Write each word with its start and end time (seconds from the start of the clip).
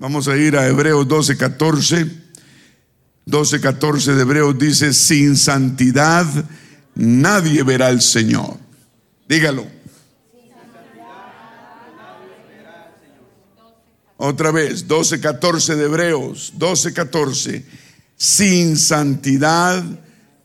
Vamos 0.00 0.28
a 0.28 0.36
ir 0.38 0.56
a 0.56 0.66
Hebreos 0.66 1.06
12, 1.06 1.36
14. 1.36 2.06
12, 3.26 3.60
14 3.60 4.14
de 4.14 4.22
Hebreos 4.22 4.58
dice, 4.58 4.94
sin 4.94 5.36
santidad 5.36 6.26
nadie 6.94 7.62
verá 7.62 7.88
al 7.88 8.00
Señor. 8.00 8.56
Dígalo. 9.28 9.66
Otra 14.16 14.50
vez, 14.50 14.88
12, 14.88 15.20
14 15.20 15.76
de 15.76 15.84
Hebreos, 15.84 16.54
12, 16.56 16.94
14. 16.94 17.66
Sin 18.16 18.78
santidad 18.78 19.84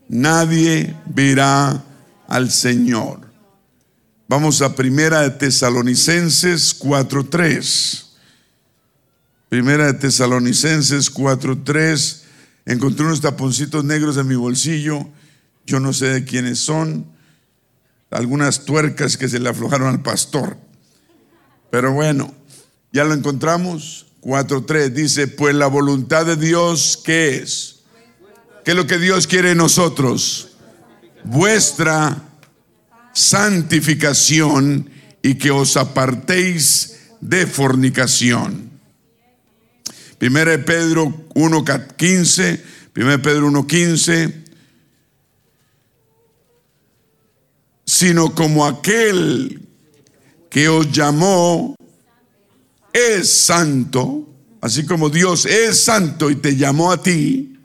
nadie 0.10 0.98
verá 1.06 1.82
al 2.28 2.52
Señor. 2.52 3.22
Vamos 4.28 4.62
a 4.62 4.76
Primera 4.76 5.22
de 5.22 5.30
Tesalonicenses 5.30 6.78
4.3. 6.78 8.05
Primera 9.56 9.86
de 9.86 9.94
Tesalonicenses 9.94 11.14
4.3. 11.14 12.24
Encontré 12.66 13.06
unos 13.06 13.22
taponcitos 13.22 13.86
negros 13.86 14.18
en 14.18 14.28
mi 14.28 14.36
bolsillo. 14.36 15.08
Yo 15.66 15.80
no 15.80 15.94
sé 15.94 16.08
de 16.08 16.26
quiénes 16.26 16.60
son. 16.60 17.06
Algunas 18.12 18.66
tuercas 18.66 19.16
que 19.16 19.30
se 19.30 19.40
le 19.40 19.48
aflojaron 19.48 19.88
al 19.88 20.02
pastor. 20.02 20.58
Pero 21.72 21.94
bueno, 21.94 22.36
ya 22.92 23.06
lo 23.06 23.14
encontramos. 23.14 24.08
4.3 24.24 24.90
dice, 24.90 25.30
pues 25.30 25.56
la 25.56 25.68
voluntad 25.68 26.26
de 26.26 26.36
Dios, 26.36 27.00
¿qué 27.02 27.38
es? 27.38 27.84
¿Qué 28.66 28.72
es 28.72 28.78
lo 28.78 28.88
que 28.88 28.98
Dios 28.98 29.26
quiere 29.26 29.52
en 29.52 29.60
nosotros? 29.60 30.50
Vuestra 31.24 32.28
santificación 33.14 34.90
y 35.22 35.36
que 35.36 35.52
os 35.52 35.78
apartéis 35.78 36.98
de 37.22 37.48
fornicación. 37.48 38.65
Primera 40.18 40.52
de 40.52 40.60
Pedro 40.60 41.08
1.15, 41.34 42.62
Primera 42.94 43.18
de 43.18 43.24
Pedro 43.24 43.50
1.15, 43.50 44.34
sino 47.86 48.34
como 48.34 48.66
aquel 48.66 49.62
que 50.50 50.70
os 50.70 50.92
llamó 50.92 51.76
es 52.94 53.30
santo, 53.30 54.28
así 54.62 54.86
como 54.86 55.10
Dios 55.10 55.46
es 55.46 55.84
santo 55.84 56.30
y 56.30 56.36
te 56.36 56.56
llamó 56.56 56.92
a 56.92 57.04
ti, 57.04 57.60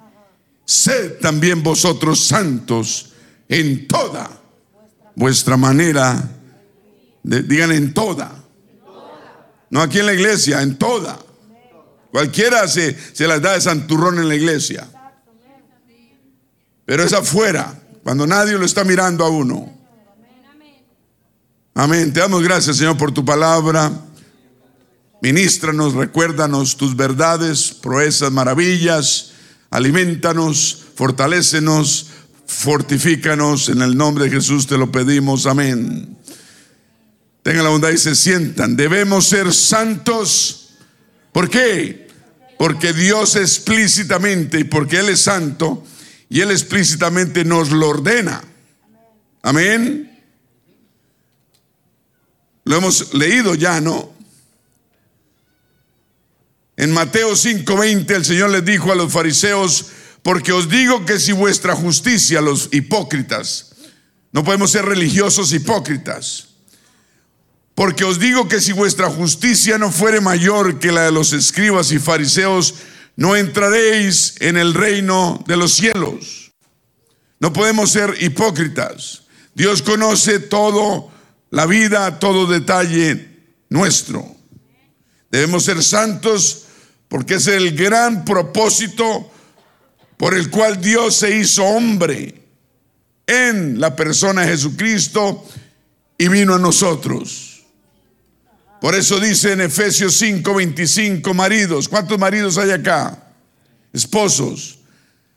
sed 0.65 1.19
también 1.21 1.63
vosotros 1.63 2.27
santos 2.27 3.13
en 3.49 3.87
toda 3.87 4.29
vuestra 5.15 5.57
manera, 5.57 6.31
digan 7.23 7.71
en 7.73 7.95
toda, 7.95 8.45
no 9.71 9.81
aquí 9.83 10.01
en 10.01 10.07
la 10.07 10.15
iglesia, 10.15 10.63
en 10.63 10.77
toda. 10.77 11.30
Cualquiera 12.11 12.67
se, 12.67 12.97
se 13.13 13.27
las 13.27 13.41
da 13.41 13.53
de 13.53 13.61
santurrón 13.61 14.19
en 14.19 14.29
la 14.29 14.35
iglesia, 14.35 14.89
pero 16.85 17.05
es 17.05 17.13
afuera, 17.13 17.81
cuando 18.03 18.27
nadie 18.27 18.59
lo 18.59 18.65
está 18.65 18.83
mirando 18.85 19.25
a 19.25 19.29
uno. 19.29 19.81
Amén. 21.75 22.13
Te 22.13 22.21
damos 22.21 22.43
gracias, 22.43 22.77
Señor, 22.77 22.97
por 22.97 23.13
tu 23.13 23.25
palabra. 23.25 23.93
Ministranos, 25.23 25.95
recuérdanos 25.95 26.77
tus 26.77 26.97
verdades, 26.97 27.73
proezas, 27.73 28.33
maravillas. 28.33 29.33
Alimentanos, 29.71 30.85
fortalécenos, 30.97 32.09
fortifícanos. 32.47 33.69
En 33.69 33.83
el 33.83 33.97
nombre 33.97 34.25
de 34.25 34.31
Jesús 34.31 34.67
te 34.67 34.77
lo 34.77 34.91
pedimos. 34.91 35.47
Amén. 35.47 36.19
Tengan 37.43 37.65
la 37.65 37.71
bondad 37.71 37.91
y 37.91 37.99
se 37.99 38.15
sientan. 38.17 38.77
Debemos 38.77 39.27
ser 39.27 39.53
santos. 39.53 40.60
¿Por 41.33 41.49
qué? 41.49 42.09
Porque 42.59 42.93
Dios 42.93 43.37
explícitamente 43.37 44.61
y 44.61 44.65
porque 44.65 44.99
Él 44.99 45.09
es 45.09 45.23
santo 45.23 45.85
y 46.29 46.41
Él 46.41 46.51
explícitamente 46.51 47.45
nos 47.45 47.71
lo 47.71 47.89
ordena. 47.89 48.43
Amén. 49.43 50.23
Lo 52.65 52.77
hemos 52.77 53.15
leído 53.15 53.55
ya, 53.55 53.81
¿no? 53.81 54.13
En 56.77 56.93
Mateo 56.93 57.35
5:20 57.35 58.15
el 58.15 58.25
Señor 58.25 58.51
les 58.51 58.65
dijo 58.65 58.93
a 58.93 58.95
los 58.95 59.13
fariseos, 59.13 59.87
porque 60.23 60.53
os 60.53 60.69
digo 60.69 61.05
que 61.05 61.19
si 61.19 61.33
vuestra 61.33 61.75
justicia, 61.75 62.41
los 62.41 62.69
hipócritas, 62.73 63.73
no 64.33 64.45
podemos 64.45 64.71
ser 64.71 64.85
religiosos 64.85 65.53
hipócritas, 65.53 66.50
porque 67.81 68.05
os 68.05 68.19
digo 68.19 68.47
que 68.47 68.61
si 68.61 68.73
vuestra 68.73 69.09
justicia 69.09 69.79
no 69.79 69.91
fuere 69.91 70.21
mayor 70.21 70.79
que 70.79 70.93
la 70.93 71.05
de 71.05 71.13
los 71.13 71.33
escribas 71.33 71.93
y 71.93 71.99
fariseos, 71.99 72.75
no 73.17 73.37
entraréis 73.37 74.35
en 74.41 74.59
el 74.59 74.75
reino 74.75 75.43
de 75.47 75.57
los 75.57 75.73
cielos. 75.73 76.53
No 77.39 77.55
podemos 77.55 77.91
ser 77.91 78.19
hipócritas. 78.21 79.23
Dios 79.55 79.81
conoce 79.81 80.41
todo 80.41 81.11
la 81.49 81.65
vida, 81.65 82.19
todo 82.19 82.47
detalle 82.47 83.47
nuestro. 83.71 84.27
Debemos 85.31 85.65
ser 85.65 85.83
santos 85.83 86.67
porque 87.09 87.37
es 87.37 87.47
el 87.47 87.75
gran 87.75 88.27
propósito 88.27 89.33
por 90.19 90.35
el 90.35 90.51
cual 90.51 90.83
Dios 90.83 91.17
se 91.17 91.35
hizo 91.35 91.65
hombre 91.65 92.47
en 93.27 93.81
la 93.81 93.97
persona 93.97 94.43
de 94.43 94.49
Jesucristo 94.49 95.49
y 96.19 96.29
vino 96.29 96.57
a 96.57 96.59
nosotros. 96.59 97.50
Por 98.81 98.95
eso 98.95 99.21
dice 99.21 99.53
en 99.53 99.61
Efesios 99.61 100.17
5, 100.17 100.55
25, 100.55 101.35
maridos, 101.35 101.89
¿cuántos 101.89 102.19
maridos 102.19 102.57
hay 102.57 102.71
acá? 102.71 103.23
Esposos, 103.93 104.79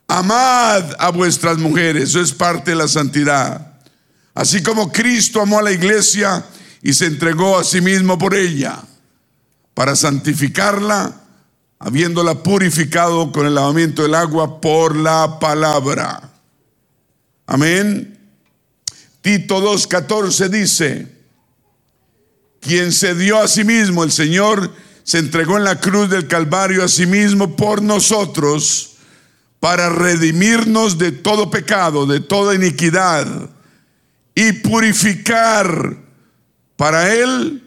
amad 0.07 0.93
a 0.97 1.09
vuestras 1.09 1.57
mujeres, 1.57 2.09
eso 2.09 2.21
es 2.21 2.31
parte 2.31 2.71
de 2.71 2.77
la 2.77 2.87
santidad. 2.87 3.73
Así 4.33 4.63
como 4.63 4.91
Cristo 4.91 5.41
amó 5.41 5.59
a 5.59 5.63
la 5.63 5.71
iglesia 5.71 6.45
y 6.81 6.93
se 6.93 7.05
entregó 7.05 7.59
a 7.59 7.63
sí 7.63 7.81
mismo 7.81 8.17
por 8.17 8.33
ella, 8.33 8.81
para 9.73 9.95
santificarla, 9.95 11.13
habiéndola 11.79 12.43
purificado 12.43 13.31
con 13.31 13.45
el 13.45 13.55
lavamiento 13.55 14.03
del 14.03 14.15
agua 14.15 14.61
por 14.61 14.95
la 14.95 15.37
palabra. 15.39 16.31
Amén. 17.45 18.17
Tito 19.21 19.61
2.14 19.61 20.49
dice, 20.49 21.12
quien 22.63 22.91
se 22.91 23.13
dio 23.13 23.39
a 23.39 23.47
sí 23.47 23.63
mismo, 23.63 24.03
el 24.03 24.11
Señor 24.11 24.73
se 25.03 25.19
entregó 25.19 25.57
en 25.57 25.65
la 25.65 25.79
cruz 25.79 26.09
del 26.09 26.27
Calvario 26.27 26.83
a 26.83 26.87
sí 26.87 27.05
mismo 27.05 27.55
por 27.55 27.81
nosotros, 27.81 28.91
para 29.59 29.89
redimirnos 29.89 30.97
de 30.97 31.11
todo 31.11 31.49
pecado, 31.49 32.05
de 32.05 32.19
toda 32.19 32.55
iniquidad 32.55 33.25
y 34.35 34.51
purificar 34.53 35.97
para 36.75 37.13
él 37.13 37.63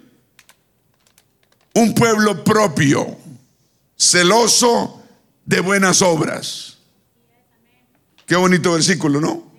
un 1.74 1.94
pueblo 1.94 2.44
propio, 2.44 3.16
celoso 3.96 5.02
de 5.44 5.60
buenas 5.60 6.02
obras. 6.02 6.78
Qué 8.26 8.36
bonito 8.36 8.72
versículo, 8.72 9.20
¿no? 9.20 9.52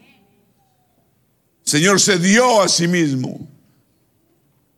Señor 1.63 1.99
se 1.99 2.19
dio 2.19 2.61
a 2.61 2.69
sí 2.69 2.87
mismo. 2.87 3.47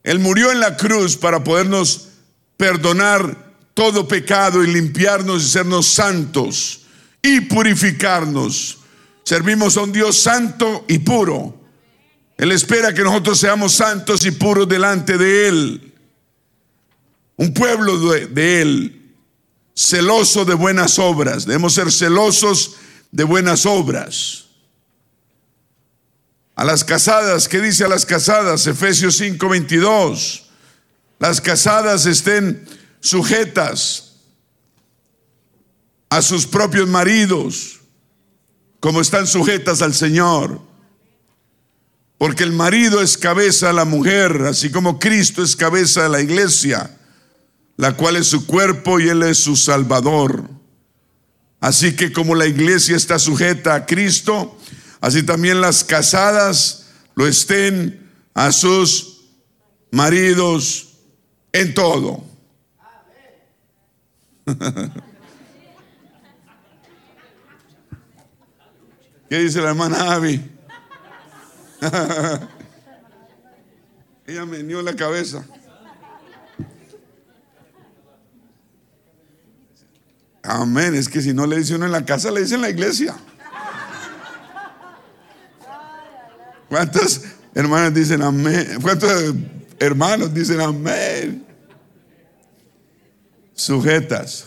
Él 0.03 0.19
murió 0.19 0.51
en 0.51 0.59
la 0.59 0.77
cruz 0.77 1.17
para 1.17 1.43
podernos 1.43 2.09
perdonar 2.57 3.53
todo 3.73 4.07
pecado 4.07 4.63
y 4.63 4.67
limpiarnos 4.67 5.43
y 5.43 5.49
sernos 5.49 5.87
santos 5.87 6.81
y 7.21 7.41
purificarnos. 7.41 8.79
Servimos 9.23 9.77
a 9.77 9.81
un 9.81 9.91
Dios 9.91 10.17
santo 10.17 10.85
y 10.87 10.99
puro 10.99 11.59
él 12.39 12.53
espera 12.53 12.93
que 12.93 13.03
nosotros 13.03 13.37
seamos 13.37 13.73
santos 13.73 14.25
y 14.25 14.31
puros 14.31 14.67
delante 14.67 15.17
de 15.17 15.49
Él. 15.49 15.93
Un 17.35 17.53
pueblo 17.53 17.99
de, 17.99 18.61
Él, 18.61 19.13
celoso 19.75 20.45
de 20.45 20.53
buenas 20.53 20.99
obras. 20.99 21.45
Debemos 21.45 21.73
ser 21.73 21.91
celosos 21.91 22.77
de 23.11 23.25
buenas 23.25 23.65
obras. 23.65 24.45
A 26.59 26.65
las 26.65 26.83
casadas, 26.83 27.47
¿qué 27.47 27.61
dice 27.61 27.85
a 27.85 27.87
las 27.87 28.05
casadas? 28.05 28.67
Efesios 28.67 29.17
5:22. 29.17 30.41
Las 31.17 31.39
casadas 31.39 32.05
estén 32.05 32.67
sujetas 32.99 34.15
a 36.09 36.21
sus 36.21 36.45
propios 36.45 36.89
maridos, 36.89 37.79
como 38.81 38.99
están 38.99 39.25
sujetas 39.25 39.81
al 39.81 39.93
Señor. 39.93 40.59
Porque 42.17 42.43
el 42.43 42.51
marido 42.51 43.01
es 43.01 43.17
cabeza 43.17 43.67
de 43.67 43.73
la 43.75 43.85
mujer, 43.85 44.41
así 44.41 44.69
como 44.69 44.99
Cristo 44.99 45.41
es 45.41 45.55
cabeza 45.55 46.03
de 46.03 46.09
la 46.09 46.19
iglesia, 46.19 46.93
la 47.77 47.95
cual 47.95 48.17
es 48.17 48.27
su 48.27 48.45
cuerpo 48.45 48.99
y 48.99 49.07
Él 49.07 49.23
es 49.23 49.37
su 49.37 49.55
salvador. 49.55 50.49
Así 51.61 51.95
que 51.95 52.11
como 52.11 52.35
la 52.35 52.47
iglesia 52.47 52.97
está 52.97 53.17
sujeta 53.17 53.75
a 53.75 53.85
Cristo, 53.85 54.57
así 55.01 55.23
también 55.23 55.61
las 55.61 55.83
casadas 55.83 56.87
lo 57.15 57.27
estén 57.27 58.09
a 58.33 58.51
sus 58.51 59.25
maridos 59.91 60.93
en 61.51 61.73
todo. 61.73 62.23
¿Qué 69.29 69.39
dice 69.39 69.61
la 69.61 69.69
hermana 69.69 70.13
Abby? 70.13 70.41
Ella 74.25 74.45
me 74.45 74.63
dio 74.63 74.81
la 74.81 74.95
cabeza. 74.95 75.45
Amén. 80.43 80.95
Es 80.95 81.07
que 81.09 81.21
si 81.21 81.33
no 81.33 81.45
le 81.45 81.57
dice 81.57 81.75
uno 81.75 81.85
en 81.85 81.91
la 81.91 82.05
casa, 82.05 82.31
le 82.31 82.41
dice 82.41 82.55
en 82.55 82.61
la 82.61 82.69
iglesia. 82.69 83.15
¿Cuántas 86.69 87.21
dicen 87.93 88.21
amén? 88.21 88.77
¿Cuántos 88.81 89.33
hermanos 89.79 90.33
dicen 90.33 90.61
amén? 90.61 91.45
Sujetas. 93.53 94.45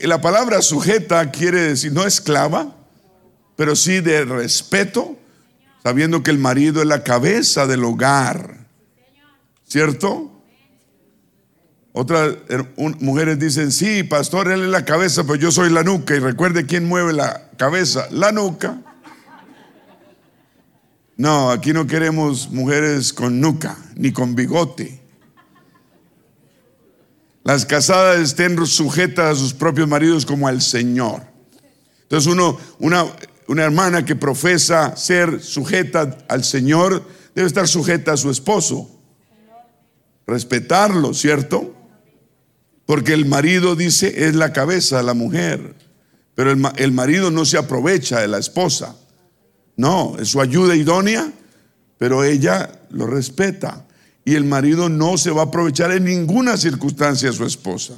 la 0.00 0.20
palabra 0.20 0.62
sujeta 0.62 1.30
quiere 1.30 1.60
decir 1.60 1.92
no 1.92 2.06
esclava, 2.06 2.74
pero 3.56 3.74
sí 3.74 4.00
de 4.00 4.24
respeto, 4.24 5.18
sabiendo 5.82 6.22
que 6.22 6.30
el 6.30 6.38
marido 6.38 6.80
es 6.80 6.88
la 6.88 7.02
cabeza 7.02 7.66
del 7.66 7.84
hogar. 7.84 8.66
¿Cierto? 9.66 10.32
Otras 11.92 12.36
mujeres 13.00 13.38
dicen, 13.38 13.72
sí, 13.72 14.04
pastor, 14.04 14.52
él 14.52 14.62
es 14.62 14.68
la 14.68 14.84
cabeza, 14.84 15.24
pero 15.24 15.36
yo 15.36 15.50
soy 15.50 15.70
la 15.70 15.82
nuca. 15.82 16.14
Y 16.14 16.18
recuerde 16.18 16.66
quién 16.66 16.86
mueve 16.86 17.12
la 17.12 17.50
cabeza, 17.56 18.06
la 18.10 18.32
nuca. 18.32 18.78
No, 21.16 21.50
aquí 21.50 21.72
no 21.72 21.86
queremos 21.86 22.50
mujeres 22.50 23.12
con 23.12 23.40
nuca, 23.40 23.78
ni 23.94 24.12
con 24.12 24.34
bigote. 24.34 25.00
Las 27.42 27.64
casadas 27.64 28.18
estén 28.18 28.66
sujetas 28.66 29.32
a 29.32 29.40
sus 29.40 29.54
propios 29.54 29.88
maridos 29.88 30.26
como 30.26 30.46
al 30.46 30.60
Señor. 30.60 31.22
Entonces 32.02 32.30
uno, 32.30 32.58
una, 32.80 33.06
una 33.46 33.64
hermana 33.64 34.04
que 34.04 34.14
profesa 34.14 34.94
ser 34.96 35.40
sujeta 35.42 36.18
al 36.28 36.44
Señor 36.44 37.02
debe 37.34 37.46
estar 37.46 37.66
sujeta 37.66 38.12
a 38.12 38.16
su 38.16 38.30
esposo. 38.30 38.90
Respetarlo, 40.26 41.14
¿cierto? 41.14 41.74
Porque 42.84 43.14
el 43.14 43.24
marido 43.24 43.74
dice 43.74 44.26
es 44.26 44.34
la 44.34 44.52
cabeza 44.52 44.98
de 44.98 45.04
la 45.04 45.14
mujer, 45.14 45.76
pero 46.34 46.50
el, 46.50 46.62
el 46.76 46.92
marido 46.92 47.30
no 47.30 47.44
se 47.44 47.56
aprovecha 47.56 48.20
de 48.20 48.28
la 48.28 48.38
esposa. 48.38 48.96
No, 49.76 50.16
es 50.18 50.28
su 50.28 50.40
ayuda 50.40 50.74
idónea, 50.74 51.30
pero 51.98 52.24
ella 52.24 52.80
lo 52.90 53.06
respeta. 53.06 53.86
Y 54.24 54.34
el 54.34 54.44
marido 54.44 54.88
no 54.88 55.18
se 55.18 55.30
va 55.30 55.42
a 55.42 55.44
aprovechar 55.46 55.92
en 55.92 56.04
ninguna 56.04 56.56
circunstancia 56.56 57.30
a 57.30 57.32
su 57.32 57.44
esposa. 57.44 57.94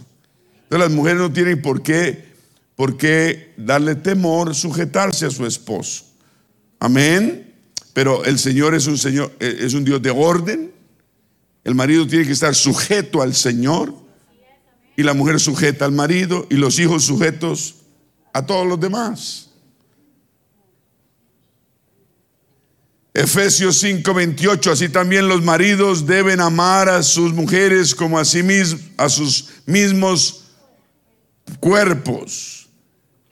Entonces 0.64 0.88
las 0.88 0.90
mujeres 0.90 1.20
no 1.20 1.32
tienen 1.32 1.62
por 1.62 1.82
qué, 1.82 2.28
por 2.76 2.96
qué 2.96 3.54
darle 3.56 3.94
temor, 3.94 4.54
sujetarse 4.54 5.26
a 5.26 5.30
su 5.30 5.46
esposo. 5.46 6.04
Amén. 6.78 7.54
Pero 7.94 8.24
el 8.24 8.38
Señor 8.38 8.74
es 8.74 8.86
un 8.86 8.98
Señor, 8.98 9.32
eh, 9.40 9.58
es 9.60 9.74
un 9.74 9.84
Dios 9.84 10.02
de 10.02 10.10
orden. 10.10 10.72
El 11.64 11.74
marido 11.74 12.06
tiene 12.06 12.26
que 12.26 12.32
estar 12.32 12.54
sujeto 12.54 13.22
al 13.22 13.34
Señor 13.34 13.94
y 14.96 15.02
la 15.02 15.14
mujer 15.14 15.40
sujeta 15.40 15.84
al 15.84 15.92
marido 15.92 16.46
y 16.50 16.56
los 16.56 16.78
hijos 16.78 17.04
sujetos 17.04 17.76
a 18.32 18.44
todos 18.44 18.66
los 18.66 18.78
demás. 18.78 19.47
Efesios 23.18 23.82
5:28, 23.82 24.70
así 24.70 24.88
también 24.88 25.26
los 25.26 25.42
maridos 25.42 26.06
deben 26.06 26.40
amar 26.40 26.88
a 26.88 27.02
sus 27.02 27.32
mujeres 27.32 27.92
como 27.92 28.16
a, 28.16 28.24
sí 28.24 28.44
mismos, 28.44 28.80
a 28.96 29.08
sus 29.08 29.46
mismos 29.66 30.44
cuerpos. 31.58 32.68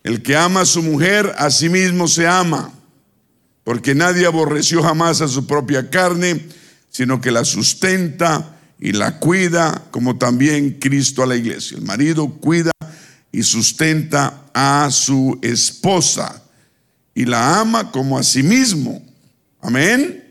El 0.03 0.23
que 0.25 0.35
ama 0.37 0.63
a 0.63 0.67
su 0.67 0.83
mujer, 0.83 1.33
a 1.39 1.53
sí 1.53 1.69
mismo 1.69 2.09
se 2.09 2.27
ama, 2.27 2.73
porque 3.63 3.95
nadie 3.95 4.27
aborreció 4.27 4.83
jamás 4.83 5.21
a 5.21 5.29
su 5.29 5.47
propia 5.47 5.89
carne, 5.89 6.45
sino 6.91 7.21
que 7.21 7.31
la 7.31 7.45
sustenta 7.45 8.59
y 8.81 8.91
la 8.91 9.21
cuida, 9.21 9.85
como 9.93 10.19
también 10.19 10.81
Cristo 10.81 11.23
a 11.23 11.27
la 11.27 11.37
iglesia. 11.37 11.77
El 11.77 11.85
marido 11.85 12.27
cuida 12.29 12.73
y 13.31 13.45
sustenta 13.45 14.47
a 14.53 14.89
su 14.91 15.39
esposa 15.43 16.43
y 17.15 17.25
la 17.25 17.61
ama 17.61 17.93
como 17.93 18.19
a 18.19 18.25
sí 18.25 18.43
mismo. 18.43 19.07
Amén. 19.67 20.23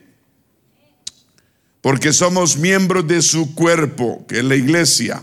Porque 1.82 2.14
somos 2.14 2.56
miembros 2.56 3.06
de 3.06 3.22
su 3.22 3.54
cuerpo, 3.54 4.26
que 4.30 4.40
es 4.40 4.46
la 4.46 4.56
iglesia. 4.56 5.22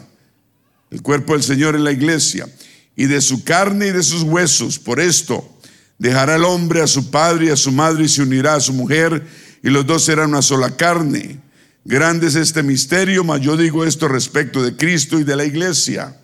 El 0.90 1.00
cuerpo 1.00 1.32
del 1.32 1.42
Señor 1.42 1.76
es 1.76 1.80
la 1.80 1.92
iglesia. 1.92 2.46
Y 2.94 3.06
de 3.06 3.22
su 3.22 3.42
carne 3.42 3.86
y 3.86 3.90
de 3.90 4.02
sus 4.02 4.22
huesos. 4.22 4.78
Por 4.78 5.00
esto 5.00 5.50
dejará 5.96 6.36
el 6.36 6.44
hombre 6.44 6.82
a 6.82 6.86
su 6.86 7.10
padre 7.10 7.46
y 7.46 7.48
a 7.48 7.56
su 7.56 7.72
madre 7.72 8.04
y 8.04 8.08
se 8.08 8.20
unirá 8.20 8.56
a 8.56 8.60
su 8.60 8.74
mujer 8.74 9.26
y 9.62 9.70
los 9.70 9.86
dos 9.86 10.04
serán 10.04 10.28
una 10.28 10.42
sola 10.42 10.76
carne. 10.76 11.40
Grande 11.82 12.26
es 12.26 12.34
este 12.34 12.62
misterio, 12.62 13.24
mas 13.24 13.40
yo 13.40 13.56
digo 13.56 13.82
esto 13.82 14.08
respecto 14.08 14.62
de 14.62 14.76
Cristo 14.76 15.18
y 15.18 15.24
de 15.24 15.36
la 15.36 15.46
iglesia. 15.46 16.18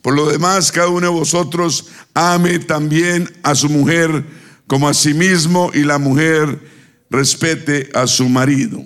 Por 0.00 0.14
lo 0.14 0.30
demás, 0.30 0.70
cada 0.70 0.88
uno 0.88 1.08
de 1.08 1.12
vosotros 1.12 1.86
ame 2.14 2.60
también 2.60 3.28
a 3.42 3.56
su 3.56 3.68
mujer 3.68 4.24
como 4.68 4.88
a 4.88 4.94
sí 4.94 5.12
mismo 5.14 5.72
y 5.74 5.82
la 5.82 5.98
mujer 5.98 6.60
respete 7.10 7.90
a 7.94 8.06
su 8.06 8.28
marido. 8.28 8.84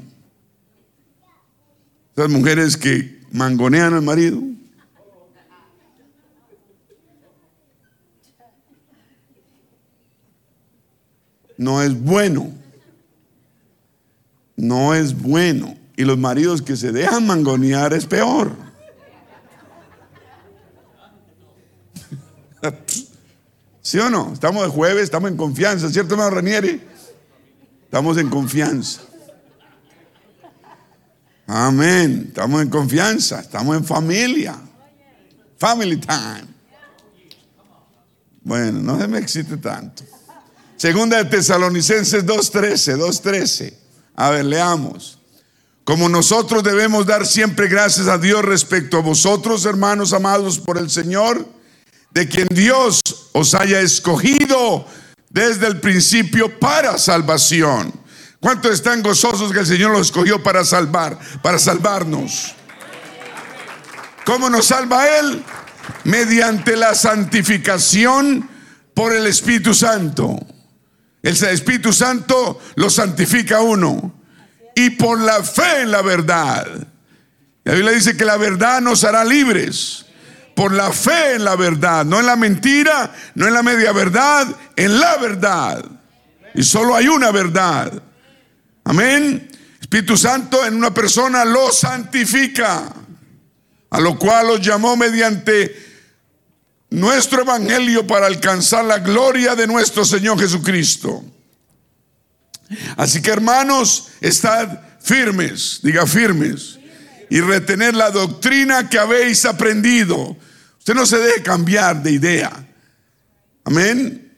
Esas 2.16 2.30
mujeres 2.30 2.76
que 2.76 3.20
mangonean 3.32 3.92
al 3.92 4.02
marido. 4.02 4.40
No 11.58 11.82
es 11.82 12.00
bueno. 12.00 12.52
No 14.56 14.94
es 14.94 15.20
bueno. 15.20 15.76
Y 15.96 16.04
los 16.04 16.16
maridos 16.16 16.62
que 16.62 16.76
se 16.76 16.92
dejan 16.92 17.26
mangonear 17.26 17.92
es 17.92 18.06
peor. 18.06 18.52
¿Sí 23.82 23.98
o 23.98 24.08
no? 24.08 24.32
Estamos 24.32 24.62
de 24.62 24.68
jueves, 24.68 25.04
estamos 25.04 25.30
en 25.30 25.36
confianza, 25.36 25.90
¿cierto, 25.90 26.14
hermano 26.14 26.30
Ranieri? 26.30 26.80
Estamos 27.84 28.16
en 28.16 28.30
confianza. 28.30 29.02
Amén. 31.46 32.26
Estamos 32.28 32.62
en 32.62 32.70
confianza, 32.70 33.40
estamos 33.40 33.76
en 33.76 33.84
familia. 33.84 34.56
Family 35.58 35.98
time. 35.98 36.46
Bueno, 38.42 38.80
no 38.80 38.98
se 38.98 39.08
me 39.08 39.18
excite 39.18 39.56
tanto. 39.58 40.04
Segunda 40.76 41.18
de 41.18 41.26
Tesalonicenses 41.26 42.24
2.13, 42.24 42.96
2.13. 42.96 43.74
A 44.16 44.30
ver, 44.30 44.44
leamos. 44.44 45.18
Como 45.84 46.08
nosotros 46.08 46.62
debemos 46.62 47.06
dar 47.06 47.26
siempre 47.26 47.68
gracias 47.68 48.06
a 48.08 48.18
Dios 48.18 48.44
respecto 48.44 48.98
a 48.98 49.02
vosotros, 49.02 49.64
hermanos 49.66 50.12
amados 50.12 50.58
por 50.58 50.78
el 50.78 50.90
Señor, 50.90 51.46
de 52.12 52.28
quien 52.28 52.46
Dios 52.50 53.00
os 53.32 53.54
haya 53.54 53.80
escogido 53.80 54.86
desde 55.30 55.66
el 55.66 55.80
principio 55.80 56.58
para 56.58 56.98
salvación. 56.98 57.92
¿Cuántos 58.40 58.72
están 58.72 59.02
gozosos 59.02 59.52
que 59.52 59.60
el 59.60 59.66
Señor 59.66 59.92
los 59.92 60.08
escogió 60.08 60.42
para 60.42 60.64
salvar, 60.64 61.18
para 61.42 61.58
salvarnos? 61.58 62.54
¿Cómo 64.24 64.50
nos 64.50 64.66
salva 64.66 65.06
Él? 65.18 65.42
Mediante 66.04 66.76
la 66.76 66.94
santificación 66.94 68.48
por 68.94 69.14
el 69.14 69.26
Espíritu 69.26 69.74
Santo. 69.74 70.38
El 71.22 71.34
Espíritu 71.34 71.92
Santo 71.92 72.60
lo 72.74 72.90
santifica 72.90 73.60
uno. 73.60 74.20
Y 74.74 74.90
por 74.90 75.20
la 75.20 75.42
fe 75.44 75.82
en 75.82 75.90
la 75.90 76.02
verdad. 76.02 76.66
La 77.64 77.74
Biblia 77.74 77.92
dice 77.92 78.16
que 78.16 78.24
la 78.24 78.36
verdad 78.36 78.80
nos 78.80 79.04
hará 79.04 79.24
libres 79.24 80.06
por 80.62 80.72
la 80.74 80.92
fe 80.92 81.34
en 81.34 81.44
la 81.44 81.56
verdad, 81.56 82.04
no 82.04 82.20
en 82.20 82.26
la 82.26 82.36
mentira, 82.36 83.12
no 83.34 83.48
en 83.48 83.52
la 83.52 83.64
media 83.64 83.90
verdad, 83.90 84.46
en 84.76 85.00
la 85.00 85.16
verdad. 85.16 85.84
Y 86.54 86.62
solo 86.62 86.94
hay 86.94 87.08
una 87.08 87.32
verdad. 87.32 88.00
Amén. 88.84 89.50
Espíritu 89.80 90.16
Santo 90.16 90.64
en 90.64 90.76
una 90.76 90.94
persona 90.94 91.44
lo 91.44 91.72
santifica, 91.72 92.94
a 93.90 94.00
lo 94.00 94.16
cual 94.16 94.46
los 94.46 94.60
llamó 94.60 94.96
mediante 94.96 95.74
nuestro 96.90 97.42
evangelio 97.42 98.06
para 98.06 98.28
alcanzar 98.28 98.84
la 98.84 99.00
gloria 99.00 99.56
de 99.56 99.66
nuestro 99.66 100.04
Señor 100.04 100.38
Jesucristo. 100.38 101.24
Así 102.96 103.20
que 103.20 103.32
hermanos, 103.32 104.10
estad 104.20 104.78
firmes, 105.00 105.80
diga 105.82 106.06
firmes 106.06 106.78
y 107.30 107.40
retener 107.40 107.96
la 107.96 108.12
doctrina 108.12 108.88
que 108.88 109.00
habéis 109.00 109.44
aprendido. 109.44 110.36
Usted 110.82 110.94
no 110.94 111.06
se 111.06 111.18
debe 111.18 111.42
cambiar 111.42 112.02
de 112.02 112.10
idea. 112.10 112.66
Amén. 113.64 114.32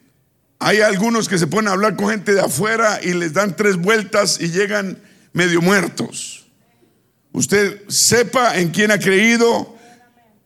Hay 0.59 0.81
algunos 0.81 1.27
que 1.27 1.37
se 1.37 1.47
ponen 1.47 1.69
a 1.69 1.71
hablar 1.71 1.95
con 1.95 2.09
gente 2.09 2.33
de 2.33 2.41
afuera 2.41 2.99
y 3.03 3.13
les 3.13 3.33
dan 3.33 3.55
tres 3.55 3.75
vueltas 3.75 4.39
y 4.39 4.51
llegan 4.51 5.01
medio 5.33 5.61
muertos. 5.61 6.45
Usted 7.31 7.81
sepa 7.89 8.57
en 8.57 8.69
quién 8.69 8.91
ha 8.91 8.99
creído 8.99 9.75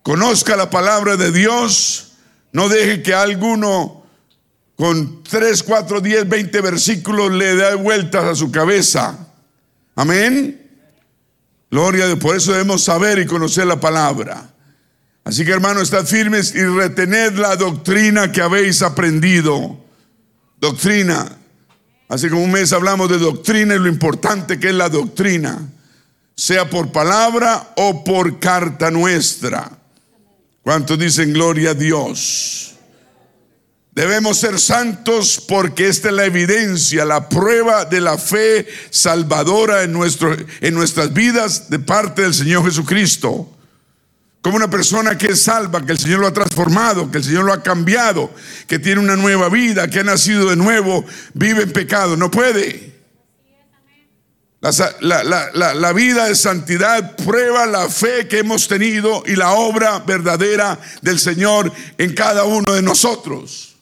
Conozca 0.10 0.56
la 0.56 0.70
palabra 0.70 1.18
de 1.18 1.32
Dios. 1.32 2.14
No 2.52 2.70
deje 2.70 3.04
que 3.04 3.14
alguno 3.14 4.04
con 4.76 5.24
3, 5.24 5.62
4, 5.62 6.02
10, 6.02 6.28
20 6.28 6.62
versículos 6.62 7.32
le 7.32 7.56
dé 7.56 7.76
vueltas 7.76 8.24
a 8.24 8.34
su 8.34 8.50
cabeza. 8.52 9.28
Amén. 9.96 10.68
Gloria 11.70 12.06
a 12.06 12.08
Dios. 12.08 12.20
Por 12.20 12.36
eso 12.36 12.54
debemos 12.54 12.84
saber 12.84 13.20
y 13.20 13.26
conocer 13.26 13.68
la 13.68 13.80
palabra. 13.80 14.50
Así 15.24 15.46
que 15.46 15.52
hermanos, 15.52 15.84
estad 15.84 16.06
firmes 16.06 16.56
y 16.56 16.64
retened 16.64 17.34
la 17.38 17.56
doctrina 17.56 18.32
que 18.32 18.42
habéis 18.42 18.82
aprendido. 18.82 19.78
Doctrina. 20.60 21.38
Hace 22.08 22.30
como 22.30 22.44
un 22.44 22.52
mes 22.52 22.74
hablamos 22.74 23.10
de 23.10 23.20
doctrina 23.20 23.76
y 23.76 23.80
lo 23.80 23.88
importante 23.88 24.60
que 24.60 24.70
es 24.70 24.74
la 24.74 24.90
doctrina, 24.90 25.70
sea 26.36 26.68
por 26.68 26.92
palabra 26.92 27.74
o 27.76 28.04
por 28.04 28.40
carta 28.40 28.90
nuestra. 28.90 29.70
¿Cuántos 30.64 30.98
dicen 30.98 31.34
gloria 31.34 31.72
a 31.72 31.74
Dios? 31.76 32.74
Debemos 33.92 34.40
ser 34.40 34.60
santos 34.60 35.44
porque 35.48 35.88
esta 35.88 36.10
es 36.10 36.16
la 36.16 36.26
evidencia, 36.26 37.06
la 37.06 37.30
prueba 37.30 37.86
de 37.86 38.02
la 38.02 38.18
fe 38.18 38.68
salvadora 38.90 39.84
en, 39.84 39.94
nuestro, 39.94 40.36
en 40.62 40.74
nuestras 40.74 41.14
vidas 41.14 41.70
de 41.70 41.80
parte 41.80 42.24
del 42.24 42.34
Señor 42.34 42.66
Jesucristo. 42.66 43.56
Como 44.42 44.56
una 44.56 44.70
persona 44.70 45.18
que 45.18 45.28
es 45.28 45.44
salva, 45.44 45.86
que 45.86 45.92
el 45.92 46.00
Señor 46.00 46.20
lo 46.20 46.28
ha 46.28 46.34
transformado, 46.34 47.12
que 47.12 47.18
el 47.18 47.24
Señor 47.24 47.44
lo 47.44 47.54
ha 47.54 47.62
cambiado, 47.62 48.34
que 48.68 48.80
tiene 48.80 49.02
una 49.02 49.18
nueva 49.18 49.50
vida, 49.50 49.90
que 49.90 50.00
ha 50.00 50.04
nacido 50.04 50.50
de 50.50 50.56
nuevo, 50.56 51.06
vive 51.34 51.64
en 51.64 51.74
pecado. 51.74 52.16
No 52.16 52.32
puede. 52.32 52.90
La, 54.62 55.74
la, 55.74 55.94
vida 55.94 56.26
de 56.26 56.36
santidad 56.36 57.16
prueba 57.16 57.66
la 57.66 57.88
fe 57.90 58.28
que 58.28 58.40
hemos 58.40 58.68
tenido 58.68 59.24
y 59.26 59.38
la 59.38 59.52
obra 59.52 60.00
verdadera 60.00 60.78
del 61.02 61.18
Señor 61.18 61.72
en 61.98 62.14
cada 62.14 62.44
uno 62.44 62.74
de 62.74 62.82
nosotros. 62.82 63.78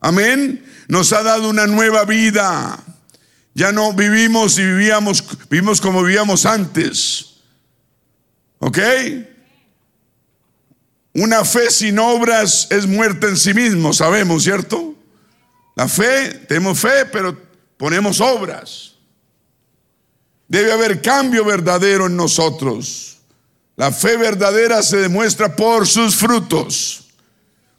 Amén. 0.00 0.64
Nos 0.86 1.12
ha 1.12 1.22
dado 1.24 1.48
una 1.48 1.66
nueva 1.66 2.04
vida. 2.04 2.78
Ya 3.54 3.72
no 3.72 3.92
vivimos 3.92 4.58
y 4.58 4.64
vivíamos, 4.64 5.24
vivimos 5.50 5.80
como 5.80 6.02
vivíamos 6.02 6.46
antes. 6.46 7.36
¿Ok? 8.58 8.78
Una 11.18 11.46
fe 11.46 11.70
sin 11.70 11.98
obras 11.98 12.66
es 12.70 12.86
muerta 12.86 13.26
en 13.26 13.38
sí 13.38 13.54
mismo, 13.54 13.94
sabemos, 13.94 14.42
¿cierto? 14.42 14.94
La 15.74 15.88
fe, 15.88 16.44
tenemos 16.46 16.78
fe, 16.78 17.06
pero 17.10 17.34
ponemos 17.78 18.20
obras. 18.20 18.96
Debe 20.46 20.72
haber 20.72 21.00
cambio 21.00 21.42
verdadero 21.42 22.06
en 22.06 22.16
nosotros. 22.16 23.16
La 23.76 23.92
fe 23.92 24.18
verdadera 24.18 24.82
se 24.82 24.98
demuestra 24.98 25.56
por 25.56 25.86
sus 25.86 26.16
frutos. 26.16 27.06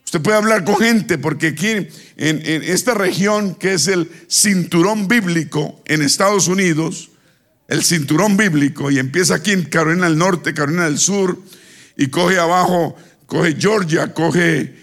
Usted 0.03 0.19
puede 0.19 0.37
hablar 0.37 0.63
con 0.63 0.77
gente 0.77 1.19
porque 1.19 1.49
aquí 1.49 1.67
en, 1.69 1.89
en, 2.17 2.63
esta 2.63 2.95
región 2.95 3.53
que 3.53 3.73
es 3.73 3.87
el 3.87 4.09
cinturón 4.27 5.07
bíblico 5.07 5.79
en 5.85 6.01
Estados 6.01 6.47
Unidos, 6.47 7.11
el 7.67 7.83
cinturón 7.83 8.35
bíblico, 8.35 8.89
y 8.89 8.97
empieza 8.97 9.35
aquí 9.35 9.51
en 9.51 9.65
Carolina 9.65 10.07
del 10.07 10.17
Norte, 10.17 10.55
Carolina 10.55 10.85
del 10.85 10.97
Sur, 10.97 11.37
y 11.97 12.07
coge 12.07 12.39
abajo, 12.39 12.95
coge 13.27 13.55
Georgia, 13.59 14.11
coge 14.13 14.73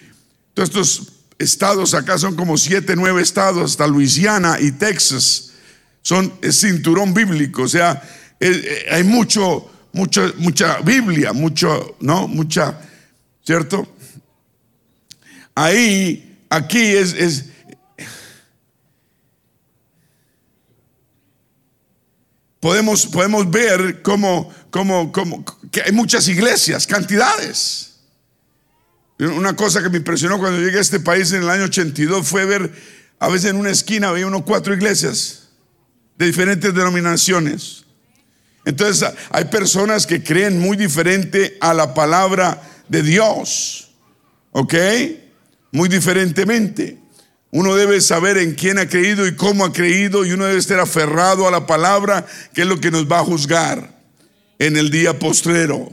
todos 0.53 0.69
estos 0.69 1.13
estados, 1.39 1.95
acá 1.95 2.17
son 2.19 2.37
como 2.37 2.57
siete, 2.57 2.95
nueve 2.95 3.23
estados, 3.23 3.73
hasta 3.73 3.87
Luisiana 3.89 4.61
y 4.61 4.71
Texas, 4.71 5.53
son 6.03 6.33
cinturón 6.53 7.13
bíblico, 7.13 7.63
o 7.63 7.69
sea, 7.69 8.01
hay 8.91 9.03
mucho, 9.03 9.69
mucho, 9.93 10.33
mucha 10.37 10.79
Biblia, 10.81 11.33
mucho, 11.33 11.97
¿no? 12.01 12.29
Mucha, 12.29 12.79
¿cierto? 13.45 13.89
Ahí, 15.55 16.39
aquí 16.51 16.79
es, 16.79 17.47
podemos, 22.61 23.07
podemos 23.07 23.51
ver 23.51 24.03
cómo, 24.03 24.53
cómo, 24.71 25.11
cómo, 25.11 25.45
que 25.71 25.83
hay 25.83 25.93
muchas 25.93 26.29
iglesias, 26.29 26.87
cantidades. 26.87 27.94
Una 29.19 29.55
cosa 29.55 29.83
que 29.83 29.91
me 29.91 29.99
impresionó 29.99 30.39
cuando 30.39 30.61
llegué 30.61 30.79
a 30.79 30.81
este 30.81 31.01
país 31.01 31.33
en 31.33 31.43
el 31.43 31.51
año 31.51 31.65
82 31.65 32.27
fue 32.27 32.45
ver, 32.45 32.73
a 33.19 33.29
veces 33.29 33.51
en 33.51 33.57
una 33.57 33.71
esquina 33.71 34.09
había 34.09 34.27
unos 34.27 34.43
cuatro 34.43 34.75
iglesias 34.75 35.51
de 36.17 36.27
diferentes 36.27 36.75
denominaciones. 36.75 37.85
Entonces 38.65 39.09
hay 39.31 39.45
personas 39.45 40.07
que 40.07 40.23
creen 40.23 40.59
muy 40.59 40.77
diferente 40.77 41.57
a 41.61 41.75
la 41.75 41.95
palabra 41.95 42.61
de 42.89 43.03
Dios. 43.03 43.91
¿Ok? 44.53 44.75
muy 45.75 45.89
diferentemente. 45.89 46.99
Uno 47.51 47.75
debe 47.75 48.01
saber 48.01 48.39
en 48.39 48.55
quién 48.55 48.79
ha 48.79 48.89
creído 48.89 49.27
y 49.27 49.35
cómo 49.35 49.65
ha 49.65 49.73
creído 49.73 50.25
y 50.25 50.33
uno 50.33 50.45
debe 50.45 50.59
estar 50.59 50.79
aferrado 50.79 51.49
a 51.49 51.51
la 51.51 51.67
palabra 51.67 52.25
que 52.55 52.63
es 52.63 52.67
lo 52.67 52.81
que 52.81 52.93
nos 52.93 53.11
va 53.11 53.19
a 53.19 53.25
juzgar 53.25 54.01
en 54.61 54.77
el 54.77 54.91
día 54.91 55.19
postrero. 55.19 55.91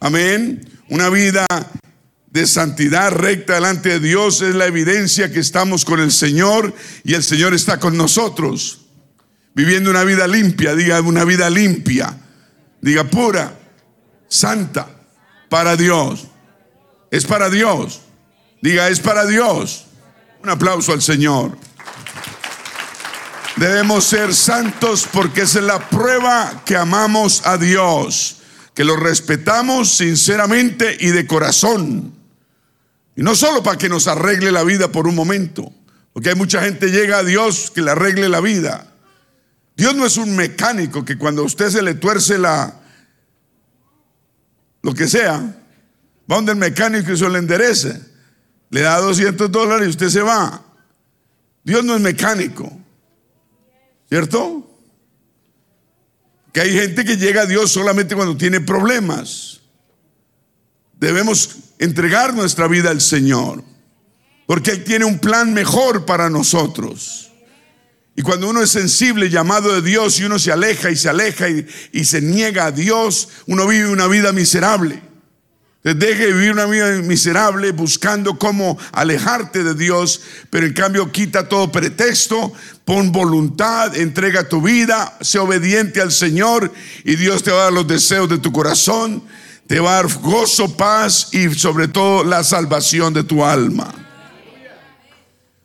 Amén. 0.00 0.68
Una 0.90 1.08
vida 1.08 1.46
de 2.26 2.46
santidad 2.48 3.12
recta 3.12 3.54
delante 3.54 3.90
de 3.90 4.00
Dios 4.00 4.42
es 4.42 4.56
la 4.56 4.66
evidencia 4.66 5.32
que 5.32 5.38
estamos 5.38 5.84
con 5.84 6.00
el 6.00 6.10
Señor 6.10 6.74
y 7.04 7.14
el 7.14 7.22
Señor 7.22 7.54
está 7.54 7.78
con 7.78 7.96
nosotros. 7.96 8.86
Viviendo 9.54 9.90
una 9.90 10.02
vida 10.02 10.26
limpia, 10.26 10.74
diga 10.74 11.00
una 11.00 11.24
vida 11.24 11.48
limpia, 11.48 12.18
diga 12.80 13.04
pura, 13.04 13.56
santa, 14.28 14.88
para 15.48 15.76
Dios. 15.76 16.26
Es 17.12 17.24
para 17.24 17.50
Dios. 17.50 18.00
Diga, 18.60 18.88
es 18.88 18.98
para 18.98 19.26
Dios. 19.26 19.86
Un 20.42 20.50
aplauso 20.50 20.92
al 20.92 21.02
Señor. 21.02 21.56
Debemos 23.54 24.04
ser 24.04 24.34
santos 24.34 25.06
porque 25.12 25.42
es 25.42 25.54
la 25.54 25.88
prueba 25.88 26.62
que 26.64 26.76
amamos 26.76 27.46
a 27.46 27.58
Dios, 27.58 28.39
que 28.74 28.84
lo 28.84 28.96
respetamos 28.96 29.90
sinceramente 29.92 30.96
y 30.98 31.08
de 31.08 31.26
corazón. 31.26 32.14
Y 33.16 33.22
no 33.22 33.34
solo 33.34 33.62
para 33.62 33.78
que 33.78 33.88
nos 33.88 34.06
arregle 34.06 34.52
la 34.52 34.64
vida 34.64 34.92
por 34.92 35.06
un 35.06 35.14
momento, 35.14 35.72
porque 36.12 36.30
hay 36.30 36.34
mucha 36.34 36.62
gente 36.62 36.90
llega 36.90 37.18
a 37.18 37.24
Dios 37.24 37.70
que 37.70 37.82
le 37.82 37.90
arregle 37.90 38.28
la 38.28 38.40
vida. 38.40 38.92
Dios 39.76 39.94
no 39.94 40.06
es 40.06 40.16
un 40.16 40.36
mecánico 40.36 41.04
que 41.04 41.18
cuando 41.18 41.42
a 41.42 41.46
usted 41.46 41.70
se 41.70 41.82
le 41.82 41.94
tuerce 41.94 42.38
la 42.38 42.76
lo 44.82 44.94
que 44.94 45.08
sea, 45.08 45.36
va 45.38 46.36
donde 46.36 46.52
el 46.52 46.58
mecánico 46.58 47.12
y 47.12 47.16
se 47.16 47.28
lo 47.28 47.36
enderece 47.36 48.10
le 48.70 48.82
da 48.82 48.98
200 48.98 49.50
dólares 49.50 49.86
y 49.86 49.90
usted 49.90 50.08
se 50.08 50.22
va. 50.22 50.62
Dios 51.62 51.84
no 51.84 51.96
es 51.96 52.00
mecánico, 52.00 52.72
¿cierto? 54.08 54.69
Que 56.52 56.60
hay 56.60 56.72
gente 56.72 57.04
que 57.04 57.16
llega 57.16 57.42
a 57.42 57.46
Dios 57.46 57.70
solamente 57.70 58.14
cuando 58.14 58.36
tiene 58.36 58.60
problemas. 58.60 59.60
Debemos 60.98 61.56
entregar 61.78 62.34
nuestra 62.34 62.68
vida 62.68 62.90
al 62.90 63.00
Señor, 63.00 63.64
porque 64.46 64.72
Él 64.72 64.84
tiene 64.84 65.04
un 65.04 65.18
plan 65.18 65.54
mejor 65.54 66.04
para 66.04 66.28
nosotros. 66.28 67.30
Y 68.16 68.22
cuando 68.22 68.50
uno 68.50 68.62
es 68.62 68.70
sensible, 68.70 69.30
llamado 69.30 69.72
de 69.72 69.80
Dios, 69.80 70.18
y 70.20 70.24
uno 70.24 70.38
se 70.38 70.52
aleja 70.52 70.90
y 70.90 70.96
se 70.96 71.08
aleja 71.08 71.48
y, 71.48 71.66
y 71.92 72.04
se 72.04 72.20
niega 72.20 72.66
a 72.66 72.72
Dios, 72.72 73.28
uno 73.46 73.66
vive 73.66 73.88
una 73.88 74.08
vida 74.08 74.32
miserable. 74.32 75.09
Deje 75.82 76.26
de 76.26 76.32
vivir 76.34 76.52
una 76.52 76.66
vida 76.66 76.90
miserable 77.00 77.72
buscando 77.72 78.38
cómo 78.38 78.76
alejarte 78.92 79.64
de 79.64 79.74
Dios, 79.74 80.20
pero 80.50 80.66
en 80.66 80.74
cambio 80.74 81.10
quita 81.10 81.48
todo 81.48 81.72
pretexto, 81.72 82.52
pon 82.84 83.12
voluntad, 83.12 83.96
entrega 83.96 84.46
tu 84.46 84.60
vida, 84.60 85.16
sé 85.22 85.38
obediente 85.38 86.02
al 86.02 86.12
Señor 86.12 86.70
y 87.02 87.16
Dios 87.16 87.42
te 87.42 87.50
va 87.50 87.60
a 87.60 87.64
dar 87.64 87.72
los 87.72 87.88
deseos 87.88 88.28
de 88.28 88.36
tu 88.36 88.52
corazón, 88.52 89.22
te 89.66 89.80
va 89.80 89.92
a 89.92 90.02
dar 90.02 90.12
gozo, 90.20 90.76
paz 90.76 91.28
y 91.32 91.48
sobre 91.54 91.88
todo 91.88 92.24
la 92.24 92.44
salvación 92.44 93.14
de 93.14 93.24
tu 93.24 93.42
alma. 93.42 93.94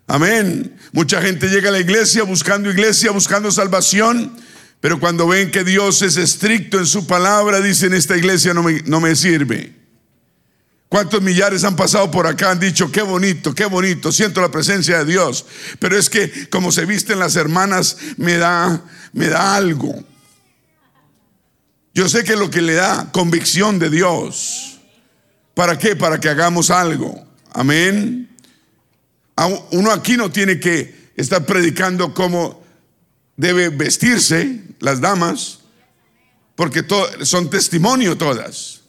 Amén. 0.07 0.77
Mucha 0.93 1.21
gente 1.21 1.49
llega 1.49 1.67
a 1.67 1.73
la 1.73 1.79
iglesia 1.79 2.23
buscando 2.23 2.69
iglesia, 2.69 3.11
buscando 3.11 3.51
salvación, 3.51 4.33
pero 4.79 4.97
cuando 4.97 5.27
ven 5.27 5.51
que 5.51 5.65
Dios 5.65 6.01
es 6.03 6.15
estricto 6.15 6.79
en 6.79 6.85
su 6.85 7.05
palabra, 7.05 7.59
dicen 7.59 7.93
esta 7.93 8.15
iglesia 8.15 8.53
no 8.53 8.63
me, 8.63 8.81
no 8.85 9.01
me 9.01 9.13
sirve. 9.17 9.84
¿Cuántos 10.89 11.21
millares 11.21 11.63
han 11.63 11.75
pasado 11.75 12.09
por 12.11 12.27
acá? 12.27 12.51
Han 12.51 12.59
dicho, 12.59 12.91
qué 12.91 13.01
bonito, 13.01 13.53
qué 13.53 13.65
bonito, 13.65 14.11
siento 14.11 14.41
la 14.41 14.51
presencia 14.51 14.99
de 14.99 15.05
Dios. 15.05 15.45
Pero 15.79 15.97
es 15.97 16.09
que 16.09 16.49
como 16.49 16.71
se 16.71 16.85
visten 16.85 17.19
las 17.19 17.35
hermanas, 17.35 17.97
me 18.17 18.37
da, 18.37 18.83
me 19.11 19.27
da 19.27 19.55
algo. 19.55 20.03
Yo 21.93 22.07
sé 22.09 22.23
que 22.23 22.35
lo 22.35 22.49
que 22.49 22.61
le 22.61 22.73
da 22.73 23.11
convicción 23.11 23.79
de 23.79 23.89
Dios. 23.89 24.79
¿Para 25.53 25.79
qué? 25.79 25.95
Para 25.95 26.19
que 26.19 26.29
hagamos 26.29 26.69
algo. 26.69 27.25
Amén. 27.53 28.29
Uno 29.71 29.91
aquí 29.91 30.17
no 30.17 30.31
tiene 30.31 30.59
que 30.59 31.11
estar 31.15 31.45
predicando 31.45 32.13
cómo 32.13 32.63
debe 33.37 33.69
vestirse 33.69 34.61
las 34.79 35.01
damas, 35.01 35.59
porque 36.55 36.85
son 37.21 37.49
testimonio 37.49 38.17
todas. 38.17 38.81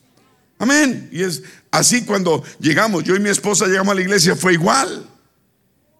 Amén. 0.58 1.08
Y 1.12 1.22
es 1.22 1.42
así 1.78 2.04
cuando 2.04 2.42
llegamos, 2.60 3.04
yo 3.04 3.14
y 3.16 3.20
mi 3.20 3.30
esposa 3.30 3.66
llegamos 3.66 3.92
a 3.92 3.94
la 3.96 4.02
iglesia, 4.02 4.36
fue 4.36 4.54
igual. 4.54 5.06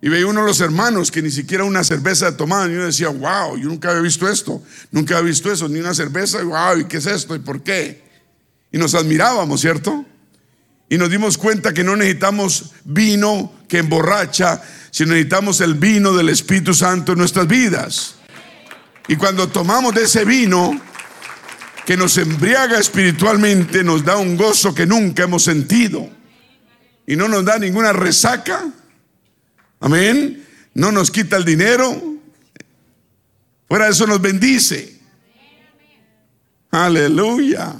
Y 0.00 0.08
veía 0.08 0.26
uno 0.26 0.40
de 0.40 0.46
los 0.46 0.60
hermanos 0.60 1.10
que 1.10 1.22
ni 1.22 1.30
siquiera 1.30 1.64
una 1.64 1.82
cerveza 1.82 2.36
tomaban. 2.36 2.70
Y 2.70 2.74
yo 2.74 2.84
decía, 2.84 3.08
wow, 3.08 3.56
yo 3.56 3.68
nunca 3.68 3.90
había 3.90 4.02
visto 4.02 4.28
esto, 4.28 4.62
nunca 4.90 5.16
había 5.16 5.30
visto 5.30 5.50
eso, 5.50 5.68
ni 5.68 5.80
una 5.80 5.94
cerveza. 5.94 6.42
Wow, 6.42 6.80
¿y 6.80 6.84
qué 6.84 6.98
es 6.98 7.06
esto? 7.06 7.34
¿Y 7.34 7.38
por 7.38 7.62
qué? 7.62 8.04
Y 8.70 8.78
nos 8.78 8.94
admirábamos, 8.94 9.60
¿cierto? 9.60 10.04
Y 10.88 10.98
nos 10.98 11.10
dimos 11.10 11.36
cuenta 11.38 11.72
que 11.72 11.82
no 11.82 11.96
necesitamos 11.96 12.72
vino 12.84 13.52
que 13.68 13.78
emborracha, 13.78 14.62
sino 14.90 15.12
necesitamos 15.12 15.60
el 15.60 15.74
vino 15.74 16.12
del 16.12 16.28
Espíritu 16.28 16.74
Santo 16.74 17.12
en 17.12 17.18
nuestras 17.18 17.48
vidas. 17.48 18.16
Y 19.08 19.16
cuando 19.16 19.48
tomamos 19.48 19.94
de 19.94 20.02
ese 20.02 20.24
vino 20.24 20.80
que 21.86 21.96
nos 21.96 22.18
embriaga 22.18 22.80
espiritualmente, 22.80 23.84
nos 23.84 24.04
da 24.04 24.16
un 24.16 24.36
gozo 24.36 24.74
que 24.74 24.84
nunca 24.84 25.22
hemos 25.22 25.44
sentido. 25.44 26.10
Y 27.06 27.14
no 27.14 27.28
nos 27.28 27.44
da 27.44 27.58
ninguna 27.60 27.92
resaca. 27.92 28.66
Amén. 29.78 30.44
No 30.74 30.90
nos 30.90 31.12
quita 31.12 31.36
el 31.36 31.44
dinero. 31.44 32.18
Fuera 33.68 33.84
de 33.84 33.92
eso 33.92 34.06
nos 34.08 34.20
bendice. 34.20 35.00
Aleluya. 36.72 37.76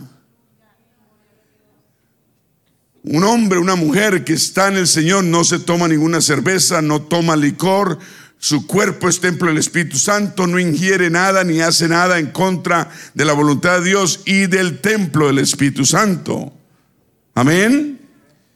Un 3.02 3.24
hombre, 3.24 3.58
una 3.58 3.74
mujer 3.74 4.24
que 4.24 4.34
está 4.34 4.68
en 4.68 4.76
el 4.76 4.86
Señor 4.86 5.24
no 5.24 5.42
se 5.42 5.58
toma 5.58 5.88
ninguna 5.88 6.20
cerveza, 6.20 6.80
no 6.80 7.02
toma 7.02 7.36
licor, 7.36 7.98
su 8.38 8.66
cuerpo 8.66 9.08
es 9.08 9.20
templo 9.20 9.48
del 9.48 9.58
Espíritu 9.58 9.98
Santo, 9.98 10.46
no 10.46 10.58
ingiere 10.58 11.10
nada 11.10 11.42
ni 11.42 11.60
hace 11.60 11.88
nada 11.88 12.18
en 12.18 12.30
contra 12.30 12.90
de 13.14 13.24
la 13.24 13.32
voluntad 13.32 13.78
de 13.78 13.86
Dios 13.86 14.20
y 14.24 14.46
del 14.46 14.80
templo 14.80 15.26
del 15.28 15.38
Espíritu 15.38 15.84
Santo. 15.84 16.52
Amén. 17.34 18.00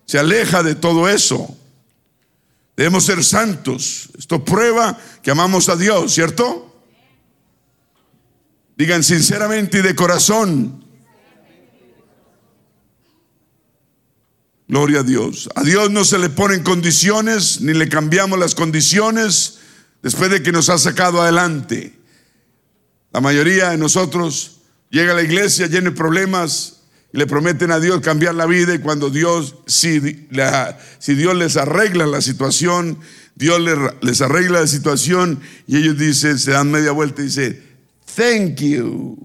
Se 0.06 0.18
aleja 0.18 0.62
de 0.62 0.74
todo 0.74 1.08
eso. 1.08 1.56
Debemos 2.76 3.04
ser 3.04 3.24
santos. 3.24 4.10
Esto 4.18 4.44
prueba 4.44 4.98
que 5.22 5.30
amamos 5.30 5.68
a 5.68 5.76
Dios, 5.76 6.14
¿cierto? 6.14 6.82
Digan 8.76 9.02
sinceramente 9.02 9.78
y 9.78 9.82
de 9.82 9.94
corazón, 9.94 10.80
Gloria 14.70 15.00
a 15.00 15.02
Dios. 15.02 15.48
A 15.56 15.64
Dios 15.64 15.90
no 15.90 16.04
se 16.04 16.16
le 16.16 16.30
ponen 16.30 16.62
condiciones, 16.62 17.60
ni 17.60 17.74
le 17.74 17.88
cambiamos 17.88 18.38
las 18.38 18.54
condiciones 18.54 19.59
después 20.02 20.30
de 20.30 20.42
que 20.42 20.52
nos 20.52 20.68
ha 20.68 20.78
sacado 20.78 21.22
adelante. 21.22 21.98
La 23.12 23.20
mayoría 23.20 23.70
de 23.70 23.78
nosotros 23.78 24.60
llega 24.90 25.12
a 25.12 25.16
la 25.16 25.22
iglesia 25.22 25.66
lleno 25.66 25.90
de 25.90 25.96
problemas 25.96 26.82
y 27.12 27.18
le 27.18 27.26
prometen 27.26 27.72
a 27.72 27.80
Dios 27.80 28.00
cambiar 28.00 28.34
la 28.34 28.46
vida 28.46 28.74
y 28.74 28.78
cuando 28.78 29.10
Dios, 29.10 29.56
si, 29.66 30.00
si 30.98 31.14
Dios 31.14 31.34
les 31.34 31.56
arregla 31.56 32.06
la 32.06 32.20
situación, 32.20 32.98
Dios 33.34 33.60
les, 33.60 33.76
les 34.00 34.20
arregla 34.20 34.60
la 34.60 34.66
situación 34.66 35.40
y 35.66 35.76
ellos 35.78 35.98
dicen, 35.98 36.38
se 36.38 36.52
dan 36.52 36.70
media 36.70 36.92
vuelta 36.92 37.22
y 37.22 37.26
dicen, 37.26 37.62
thank 38.14 38.60
you. 38.60 39.18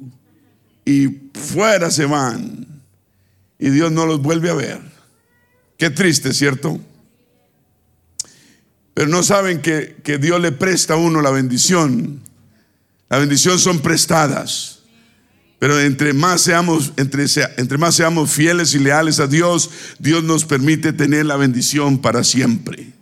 Y 0.84 1.30
fuera 1.34 1.92
se 1.92 2.06
van. 2.06 2.82
Y 3.60 3.70
Dios 3.70 3.92
no 3.92 4.06
los 4.06 4.22
vuelve 4.22 4.50
a 4.50 4.54
ver. 4.54 4.82
Qué 5.78 5.90
triste, 5.90 6.34
¿cierto? 6.34 6.80
Pero 8.96 9.10
no 9.10 9.24
saben 9.24 9.62
que, 9.62 10.18
Dios 10.20 10.42
le 10.42 10.54
presta 10.54 10.94
a 10.94 10.98
uno 10.98 11.22
la 11.22 11.30
bendición. 11.30 12.22
La 13.10 13.20
bendición 13.20 13.60
son 13.60 13.82
prestadas. 13.82 14.80
Pero 15.60 15.80
entre 15.82 16.14
más 16.14 16.42
seamos, 16.42 16.94
entre, 16.96 17.26
entre 17.58 17.78
más 17.78 17.96
seamos 17.96 18.32
fieles 18.32 18.74
y 18.74 18.80
leales 18.80 19.20
a 19.20 19.28
Dios, 19.28 19.70
Dios 20.00 20.24
nos 20.24 20.46
permite 20.46 20.94
tener 20.94 21.26
la 21.26 21.36
bendición 21.36 22.00
para 22.00 22.24
siempre. 22.24 22.94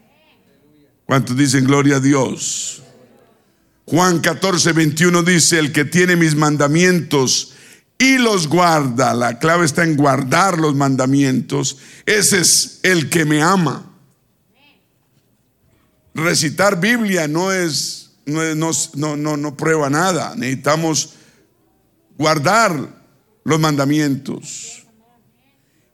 ¿Cuántos 1.05 1.37
dicen 1.37 1.65
gloria 1.65 1.97
a 1.97 1.99
Dios? 1.99 2.81
Juan 3.85 4.19
14, 4.19 4.73
21 4.73 5.21
dice, 5.21 5.59
el 5.59 5.71
que 5.71 5.85
tiene 5.85 6.15
mis 6.15 6.35
mandamientos 6.35 7.53
y 7.99 8.17
los 8.17 8.47
guarda, 8.47 9.13
la 9.13 9.37
clave 9.37 9.65
está 9.65 9.83
en 9.83 9.95
guardar 9.95 10.57
los 10.57 10.73
mandamientos, 10.73 11.77
ese 12.07 12.39
es 12.39 12.79
el 12.81 13.09
que 13.09 13.25
me 13.25 13.43
ama. 13.43 13.92
Recitar 16.13 16.79
Biblia 16.79 17.27
no 17.27 17.51
es, 17.51 18.11
no, 18.25 18.55
no, 18.55 19.17
no, 19.17 19.37
no 19.37 19.57
prueba 19.57 19.89
nada, 19.89 20.35
necesitamos 20.35 21.15
guardar 22.17 23.01
los 23.43 23.59
mandamientos. 23.59 24.83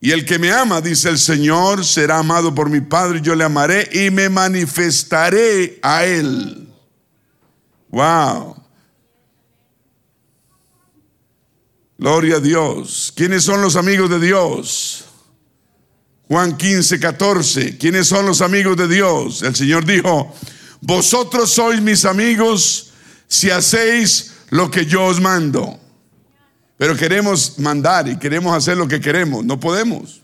Y 0.02 0.12
el 0.12 0.26
que 0.26 0.40
me 0.40 0.52
ama, 0.52 0.80
dice 0.80 1.10
el 1.10 1.20
Señor, 1.20 1.86
será 1.86 2.20
amado 2.20 2.56
por 2.56 2.70
mi 2.70 2.80
Padre, 2.80 3.22
yo 3.22 3.36
le 3.36 3.44
amaré 3.44 3.90
y 3.92 4.12
me 4.12 4.30
manifestaré 4.30 5.80
a 5.82 6.06
él. 6.06 6.70
Wow. 7.90 8.56
Gloria 11.98 12.38
a 12.38 12.40
Dios. 12.40 13.12
¿Quiénes 13.14 13.44
son 13.44 13.62
los 13.62 13.76
amigos 13.76 14.10
de 14.10 14.20
Dios? 14.22 15.09
Juan 16.30 16.56
15, 16.56 17.00
14. 17.00 17.78
¿Quiénes 17.78 18.08
son 18.08 18.26
los 18.26 18.42
amigos 18.42 18.78
de 18.78 18.88
Dios? 18.88 19.42
El 19.42 19.56
Señor 19.56 19.84
dijo, 19.86 20.34
vosotros 20.80 21.52
sois 21.52 21.82
mis 21.82 22.06
amigos 22.06 22.92
si 23.28 23.50
hacéis 23.50 24.34
lo 24.52 24.72
que 24.72 24.86
yo 24.86 25.06
os 25.06 25.20
mando. 25.20 25.78
Pero 26.78 26.96
queremos 26.96 27.60
mandar 27.60 28.08
y 28.08 28.18
queremos 28.18 28.56
hacer 28.56 28.78
lo 28.78 28.88
que 28.88 29.02
queremos. 29.02 29.44
No 29.44 29.60
podemos. 29.60 30.22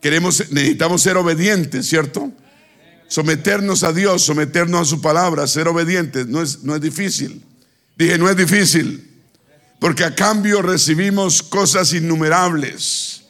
Queremos, 0.00 0.52
necesitamos 0.52 1.02
ser 1.02 1.16
obedientes, 1.16 1.88
¿cierto? 1.88 2.30
Someternos 3.08 3.82
a 3.82 3.92
Dios, 3.92 4.22
someternos 4.22 4.82
a 4.82 4.84
su 4.84 5.00
palabra, 5.00 5.48
ser 5.48 5.66
obedientes. 5.66 6.28
No 6.28 6.42
es, 6.42 6.62
no 6.62 6.76
es 6.76 6.80
difícil. 6.80 7.42
Dije, 7.96 8.18
no 8.18 8.28
es 8.28 8.36
difícil 8.36 9.08
porque 9.82 10.04
a 10.04 10.14
cambio 10.14 10.62
recibimos 10.62 11.42
cosas 11.42 11.92
innumerables. 11.92 13.24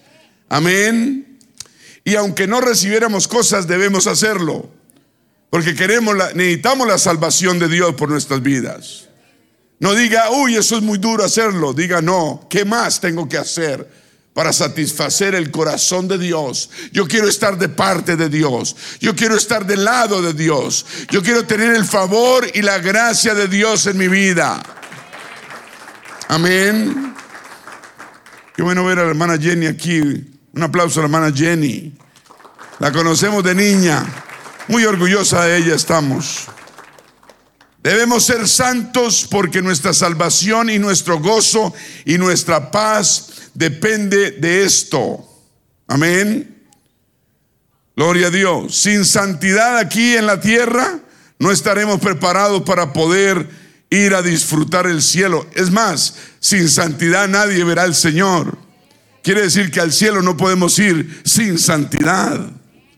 Amén. 0.51 1.32
Y 2.05 2.17
aunque 2.17 2.47
no 2.47 2.61
recibiéramos 2.61 3.29
cosas, 3.29 3.67
debemos 3.67 4.07
hacerlo, 4.07 4.69
porque 5.51 5.75
queremos 5.75 6.17
la, 6.17 6.33
necesitamos 6.33 6.87
la 6.88 6.99
salvación 6.99 7.59
de 7.59 7.69
Dios 7.69 7.95
por 7.95 8.09
nuestras 8.09 8.43
vidas. 8.43 9.09
No 9.79 9.95
diga, 9.95 10.31
uy, 10.31 10.57
eso 10.57 10.77
es 10.77 10.83
muy 10.83 10.99
duro 10.99 11.25
hacerlo. 11.25 11.73
Diga, 11.73 12.01
no, 12.01 12.47
¿qué 12.49 12.65
más 12.65 13.01
tengo 13.01 13.29
que 13.29 13.38
hacer? 13.38 14.03
para 14.35 14.53
satisfacer 14.53 15.35
el 15.35 15.51
corazón 15.51 16.09
de 16.09 16.19
Dios. 16.19 16.71
Yo 16.91 17.07
quiero 17.07 17.29
estar 17.29 17.59
de 17.59 17.69
parte 17.69 18.17
de 18.17 18.29
Dios. 18.29 18.77
Yo 19.01 19.15
quiero 19.15 19.37
estar 19.37 19.67
del 19.67 19.85
lado 19.85 20.23
de 20.23 20.33
Dios. 20.33 20.87
Yo 21.11 21.23
quiero 21.23 21.45
tener 21.47 21.75
el 21.75 21.85
favor 21.85 22.47
y 22.55 22.62
la 22.62 22.79
gracia 22.79 23.35
de 23.35 23.47
Dios 23.49 23.87
en 23.87 23.99
mi 23.99 24.09
vida. 24.09 24.62
Amén. 26.29 27.15
Qué 28.57 28.62
bueno 28.62 28.85
ver 28.85 29.01
a 29.01 29.05
la 29.05 29.11
hermana 29.11 29.37
Jenny 29.38 29.67
aquí. 29.67 30.32
Un 30.55 30.62
aplauso 30.62 31.01
a 31.01 31.03
la 31.03 31.07
hermana 31.07 31.35
Jenny. 31.35 31.93
La 32.79 32.93
conocemos 32.93 33.43
de 33.43 33.55
niña. 33.55 34.05
Muy 34.69 34.85
orgullosa 34.85 35.45
de 35.45 35.57
ella 35.57 35.75
estamos. 35.75 36.47
Debemos 37.83 38.25
ser 38.25 38.47
santos 38.47 39.27
porque 39.29 39.61
nuestra 39.61 39.93
salvación 39.93 40.71
y 40.71 40.79
nuestro 40.79 41.19
gozo 41.19 41.75
y 42.05 42.17
nuestra 42.17 42.71
paz 42.71 43.51
depende 43.55 44.33
de 44.33 44.65
esto. 44.65 45.27
Amén. 45.88 46.65
Gloria 47.97 48.29
a 48.29 48.31
Dios. 48.31 48.77
Sin 48.77 49.05
santidad 49.05 49.79
aquí 49.79 50.17
en 50.17 50.27
la 50.27 50.41
tierra 50.41 51.01
no 51.38 51.51
estaremos 51.51 51.99
preparados 51.99 52.62
para 52.62 52.93
poder 52.93 53.49
ir 53.91 54.15
a 54.15 54.23
disfrutar 54.23 54.87
el 54.87 55.03
cielo. 55.03 55.47
Es 55.55 55.71
más, 55.71 56.15
sin 56.41 56.69
santidad 56.69 57.27
nadie 57.27 57.65
verá 57.65 57.83
al 57.83 57.95
Señor. 57.95 58.62
Quiere 59.23 59.43
decir 59.43 59.71
que 59.71 59.81
al 59.81 59.93
cielo 59.93 60.21
no 60.23 60.37
podemos 60.37 60.79
ir 60.79 61.23
sin 61.25 61.59
santidad. 61.59 62.51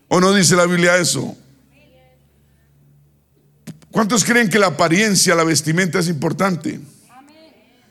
¿O 0.09 0.21
no 0.21 0.33
dice 0.33 0.57
la 0.57 0.67
Biblia 0.67 0.97
eso? 0.97 1.37
¿Cuántos 3.91 4.25
creen 4.25 4.49
que 4.49 4.59
la 4.59 4.69
apariencia, 4.69 5.35
la 5.35 5.45
vestimenta 5.45 5.99
es 5.99 6.09
importante? 6.09 6.81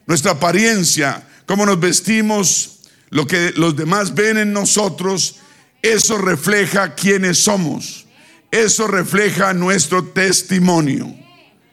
Nuestra 0.05 0.31
apariencia, 0.31 1.25
cómo 1.45 1.65
nos 1.65 1.79
vestimos, 1.79 2.79
lo 3.09 3.27
que 3.27 3.53
los 3.55 3.75
demás 3.75 4.13
ven 4.13 4.37
en 4.37 4.51
nosotros, 4.51 5.35
eso 5.81 6.17
refleja 6.17 6.95
quiénes 6.95 7.37
somos. 7.37 8.07
Eso 8.51 8.87
refleja 8.87 9.53
nuestro 9.53 10.03
testimonio. 10.03 11.13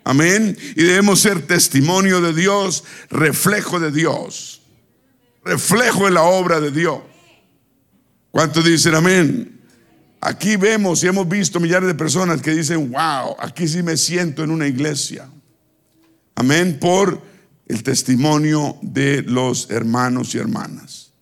Amén. 0.05 0.57
Y 0.77 0.83
debemos 0.83 1.20
ser 1.20 1.46
testimonio 1.46 2.20
de 2.20 2.33
Dios, 2.33 2.85
reflejo 3.11 3.81
de 3.81 3.90
Dios, 3.90 4.60
reflejo 5.44 6.07
de 6.07 6.12
la 6.12 6.22
obra 6.22 6.61
de 6.61 6.70
Dios. 6.70 7.00
¿Cuántos 8.31 8.64
dicen 8.64 8.94
amén? 8.94 9.61
Aquí 10.20 10.57
vemos 10.57 11.03
y 11.03 11.09
hemos 11.09 11.29
visto 11.29 11.61
millares 11.61 11.88
de 11.88 11.94
personas 11.94 12.42
que 12.42 12.53
dicen, 12.53 12.90
wow, 12.90 13.37
aquí 13.38 13.66
sí 13.66 13.83
me 13.83 13.96
siento 13.96 14.44
en 14.44 14.50
una 14.50 14.66
iglesia. 14.66 15.29
Amén, 16.35 16.79
por 16.79 17.22
el 17.66 17.83
testimonio 17.83 18.76
de 18.83 19.22
los 19.22 19.70
hermanos 19.70 20.35
y 20.35 20.38
hermanas. 20.38 21.12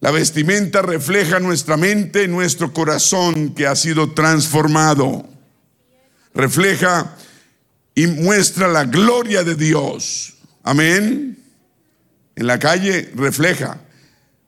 La 0.00 0.10
vestimenta 0.10 0.82
refleja 0.82 1.40
nuestra 1.40 1.76
mente, 1.76 2.26
nuestro 2.26 2.72
corazón 2.72 3.54
que 3.54 3.66
ha 3.66 3.76
sido 3.76 4.12
transformado. 4.12 5.26
Refleja 6.34 7.16
y 7.94 8.06
muestra 8.06 8.68
la 8.68 8.84
gloria 8.84 9.44
de 9.44 9.54
Dios. 9.54 10.34
Amén. 10.62 11.39
En 12.36 12.46
la 12.46 12.58
calle 12.58 13.10
refleja. 13.14 13.80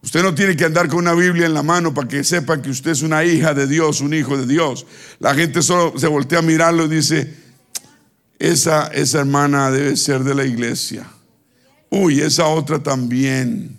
Usted 0.03 0.23
no 0.23 0.35
tiene 0.35 0.57
que 0.57 0.65
andar 0.65 0.89
con 0.89 0.99
una 0.99 1.15
Biblia 1.15 1.47
en 1.47 1.55
la 1.55 1.63
mano 1.63 1.95
para 1.95 2.09
que 2.09 2.25
sepan 2.25 2.61
que 2.61 2.71
usted 2.71 2.91
es 2.91 3.03
una 3.03 3.25
hija 3.25 3.55
de 3.55 3.69
Dios, 3.69 4.01
un 4.01 4.13
hijo 4.15 4.37
de 4.37 4.47
Dios. 4.47 4.85
La 5.21 5.35
gente 5.35 5.63
solo 5.63 5.97
se 5.97 6.09
voltea 6.09 6.41
a 6.41 6.43
mirarlo 6.43 6.87
y 6.87 6.89
dice, 6.89 7.35
esa, 8.39 8.89
esa 8.89 9.21
hermana 9.21 9.71
debe 9.71 9.97
ser 9.97 10.25
de 10.25 10.35
la 10.35 10.45
iglesia. 10.45 11.07
Uy, 11.89 12.21
esa 12.21 12.47
otra 12.47 12.83
también. 12.83 13.77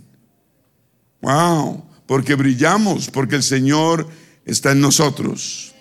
Wow, 1.22 1.84
porque 2.06 2.36
brillamos, 2.36 3.10
porque 3.10 3.36
el 3.36 3.44
Señor 3.44 4.08
está 4.46 4.72
en 4.72 4.80
nosotros. 4.80 5.74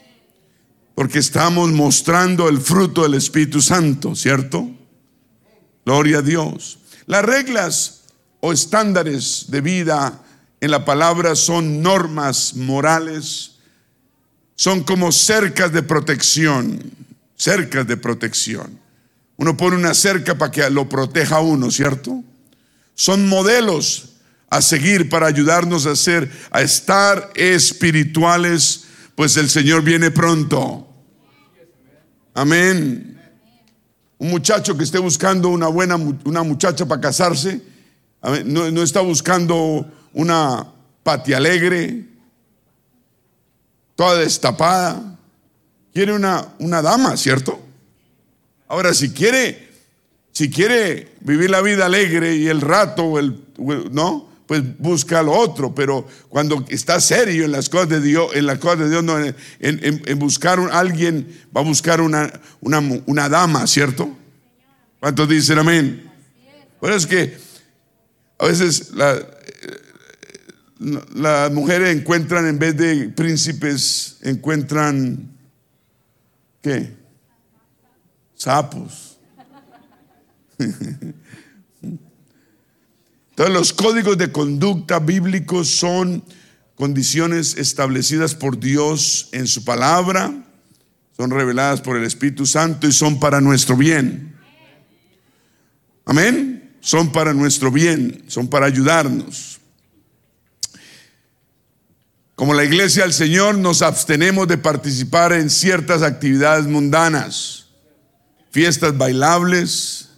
Porque 0.97 1.21
estamos 1.21 1.71
mostrando 1.71 2.49
el 2.49 2.61
fruto 2.61 3.05
del 3.05 3.15
Espíritu 3.15 3.63
Santo, 3.63 4.17
¿cierto? 4.17 4.69
Gloria 5.85 6.19
a 6.19 6.23
Dios. 6.23 6.79
Las 7.07 7.25
reglas 7.25 8.02
o 8.45 8.53
estándares 8.53 9.47
de 9.49 9.61
vida 9.61 10.21
en 10.61 10.73
la 10.73 10.85
palabra 10.85 11.37
son 11.37 11.81
normas 11.81 12.57
morales, 12.57 13.53
son 14.57 14.83
como 14.83 15.13
cercas 15.13 15.73
de 15.73 15.85
protección, 15.85 16.83
cercas 17.37 17.87
de 17.87 17.97
protección. 17.97 18.81
Uno 19.37 19.57
pone 19.57 19.77
una 19.77 19.95
cerca 19.95 20.37
para 20.37 20.51
que 20.51 20.69
lo 20.71 20.89
proteja 20.89 21.37
a 21.37 21.41
uno, 21.41 21.71
¿cierto? 21.71 22.25
Son 22.97 23.29
modelos 23.29 24.17
a 24.51 24.61
seguir 24.61 25.09
para 25.09 25.29
ayudarnos 25.29 25.87
a 25.87 25.95
ser, 25.95 26.29
a 26.51 26.63
estar 26.63 27.31
espirituales, 27.37 28.87
pues 29.15 29.37
el 29.37 29.49
Señor 29.49 29.83
viene 29.83 30.11
pronto. 30.11 30.89
Amén. 32.35 33.21
Un 34.19 34.31
muchacho 34.31 34.77
que 34.77 34.83
esté 34.83 34.99
buscando 34.99 35.49
una 35.49 35.69
buena, 35.69 35.95
una 35.95 36.43
muchacha 36.43 36.87
para 36.87 37.01
casarse, 37.01 37.71
no, 38.23 38.83
está 38.83 39.01
buscando 39.01 39.87
una 40.13 40.67
pati 41.03 41.33
alegre, 41.33 42.05
toda 43.97 44.19
destapada. 44.19 45.19
Quiere 45.93 46.13
una, 46.13 46.55
una 46.59 46.81
dama, 46.81 47.17
¿cierto? 47.17 47.61
Ahora, 48.69 48.95
si 48.95 49.13
quiere, 49.13 49.69
si 50.31 50.51
quiere 50.51 51.13
vivir 51.21 51.51
la 51.51 51.61
vida 51.61 51.87
alegre 51.87 52.37
y 52.37 52.49
el 52.49 52.61
rato, 52.61 53.19
el, 53.19 53.45
¿no? 53.91 54.31
Pues 54.47 54.63
busca 54.79 55.23
lo 55.23 55.33
otro, 55.33 55.75
pero 55.75 56.07
cuando 56.29 56.65
está 56.69 57.01
serio 57.01 57.45
en 57.45 57.53
las 57.53 57.69
cosas 57.69 57.89
de 57.89 58.01
Dios, 58.01 58.31
en 58.35 58.47
las 58.47 58.59
cosas 58.59 58.81
de 58.81 58.91
Dios, 58.91 59.05
no, 59.05 59.17
en, 59.19 60.19
buscar 60.19 60.59
a 60.59 60.79
alguien, 60.79 61.27
va 61.55 61.61
a 61.61 61.65
buscar 61.65 62.01
una, 62.01 62.33
una, 62.61 62.81
una 63.07 63.29
dama, 63.29 63.67
¿cierto? 63.67 64.11
¿Cuántos 65.01 65.29
dicen 65.29 65.59
amén? 65.59 66.11
Por 66.81 66.91
eso 66.91 66.99
es 66.99 67.07
que 67.07 67.52
a 68.43 68.49
veces 68.49 68.91
la, 68.95 69.25
las 71.15 71.53
mujeres 71.53 71.97
encuentran, 71.97 72.45
en 72.49 72.59
vez 72.59 72.77
de 72.77 73.09
príncipes, 73.11 74.19
encuentran, 74.23 75.31
¿qué? 76.61 76.93
Sapos. 78.35 79.21
Entonces 83.31 83.55
los 83.55 83.73
códigos 83.73 84.19
de 84.19 84.33
conducta 84.33 84.99
bíblicos 84.99 85.69
son 85.69 86.25
condiciones 86.75 87.57
establecidas 87.57 88.35
por 88.35 88.59
Dios 88.59 89.29
en 89.31 89.47
su 89.47 89.65
palabra, 89.65 90.35
son 91.17 91.31
reveladas 91.31 91.81
por 91.81 91.97
el 91.97 92.03
Espíritu 92.03 92.45
Santo 92.45 92.89
y 92.89 92.93
son 92.93 93.21
para 93.21 93.41
nuestro 93.41 93.77
bien. 93.77 94.35
Amén. 96.05 96.52
Son 96.83 97.13
para 97.13 97.33
nuestro 97.33 97.71
bien, 97.71 98.25
son 98.27 98.49
para 98.49 98.67
ayudarnos. 98.67 99.61
Como 102.35 102.55
la 102.55 102.65
iglesia 102.65 103.05
del 103.05 103.13
Señor 103.13 103.57
nos 103.57 103.83
abstenemos 103.83 104.49
de 104.49 104.59
participar 104.59 105.33
en 105.33 105.49
ciertas 105.49 106.03
actividades 106.03 106.67
mundanas, 106.67 107.67
fiestas 108.51 108.99
bailables, 108.99 110.09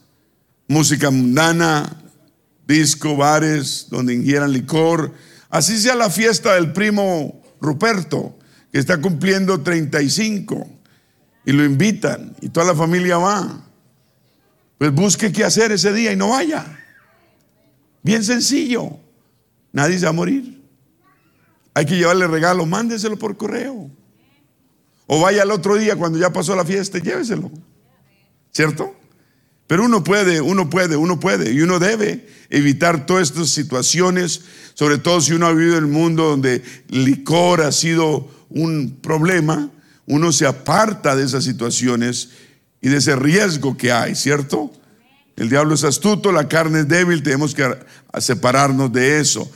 música 0.66 1.10
mundana, 1.10 2.02
disco, 2.66 3.14
bares 3.14 3.88
donde 3.90 4.14
ingieran 4.14 4.50
licor. 4.50 5.12
Así 5.50 5.78
sea 5.78 5.94
la 5.94 6.08
fiesta 6.08 6.54
del 6.54 6.72
primo 6.72 7.42
Ruperto, 7.60 8.38
que 8.72 8.78
está 8.78 9.02
cumpliendo 9.02 9.60
35 9.60 10.66
y 11.44 11.52
lo 11.52 11.62
invitan 11.62 12.34
y 12.40 12.48
toda 12.48 12.64
la 12.64 12.74
familia 12.74 13.18
va. 13.18 13.64
Pues 14.78 14.92
busque 14.92 15.32
qué 15.32 15.44
hacer 15.44 15.72
ese 15.72 15.92
día 15.92 16.12
y 16.12 16.16
no 16.16 16.30
vaya. 16.30 16.64
Bien 18.02 18.22
sencillo. 18.22 18.98
Nadie 19.72 19.98
se 19.98 20.04
va 20.04 20.10
a 20.10 20.12
morir. 20.12 20.62
Hay 21.74 21.86
que 21.86 21.96
llevarle 21.96 22.26
regalo, 22.26 22.66
mándeselo 22.66 23.18
por 23.18 23.36
correo. 23.36 23.90
O 25.06 25.20
vaya 25.20 25.42
al 25.42 25.50
otro 25.50 25.76
día 25.76 25.96
cuando 25.96 26.18
ya 26.18 26.32
pasó 26.32 26.54
la 26.54 26.64
fiesta 26.64 26.98
lléveselo. 26.98 27.50
¿Cierto? 28.52 28.94
Pero 29.66 29.84
uno 29.84 30.04
puede, 30.04 30.40
uno 30.40 30.68
puede, 30.68 30.96
uno 30.96 31.18
puede 31.18 31.52
y 31.52 31.60
uno 31.62 31.78
debe 31.78 32.28
evitar 32.50 33.06
todas 33.06 33.30
estas 33.30 33.48
situaciones, 33.48 34.42
sobre 34.74 34.98
todo 34.98 35.20
si 35.20 35.32
uno 35.32 35.46
ha 35.46 35.52
vivido 35.52 35.78
en 35.78 35.84
el 35.84 35.90
mundo 35.90 36.24
donde 36.24 36.62
licor 36.88 37.62
ha 37.62 37.72
sido 37.72 38.28
un 38.50 38.98
problema, 39.00 39.70
uno 40.06 40.32
se 40.32 40.46
aparta 40.46 41.16
de 41.16 41.24
esas 41.24 41.44
situaciones 41.44 42.30
y 42.84 42.90
de 42.90 42.98
ese 42.98 43.16
riesgo 43.16 43.78
que 43.78 43.92
hay, 43.92 44.14
¿cierto? 44.14 44.70
El 45.36 45.48
diablo 45.48 45.74
es 45.74 45.84
astuto, 45.84 46.32
la 46.32 46.48
carne 46.48 46.80
es 46.80 46.88
débil, 46.88 47.22
tenemos 47.22 47.54
que 47.54 47.66
separarnos 48.18 48.92
de 48.92 49.20
eso. 49.20 49.50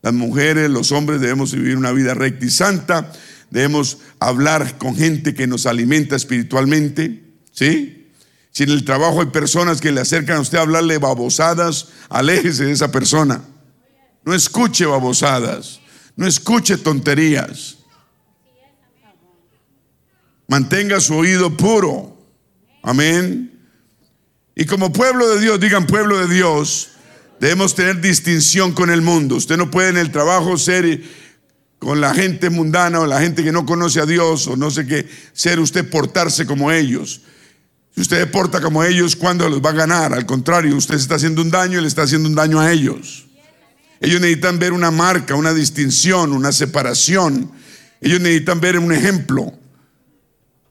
Las 0.00 0.14
mujeres, 0.14 0.70
los 0.70 0.90
hombres 0.90 1.20
debemos 1.20 1.52
vivir 1.52 1.76
una 1.76 1.92
vida 1.92 2.14
recta 2.14 2.46
y 2.46 2.50
santa. 2.50 3.12
Debemos 3.50 3.98
hablar 4.20 4.78
con 4.78 4.96
gente 4.96 5.34
que 5.34 5.46
nos 5.46 5.66
alimenta 5.66 6.16
espiritualmente. 6.16 7.24
¿Sí? 7.52 8.10
Si 8.52 8.62
en 8.62 8.70
el 8.70 8.86
trabajo 8.86 9.20
hay 9.20 9.26
personas 9.26 9.82
que 9.82 9.92
le 9.92 10.00
acercan 10.00 10.38
a 10.38 10.40
usted 10.40 10.56
a 10.56 10.62
hablarle 10.62 10.96
babosadas, 10.96 11.88
aléjese 12.08 12.64
de 12.64 12.72
esa 12.72 12.90
persona. 12.90 13.44
No 14.24 14.32
escuche 14.32 14.86
babosadas. 14.86 15.80
No 16.16 16.26
escuche 16.26 16.78
tonterías. 16.78 17.76
Mantenga 20.48 21.00
su 21.00 21.16
oído 21.16 21.54
puro. 21.54 22.15
Amén. 22.86 23.52
Y 24.54 24.64
como 24.64 24.92
pueblo 24.92 25.28
de 25.28 25.40
Dios, 25.40 25.60
digan 25.60 25.86
pueblo 25.86 26.16
de 26.26 26.34
Dios, 26.34 26.92
Debemos 27.40 27.74
tener 27.74 28.00
distinción 28.00 28.72
con 28.72 28.90
el 28.90 29.02
mundo. 29.02 29.36
Usted 29.36 29.56
no 29.56 29.70
puede 29.70 29.90
en 29.90 29.98
el 29.98 30.10
trabajo 30.10 30.56
ser 30.56 31.02
con 31.78 32.00
la 32.00 32.14
gente 32.14 32.48
mundana 32.48 33.00
o 33.00 33.06
la 33.06 33.20
gente 33.20 33.44
que 33.44 33.52
no 33.52 33.66
conoce 33.66 34.00
a 34.00 34.06
Dios 34.06 34.46
o 34.46 34.56
no 34.56 34.70
sé 34.70 34.86
qué, 34.86 35.06
ser 35.34 35.60
usted 35.60 35.88
portarse 35.88 36.46
como 36.46 36.72
ellos. 36.72 37.20
Si 37.94 38.00
usted 38.00 38.20
se 38.20 38.26
porta 38.26 38.60
como 38.60 38.82
ellos, 38.84 39.16
¿cuándo 39.16 39.48
los 39.48 39.60
va 39.60 39.70
a 39.70 39.74
ganar? 39.74 40.14
Al 40.14 40.24
contrario, 40.24 40.76
usted 40.76 40.94
se 40.94 41.02
está 41.02 41.16
haciendo 41.16 41.42
un 41.42 41.50
daño 41.50 41.78
y 41.78 41.82
le 41.82 41.88
está 41.88 42.02
haciendo 42.02 42.28
un 42.28 42.34
daño 42.34 42.58
a 42.60 42.72
ellos. 42.72 43.26
Ellos 44.00 44.20
necesitan 44.20 44.58
ver 44.58 44.72
una 44.72 44.90
marca, 44.90 45.34
una 45.34 45.52
distinción, 45.52 46.32
una 46.32 46.52
separación. 46.52 47.50
Ellos 48.00 48.20
necesitan 48.20 48.60
ver 48.60 48.78
un 48.78 48.92
ejemplo. 48.92 49.52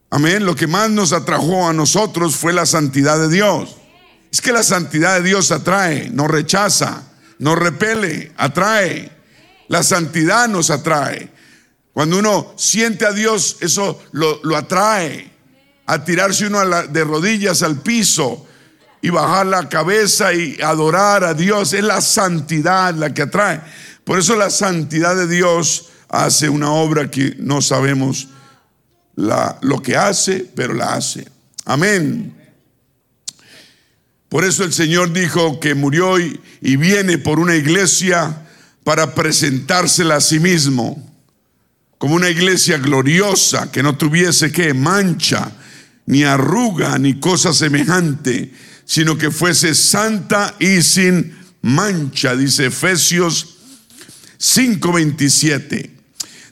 Amén. 0.09 0.45
Lo 0.45 0.55
que 0.55 0.67
más 0.67 0.89
nos 0.89 1.13
atrajo 1.13 1.67
a 1.67 1.73
nosotros 1.73 2.35
fue 2.35 2.53
la 2.53 2.65
santidad 2.65 3.19
de 3.19 3.29
Dios. 3.29 3.77
Es 4.31 4.41
que 4.41 4.51
la 4.51 4.63
santidad 4.63 5.15
de 5.15 5.29
Dios 5.29 5.51
atrae, 5.51 6.09
no 6.09 6.27
rechaza, 6.27 7.03
no 7.39 7.55
repele, 7.55 8.33
atrae. 8.37 9.11
La 9.67 9.81
santidad 9.81 10.47
nos 10.47 10.69
atrae. 10.69 11.31
Cuando 11.93 12.19
uno 12.19 12.53
siente 12.57 13.05
a 13.05 13.13
Dios, 13.13 13.57
eso 13.61 14.03
lo, 14.11 14.39
atrae. 14.55 15.31
A 15.85 16.03
tirarse 16.03 16.47
uno 16.47 16.59
de 16.65 17.03
rodillas 17.03 17.63
al 17.63 17.81
piso 17.81 18.45
y 19.01 19.09
bajar 19.09 19.45
la 19.45 19.69
cabeza 19.69 20.33
y 20.33 20.59
adorar 20.61 21.23
a 21.23 21.33
Dios. 21.33 21.73
Es 21.73 21.83
la 21.83 22.01
santidad 22.01 22.93
la 22.95 23.13
que 23.13 23.21
atrae. 23.21 23.61
Por 24.03 24.19
eso 24.19 24.35
la 24.35 24.49
santidad 24.49 25.15
de 25.15 25.27
Dios 25.27 25.89
hace 26.09 26.49
una 26.49 26.71
obra 26.71 27.09
que 27.09 27.35
no 27.39 27.61
sabemos 27.61 28.27
lo 29.15 29.81
que 29.81 29.95
hace, 29.95 30.49
pero 30.55 30.73
la 30.73 30.93
hace. 30.95 31.27
Amén. 31.65 32.33
Por 34.29 34.43
eso 34.43 34.63
el 34.63 34.73
Señor 34.73 35.13
dijo 35.13 35.59
que 35.59 35.75
murió 35.75 36.19
y, 36.19 36.39
viene 36.61 37.17
por 37.17 37.39
una 37.39 37.55
iglesia 37.55 38.45
para 38.83 39.15
presentársela 39.15 40.17
a 40.17 40.21
sí 40.21 40.39
mismo 40.39 41.01
como 41.97 42.15
una 42.15 42.29
iglesia 42.29 42.77
gloriosa 42.77 43.71
que 43.71 43.81
no 43.81 43.97
tuviese 43.97 44.51
que 44.51 44.73
mancha, 44.73 45.51
ni 46.05 46.23
arruga, 46.23 46.99
ni 46.99 47.19
cosa 47.19 47.53
semejante, 47.53 48.51
sino 48.83 49.17
que 49.17 49.31
fuese 49.31 49.73
santa 49.73 50.53
y 50.59 50.81
sin 50.81 51.33
mancha, 51.61 52.35
dice 52.35 52.65
Efesios 52.65 53.55
5:27. 54.37 55.94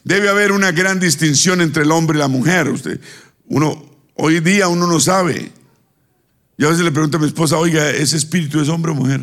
Debe 0.04 0.28
haber 0.28 0.52
una 0.52 0.70
gran 0.70 1.00
distinción 1.00 1.62
entre 1.62 1.82
el 1.82 1.90
hombre 1.90 2.18
y 2.18 2.20
la 2.20 2.28
mujer. 2.28 2.68
Usted, 2.68 3.00
uno, 3.46 3.82
hoy 4.14 4.40
día 4.40 4.68
uno 4.68 4.86
no 4.86 5.00
sabe. 5.00 5.50
Yo 6.58 6.68
a 6.68 6.70
veces 6.70 6.84
le 6.84 6.92
pregunto 6.92 7.16
a 7.16 7.20
mi 7.20 7.26
esposa, 7.26 7.56
oiga, 7.56 7.90
¿ese 7.90 8.16
espíritu 8.16 8.60
es 8.60 8.68
hombre 8.68 8.92
o 8.92 8.94
mujer? 8.94 9.22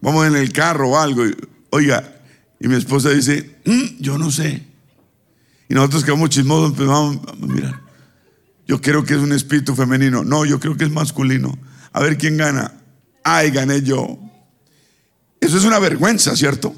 Vamos 0.00 0.26
en 0.26 0.36
el 0.36 0.52
carro 0.52 0.90
o 0.90 0.98
algo. 0.98 1.22
Oiga, 1.70 2.20
y 2.60 2.68
mi 2.68 2.74
esposa 2.74 3.10
dice, 3.10 3.58
mm, 3.64 4.00
yo 4.00 4.18
no 4.18 4.30
sé. 4.30 4.62
Y 5.68 5.74
nosotros 5.74 6.04
quedamos 6.04 6.30
chismosos, 6.30 6.70
empezamos 6.70 7.18
a 7.28 7.46
mirar. 7.46 7.80
Yo 8.66 8.80
creo 8.80 9.04
que 9.04 9.14
es 9.14 9.20
un 9.20 9.32
espíritu 9.32 9.74
femenino. 9.74 10.24
No, 10.24 10.44
yo 10.44 10.58
creo 10.58 10.76
que 10.76 10.84
es 10.84 10.90
masculino. 10.90 11.56
A 11.92 12.00
ver 12.00 12.18
quién 12.18 12.36
gana. 12.36 12.72
Ay, 13.22 13.50
gané 13.50 13.82
yo. 13.82 14.18
Eso 15.40 15.56
es 15.56 15.64
una 15.64 15.78
vergüenza, 15.78 16.36
¿cierto? 16.36 16.74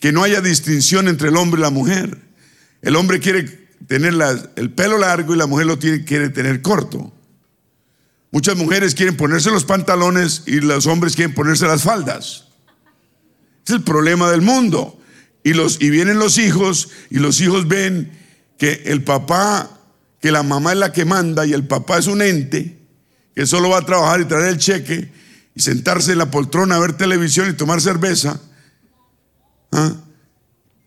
Que 0.00 0.12
no 0.12 0.22
haya 0.22 0.40
distinción 0.40 1.08
entre 1.08 1.28
el 1.28 1.36
hombre 1.36 1.60
y 1.60 1.62
la 1.62 1.70
mujer. 1.70 2.18
El 2.82 2.96
hombre 2.96 3.20
quiere 3.20 3.42
tener 3.86 4.14
el 4.56 4.70
pelo 4.72 4.98
largo 4.98 5.34
y 5.34 5.38
la 5.38 5.46
mujer 5.46 5.66
lo 5.66 5.78
quiere 5.78 6.28
tener 6.28 6.62
corto. 6.62 7.12
Muchas 8.30 8.56
mujeres 8.56 8.94
quieren 8.94 9.16
ponerse 9.16 9.50
los 9.50 9.64
pantalones 9.64 10.42
y 10.46 10.60
los 10.60 10.86
hombres 10.86 11.16
quieren 11.16 11.34
ponerse 11.34 11.66
las 11.66 11.82
faldas. 11.82 12.48
Es 13.66 13.74
el 13.74 13.82
problema 13.82 14.30
del 14.30 14.42
mundo. 14.42 15.00
Y, 15.42 15.52
y 15.52 15.90
vienen 15.90 16.18
los 16.18 16.36
hijos 16.38 16.90
y 17.10 17.18
los 17.18 17.40
hijos 17.40 17.68
ven 17.68 18.12
que 18.58 18.82
el 18.86 19.02
papá, 19.02 19.70
que 20.20 20.30
la 20.30 20.42
mamá 20.42 20.72
es 20.72 20.78
la 20.78 20.92
que 20.92 21.04
manda 21.04 21.46
y 21.46 21.54
el 21.54 21.66
papá 21.66 21.98
es 21.98 22.06
un 22.06 22.20
ente 22.20 22.78
que 23.34 23.46
solo 23.46 23.70
va 23.70 23.78
a 23.78 23.86
trabajar 23.86 24.20
y 24.20 24.24
traer 24.24 24.48
el 24.48 24.58
cheque 24.58 25.12
y 25.54 25.60
sentarse 25.60 26.12
en 26.12 26.18
la 26.18 26.30
poltrona 26.30 26.74
a 26.74 26.80
ver 26.80 26.94
televisión 26.94 27.48
y 27.48 27.52
tomar 27.52 27.80
cerveza. 27.80 28.40
¿Ah? 29.72 29.92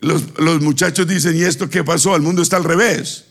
Los, 0.00 0.60
muchachos 0.60 1.06
dicen, 1.06 1.36
¿y 1.36 1.42
esto 1.42 1.70
qué 1.70 1.84
pasó? 1.84 2.16
El 2.16 2.22
mundo 2.22 2.42
está 2.42 2.56
al 2.56 2.64
revés. 2.64 3.26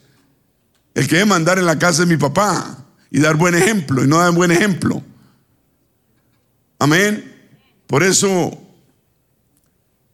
El 0.94 1.08
que 1.08 1.16
debe 1.16 1.28
mandar 1.28 1.60
en 1.60 1.66
la 1.66 1.78
casa 1.78 2.04
es 2.04 2.08
mi 2.08 2.18
papá 2.18 2.86
y 3.10 3.20
dar 3.20 3.36
buen 3.36 3.56
ejemplo 3.56 4.04
y 4.04 4.08
no 4.08 4.20
dar 4.20 4.32
buen 4.32 4.52
ejemplo. 4.52 5.04
Amén. 6.80 7.30
Por 7.88 8.04
eso 8.04 8.62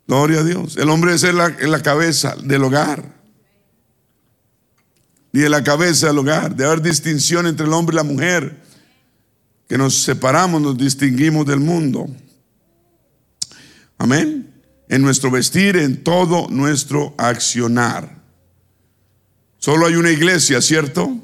Gloria 0.08 0.40
a 0.40 0.44
Dios. 0.44 0.78
El 0.78 0.90
hombre 0.90 1.14
es 1.14 1.24
la, 1.24 1.50
la 1.50 1.82
cabeza 1.82 2.36
del 2.42 2.64
hogar. 2.64 3.14
Y 5.34 5.40
de 5.40 5.50
la 5.50 5.64
cabeza 5.64 6.08
del 6.08 6.20
hogar. 6.20 6.56
De 6.56 6.66
haber 6.66 6.82
distinción 6.82 7.46
entre 7.46 7.66
el 7.66 7.74
hombre 7.74 7.94
y 7.94 7.98
la 7.98 8.04
mujer. 8.04 8.64
Que 9.68 9.78
nos 9.78 9.96
separamos, 9.96 10.62
nos 10.62 10.78
distinguimos 10.78 11.46
del 11.46 11.60
mundo. 11.60 12.08
Amén. 13.98 14.47
En 14.90 15.02
nuestro 15.02 15.32
vestir, 15.32 15.76
en 15.76 16.04
todo 16.04 16.48
nuestro 16.50 17.14
accionar. 17.18 18.18
Solo 19.58 19.86
hay 19.86 19.96
una 19.96 20.12
iglesia, 20.12 20.62
¿cierto? 20.62 21.18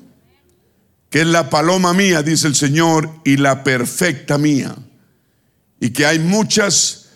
Que 1.09 1.21
es 1.21 1.27
la 1.27 1.49
paloma 1.49 1.93
mía, 1.93 2.23
dice 2.23 2.47
el 2.47 2.55
Señor, 2.55 3.09
y 3.23 3.37
la 3.37 3.63
perfecta 3.63 4.37
mía. 4.37 4.75
Y 5.79 5.91
que 5.91 6.05
hay 6.05 6.19
muchas 6.19 7.09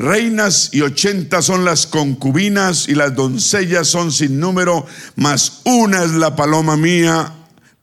reinas 0.00 0.70
y 0.72 0.80
ochenta 0.80 1.42
son 1.42 1.64
las 1.64 1.86
concubinas 1.86 2.88
y 2.88 2.94
las 2.94 3.14
doncellas 3.14 3.86
son 3.86 4.12
sin 4.12 4.40
número, 4.40 4.86
mas 5.16 5.60
una 5.64 6.04
es 6.04 6.12
la 6.12 6.34
paloma 6.36 6.76
mía, 6.76 7.34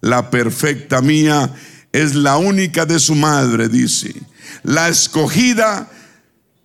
la 0.02 0.32
perfecta 0.32 1.02
mía, 1.02 1.54
es 1.92 2.16
la 2.16 2.38
única 2.38 2.86
de 2.86 3.00
su 3.00 3.14
madre, 3.14 3.70
dice. 3.70 4.14
La 4.64 4.90
escogida 4.90 5.90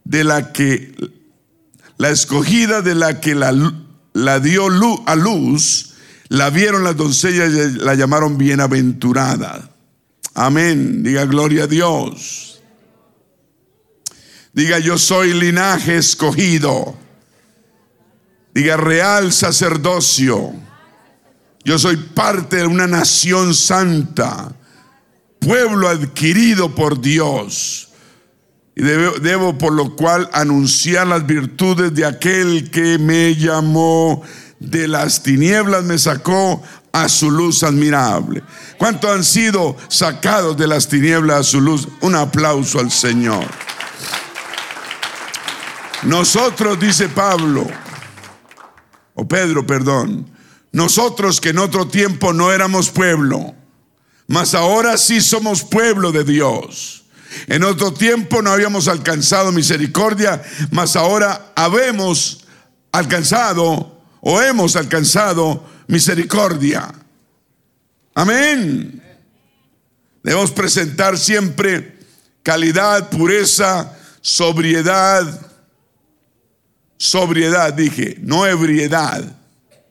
de 0.04 0.24
la 0.24 0.52
que, 0.52 0.94
la 1.98 2.10
escogida 2.10 2.82
de 2.82 2.94
la 2.94 3.20
que 3.20 3.34
la, 3.34 3.52
la 4.12 4.40
dio 4.40 4.66
a 5.06 5.16
luz, 5.16 5.94
la 6.28 6.50
vieron 6.50 6.84
las 6.84 6.96
doncellas 6.96 7.52
y 7.52 7.78
la 7.78 7.94
llamaron 7.94 8.38
bienaventurada. 8.38 9.70
Amén, 10.34 11.02
diga 11.02 11.26
gloria 11.26 11.64
a 11.64 11.66
Dios. 11.66 12.62
Diga, 14.52 14.78
yo 14.78 14.98
soy 14.98 15.32
linaje 15.32 15.96
escogido. 15.96 16.96
Diga, 18.54 18.76
real 18.76 19.32
sacerdocio. 19.32 20.52
Yo 21.64 21.78
soy 21.78 21.96
parte 21.96 22.56
de 22.56 22.66
una 22.66 22.86
nación 22.86 23.54
santa, 23.54 24.52
pueblo 25.38 25.88
adquirido 25.88 26.74
por 26.74 27.00
Dios. 27.00 27.91
Y 28.74 28.82
debo, 28.82 29.18
debo, 29.18 29.58
por 29.58 29.72
lo 29.72 29.96
cual 29.96 30.30
anunciar 30.32 31.06
las 31.06 31.26
virtudes 31.26 31.94
de 31.94 32.06
aquel 32.06 32.70
que 32.70 32.98
me 32.98 33.36
llamó 33.36 34.22
de 34.58 34.88
las 34.88 35.22
tinieblas, 35.22 35.84
me 35.84 35.98
sacó 35.98 36.62
a 36.92 37.08
su 37.08 37.30
luz 37.30 37.62
admirable. 37.62 38.42
¿Cuántos 38.78 39.10
han 39.10 39.24
sido 39.24 39.76
sacados 39.88 40.56
de 40.56 40.66
las 40.66 40.88
tinieblas 40.88 41.40
a 41.40 41.42
su 41.42 41.60
luz? 41.60 41.88
Un 42.00 42.14
aplauso 42.14 42.78
al 42.78 42.90
Señor. 42.90 43.44
Nosotros, 46.02 46.78
dice 46.80 47.08
Pablo, 47.08 47.66
o 49.14 49.26
Pedro, 49.26 49.66
perdón, 49.66 50.28
nosotros 50.72 51.40
que 51.40 51.50
en 51.50 51.58
otro 51.58 51.86
tiempo 51.86 52.32
no 52.32 52.50
éramos 52.50 52.90
pueblo, 52.90 53.54
mas 54.26 54.54
ahora 54.54 54.96
sí 54.96 55.20
somos 55.20 55.62
pueblo 55.62 56.10
de 56.10 56.24
Dios. 56.24 57.01
En 57.46 57.64
otro 57.64 57.92
tiempo 57.92 58.42
no 58.42 58.50
habíamos 58.50 58.88
alcanzado 58.88 59.52
misericordia, 59.52 60.42
mas 60.70 60.96
ahora 60.96 61.52
habemos 61.54 62.44
alcanzado 62.92 64.02
o 64.20 64.40
hemos 64.40 64.76
alcanzado 64.76 65.64
misericordia. 65.86 66.92
Amén. 68.14 69.02
Debemos 70.22 70.50
presentar 70.52 71.18
siempre 71.18 71.98
calidad, 72.42 73.10
pureza, 73.10 73.96
sobriedad, 74.20 75.52
Sobriedad, 77.02 77.74
dije, 77.74 78.16
no 78.20 78.46
ebriedad. 78.46 79.24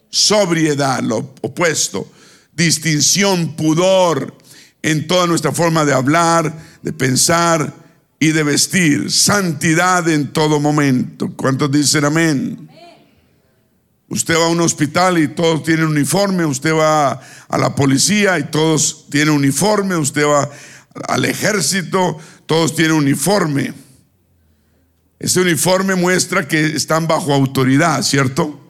Sobriedad, 0.09 1.01
lo 1.01 1.33
opuesto. 1.41 2.09
Distinción, 2.53 3.53
pudor 3.57 4.37
en 4.81 5.07
toda 5.07 5.27
nuestra 5.27 5.51
forma 5.51 5.83
de 5.83 5.91
hablar, 5.91 6.53
de 6.81 6.93
pensar 6.93 7.73
y 8.19 8.31
de 8.31 8.43
vestir. 8.43 9.11
Santidad 9.11 10.07
en 10.09 10.31
todo 10.31 10.59
momento. 10.59 11.33
¿Cuántos 11.35 11.71
dicen 11.71 12.05
amén? 12.05 12.69
Usted 14.07 14.35
va 14.35 14.45
a 14.45 14.49
un 14.49 14.59
hospital 14.59 15.17
y 15.17 15.29
todos 15.29 15.63
tienen 15.63 15.85
uniforme, 15.85 16.45
usted 16.45 16.73
va 16.73 17.21
a 17.47 17.57
la 17.57 17.73
policía 17.73 18.37
y 18.39 18.43
todos 18.43 19.07
tienen 19.09 19.33
uniforme, 19.33 19.95
usted 19.95 20.25
va 20.25 20.49
al 21.07 21.25
ejército, 21.25 22.17
todos 22.45 22.75
tienen 22.75 22.97
uniforme. 22.97 23.73
Ese 25.17 25.39
uniforme 25.39 25.95
muestra 25.95 26.47
que 26.47 26.65
están 26.65 27.07
bajo 27.07 27.33
autoridad, 27.33 28.01
¿cierto? 28.03 28.60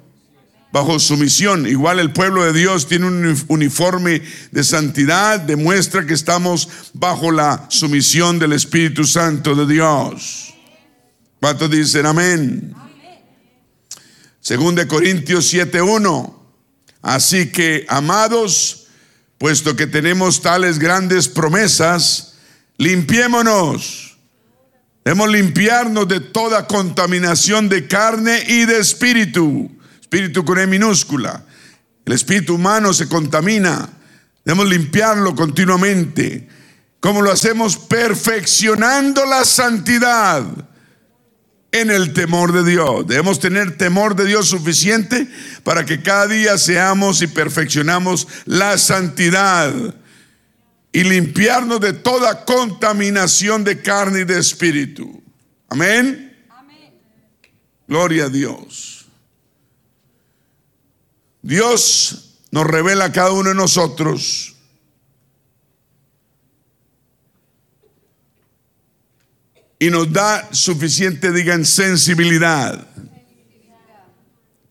Bajo 0.71 0.99
sumisión. 0.99 1.67
Igual 1.67 1.99
el 1.99 2.13
pueblo 2.13 2.43
de 2.43 2.53
Dios 2.53 2.87
tiene 2.87 3.07
un 3.07 3.45
uniforme 3.49 4.21
de 4.51 4.63
santidad, 4.63 5.39
demuestra 5.39 6.05
que 6.05 6.13
estamos 6.13 6.69
bajo 6.93 7.31
la 7.31 7.65
sumisión 7.69 8.39
del 8.39 8.53
Espíritu 8.53 9.03
Santo 9.03 9.53
de 9.53 9.71
Dios. 9.73 10.53
¿Cuántos 11.39 11.69
dicen 11.69 12.05
amén? 12.05 12.73
Según 14.39 14.75
de 14.75 14.87
Corintios 14.87 15.51
7:1. 15.51 16.37
Así 17.01 17.51
que, 17.51 17.85
amados, 17.89 18.87
puesto 19.37 19.75
que 19.75 19.87
tenemos 19.87 20.41
tales 20.41 20.77
grandes 20.79 21.27
promesas, 21.27 22.35
limpiémonos 22.77 24.11
Debemos 25.03 25.29
limpiarnos 25.29 26.07
de 26.07 26.19
toda 26.19 26.67
contaminación 26.67 27.69
de 27.69 27.87
carne 27.87 28.43
y 28.47 28.65
de 28.65 28.79
espíritu. 28.79 29.71
Espíritu 30.11 30.43
con 30.43 30.59
E 30.59 30.67
minúscula. 30.67 31.41
El 32.03 32.11
espíritu 32.11 32.55
humano 32.55 32.91
se 32.91 33.07
contamina. 33.07 33.87
Debemos 34.43 34.67
limpiarlo 34.67 35.33
continuamente. 35.33 36.49
¿Cómo 36.99 37.21
lo 37.21 37.31
hacemos? 37.31 37.77
Perfeccionando 37.77 39.25
la 39.25 39.45
santidad 39.45 40.43
en 41.71 41.91
el 41.91 42.11
temor 42.11 42.51
de 42.51 42.69
Dios. 42.69 43.07
Debemos 43.07 43.39
tener 43.39 43.77
temor 43.77 44.17
de 44.17 44.25
Dios 44.25 44.49
suficiente 44.49 45.29
para 45.63 45.85
que 45.85 46.03
cada 46.03 46.27
día 46.27 46.57
seamos 46.57 47.21
y 47.21 47.27
perfeccionamos 47.27 48.27
la 48.43 48.77
santidad 48.77 49.73
y 50.91 51.05
limpiarnos 51.05 51.79
de 51.79 51.93
toda 51.93 52.43
contaminación 52.43 53.63
de 53.63 53.81
carne 53.81 54.19
y 54.19 54.25
de 54.25 54.39
espíritu. 54.39 55.23
Amén. 55.69 56.35
Gloria 57.87 58.25
a 58.25 58.29
Dios. 58.29 59.00
Dios 61.41 62.37
nos 62.51 62.67
revela 62.67 63.05
a 63.05 63.11
cada 63.11 63.31
uno 63.31 63.49
de 63.49 63.55
nosotros 63.55 64.55
y 69.79 69.89
nos 69.89 70.13
da 70.13 70.47
suficiente, 70.53 71.31
digan, 71.31 71.65
sensibilidad. 71.65 72.87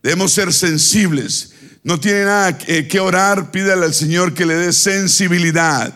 Debemos 0.01 0.31
ser 0.31 0.53
sensibles. 0.53 1.53
No 1.83 1.99
tiene 1.99 2.23
nada 2.23 2.57
que 2.57 2.99
orar, 2.99 3.51
pídale 3.51 3.85
al 3.85 3.93
Señor 3.93 4.33
que 4.33 4.45
le 4.45 4.55
dé 4.55 4.71
sensibilidad, 4.71 5.93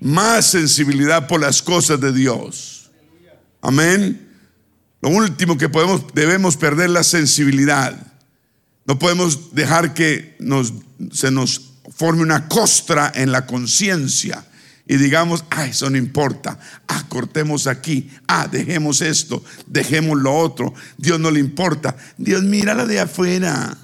más 0.00 0.46
sensibilidad 0.46 1.28
por 1.28 1.40
las 1.40 1.62
cosas 1.62 2.00
de 2.00 2.12
Dios. 2.12 2.90
Amén. 3.60 4.28
Lo 5.00 5.10
último 5.10 5.56
que 5.56 5.68
podemos, 5.68 6.12
debemos 6.12 6.56
perder 6.56 6.90
la 6.90 7.04
sensibilidad. 7.04 8.09
No 8.86 8.98
podemos 8.98 9.54
dejar 9.54 9.94
que 9.94 10.36
nos, 10.40 10.72
se 11.12 11.30
nos 11.30 11.72
forme 11.94 12.22
una 12.22 12.48
costra 12.48 13.12
en 13.14 13.32
la 13.32 13.46
conciencia 13.46 14.44
y 14.90 14.96
digamos, 14.96 15.44
ah, 15.50 15.66
eso 15.66 15.88
no 15.88 15.96
importa, 15.96 16.58
ah, 16.88 17.04
cortemos 17.08 17.68
aquí, 17.68 18.10
ah, 18.26 18.48
dejemos 18.48 19.02
esto, 19.02 19.44
dejemos 19.68 20.20
lo 20.20 20.36
otro, 20.36 20.74
Dios 20.98 21.20
no 21.20 21.30
le 21.30 21.38
importa, 21.38 21.96
Dios 22.18 22.42
mira 22.42 22.74
lo 22.74 22.88
de 22.88 22.98
afuera. 22.98 23.78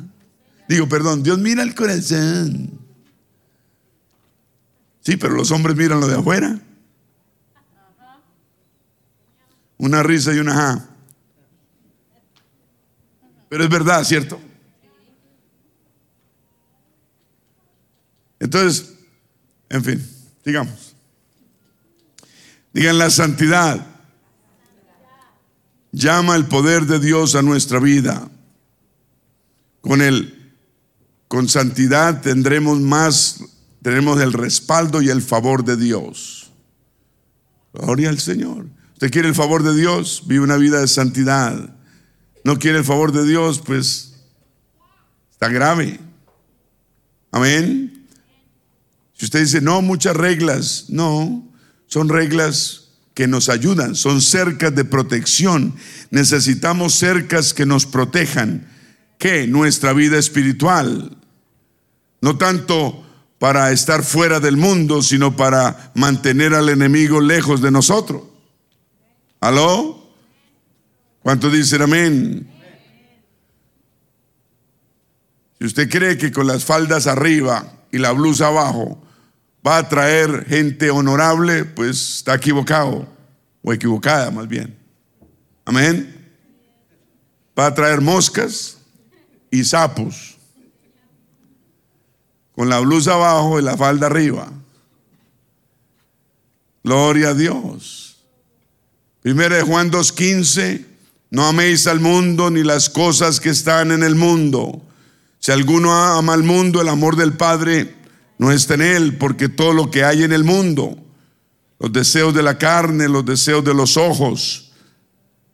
Digo, 0.68 0.88
perdón, 0.88 1.22
Dios 1.22 1.38
mira 1.38 1.62
el 1.62 1.76
corazón. 1.76 2.72
Sí, 5.00 5.16
pero 5.16 5.34
los 5.34 5.52
hombres 5.52 5.76
miran 5.76 6.00
lo 6.00 6.08
de 6.08 6.16
afuera. 6.16 6.58
Una 9.78 10.02
risa 10.02 10.34
y 10.34 10.38
una 10.38 10.54
ja. 10.54 10.88
Pero 13.48 13.62
es 13.62 13.70
verdad, 13.70 14.02
¿cierto? 14.02 14.40
Entonces, 18.40 18.94
en 19.68 19.84
fin, 19.84 20.06
digamos. 20.44 20.94
Digan 22.72 22.98
la 22.98 23.10
santidad. 23.10 23.86
Llama 25.92 26.36
el 26.36 26.46
poder 26.46 26.86
de 26.86 26.98
Dios 26.98 27.34
a 27.34 27.42
nuestra 27.42 27.80
vida. 27.80 28.28
Con 29.80 30.02
el 30.02 30.32
con 31.28 31.48
santidad 31.48 32.20
tendremos 32.20 32.78
más 32.80 33.40
tenemos 33.86 34.20
el 34.20 34.32
respaldo 34.32 35.00
y 35.00 35.10
el 35.10 35.22
favor 35.22 35.64
de 35.64 35.76
Dios. 35.76 36.50
Gloria 37.72 38.08
al 38.08 38.18
Señor. 38.18 38.66
Usted 38.94 39.12
quiere 39.12 39.28
el 39.28 39.34
favor 39.36 39.62
de 39.62 39.76
Dios, 39.76 40.24
vive 40.26 40.42
una 40.42 40.56
vida 40.56 40.80
de 40.80 40.88
santidad. 40.88 41.72
No 42.42 42.58
quiere 42.58 42.78
el 42.78 42.84
favor 42.84 43.12
de 43.12 43.24
Dios, 43.24 43.60
pues 43.64 44.14
está 45.30 45.48
grave. 45.50 46.00
Amén. 47.30 47.95
Si 49.16 49.24
usted 49.24 49.40
dice, 49.40 49.60
no, 49.62 49.80
muchas 49.80 50.14
reglas, 50.14 50.86
no, 50.88 51.42
son 51.86 52.08
reglas 52.10 52.88
que 53.14 53.26
nos 53.26 53.48
ayudan, 53.48 53.94
son 53.94 54.20
cercas 54.20 54.74
de 54.74 54.84
protección. 54.84 55.74
Necesitamos 56.10 56.94
cercas 56.94 57.54
que 57.54 57.64
nos 57.64 57.86
protejan. 57.86 58.68
¿Qué? 59.16 59.46
Nuestra 59.46 59.94
vida 59.94 60.18
espiritual. 60.18 61.16
No 62.20 62.36
tanto 62.36 63.06
para 63.38 63.72
estar 63.72 64.02
fuera 64.02 64.38
del 64.38 64.58
mundo, 64.58 65.02
sino 65.02 65.34
para 65.34 65.92
mantener 65.94 66.52
al 66.52 66.68
enemigo 66.68 67.22
lejos 67.22 67.62
de 67.62 67.70
nosotros. 67.70 68.22
¿Aló? 69.40 70.12
¿Cuánto 71.22 71.50
dicen 71.50 71.80
amén? 71.80 72.50
Si 75.58 75.64
usted 75.64 75.88
cree 75.88 76.18
que 76.18 76.30
con 76.30 76.46
las 76.46 76.66
faldas 76.66 77.06
arriba 77.06 77.72
y 77.90 77.96
la 77.96 78.12
blusa 78.12 78.48
abajo 78.48 79.05
va 79.66 79.78
a 79.78 79.88
traer 79.88 80.44
gente 80.46 80.90
honorable, 80.90 81.64
pues 81.64 82.18
está 82.18 82.34
equivocado, 82.34 83.08
o 83.62 83.72
equivocada 83.72 84.30
más 84.30 84.46
bien. 84.46 84.76
Amén. 85.64 86.14
Va 87.58 87.66
a 87.66 87.74
traer 87.74 88.00
moscas 88.00 88.78
y 89.50 89.64
sapos, 89.64 90.36
con 92.54 92.68
la 92.68 92.78
blusa 92.78 93.14
abajo 93.14 93.58
y 93.58 93.62
la 93.62 93.76
falda 93.76 94.06
arriba. 94.06 94.52
Gloria 96.84 97.30
a 97.30 97.34
Dios. 97.34 98.24
Primera 99.22 99.56
de 99.56 99.62
Juan 99.62 99.90
2.15, 99.90 100.84
no 101.30 101.46
améis 101.46 101.88
al 101.88 101.98
mundo 101.98 102.50
ni 102.50 102.62
las 102.62 102.88
cosas 102.88 103.40
que 103.40 103.48
están 103.48 103.90
en 103.90 104.04
el 104.04 104.14
mundo. 104.14 104.80
Si 105.40 105.50
alguno 105.50 105.92
ama 105.92 106.34
al 106.34 106.44
mundo, 106.44 106.80
el 106.80 106.88
amor 106.88 107.16
del 107.16 107.32
Padre 107.32 107.95
no 108.38 108.52
está 108.52 108.74
en 108.74 108.82
él, 108.82 109.16
porque 109.16 109.48
todo 109.48 109.72
lo 109.72 109.90
que 109.90 110.04
hay 110.04 110.22
en 110.22 110.32
el 110.32 110.44
mundo, 110.44 110.96
los 111.78 111.92
deseos 111.92 112.34
de 112.34 112.42
la 112.42 112.58
carne, 112.58 113.08
los 113.08 113.24
deseos 113.24 113.64
de 113.64 113.74
los 113.74 113.96
ojos, 113.96 114.72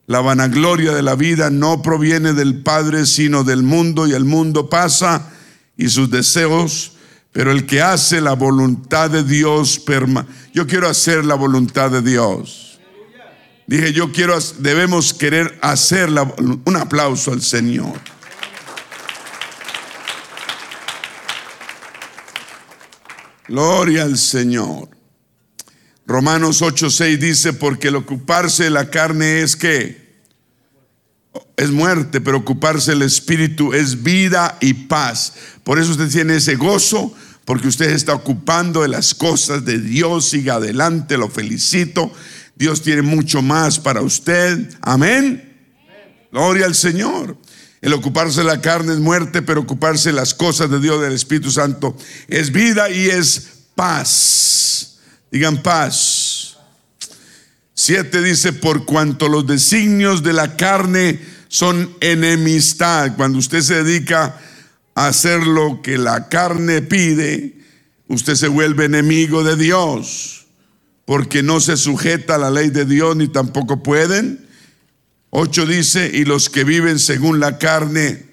la 0.06 0.20
vanagloria 0.20 0.92
de 0.92 1.02
la 1.02 1.14
vida 1.14 1.50
no 1.50 1.80
proviene 1.80 2.32
del 2.32 2.62
Padre, 2.62 3.06
sino 3.06 3.44
del 3.44 3.62
mundo, 3.62 4.06
y 4.06 4.12
el 4.12 4.24
mundo 4.24 4.68
pasa 4.68 5.30
y 5.76 5.88
sus 5.88 6.10
deseos, 6.10 6.92
pero 7.32 7.50
el 7.50 7.66
que 7.66 7.80
hace 7.80 8.20
la 8.20 8.34
voluntad 8.34 9.10
de 9.10 9.24
Dios, 9.24 9.82
yo 10.52 10.66
quiero 10.66 10.88
hacer 10.88 11.24
la 11.24 11.34
voluntad 11.34 11.90
de 11.90 12.02
Dios. 12.02 12.78
Dije, 13.66 13.92
yo 13.92 14.12
quiero, 14.12 14.38
debemos 14.58 15.14
querer 15.14 15.58
hacer 15.62 16.10
un 16.10 16.76
aplauso 16.76 17.32
al 17.32 17.40
Señor. 17.40 17.98
Gloria 23.52 24.04
al 24.04 24.16
Señor. 24.16 24.88
Romanos 26.06 26.62
8:6 26.62 27.18
dice, 27.18 27.52
porque 27.52 27.88
el 27.88 27.96
ocuparse 27.96 28.64
de 28.64 28.70
la 28.70 28.88
carne 28.88 29.42
es 29.42 29.56
que 29.56 30.22
es 31.58 31.70
muerte, 31.70 32.22
pero 32.22 32.38
ocuparse 32.38 32.92
el 32.92 33.02
espíritu 33.02 33.74
es 33.74 34.02
vida 34.02 34.56
y 34.62 34.72
paz. 34.72 35.34
Por 35.64 35.78
eso 35.78 35.90
usted 35.90 36.08
tiene 36.08 36.36
ese 36.36 36.54
gozo, 36.56 37.14
porque 37.44 37.68
usted 37.68 37.90
está 37.90 38.14
ocupando 38.14 38.80
de 38.80 38.88
las 38.88 39.14
cosas 39.14 39.66
de 39.66 39.78
Dios. 39.78 40.30
Siga 40.30 40.54
adelante, 40.54 41.18
lo 41.18 41.28
felicito. 41.28 42.10
Dios 42.56 42.80
tiene 42.80 43.02
mucho 43.02 43.42
más 43.42 43.78
para 43.78 44.00
usted. 44.00 44.66
Amén. 44.80 45.68
Gloria 46.32 46.64
al 46.64 46.74
Señor. 46.74 47.36
El 47.82 47.92
ocuparse 47.94 48.40
de 48.40 48.46
la 48.46 48.60
carne 48.60 48.92
es 48.92 49.00
muerte, 49.00 49.42
pero 49.42 49.60
ocuparse 49.60 50.10
de 50.10 50.14
las 50.14 50.34
cosas 50.34 50.70
de 50.70 50.78
Dios, 50.78 51.02
del 51.02 51.12
Espíritu 51.12 51.50
Santo, 51.50 51.96
es 52.28 52.52
vida 52.52 52.88
y 52.88 53.10
es 53.10 53.48
paz. 53.74 54.98
Digan 55.32 55.62
paz. 55.62 56.56
Siete 57.74 58.22
dice, 58.22 58.52
por 58.52 58.84
cuanto 58.84 59.28
los 59.28 59.48
designios 59.48 60.22
de 60.22 60.32
la 60.32 60.56
carne 60.56 61.20
son 61.48 61.92
enemistad. 62.00 63.16
Cuando 63.16 63.38
usted 63.38 63.62
se 63.62 63.82
dedica 63.82 64.40
a 64.94 65.08
hacer 65.08 65.44
lo 65.44 65.82
que 65.82 65.98
la 65.98 66.28
carne 66.28 66.82
pide, 66.82 67.58
usted 68.06 68.36
se 68.36 68.46
vuelve 68.46 68.84
enemigo 68.84 69.42
de 69.42 69.56
Dios, 69.56 70.46
porque 71.04 71.42
no 71.42 71.58
se 71.58 71.76
sujeta 71.76 72.36
a 72.36 72.38
la 72.38 72.52
ley 72.52 72.70
de 72.70 72.84
Dios 72.84 73.16
ni 73.16 73.26
tampoco 73.26 73.82
pueden 73.82 74.51
8 75.34 75.64
dice, 75.64 76.10
y 76.12 76.26
los 76.26 76.50
que 76.50 76.62
viven 76.62 76.98
según 76.98 77.40
la 77.40 77.56
carne, 77.56 78.26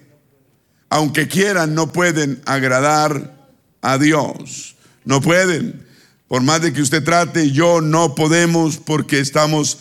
aunque 0.89 1.29
quieran, 1.29 1.73
no 1.73 1.93
pueden 1.93 2.41
agradar 2.45 3.47
a 3.81 3.97
Dios. 3.97 4.75
No 5.05 5.21
pueden. 5.21 5.87
Por 6.27 6.41
más 6.41 6.61
de 6.61 6.73
que 6.73 6.81
usted 6.81 7.01
trate, 7.01 7.51
yo 7.51 7.79
no 7.79 8.15
podemos 8.15 8.75
porque 8.75 9.21
estamos 9.21 9.79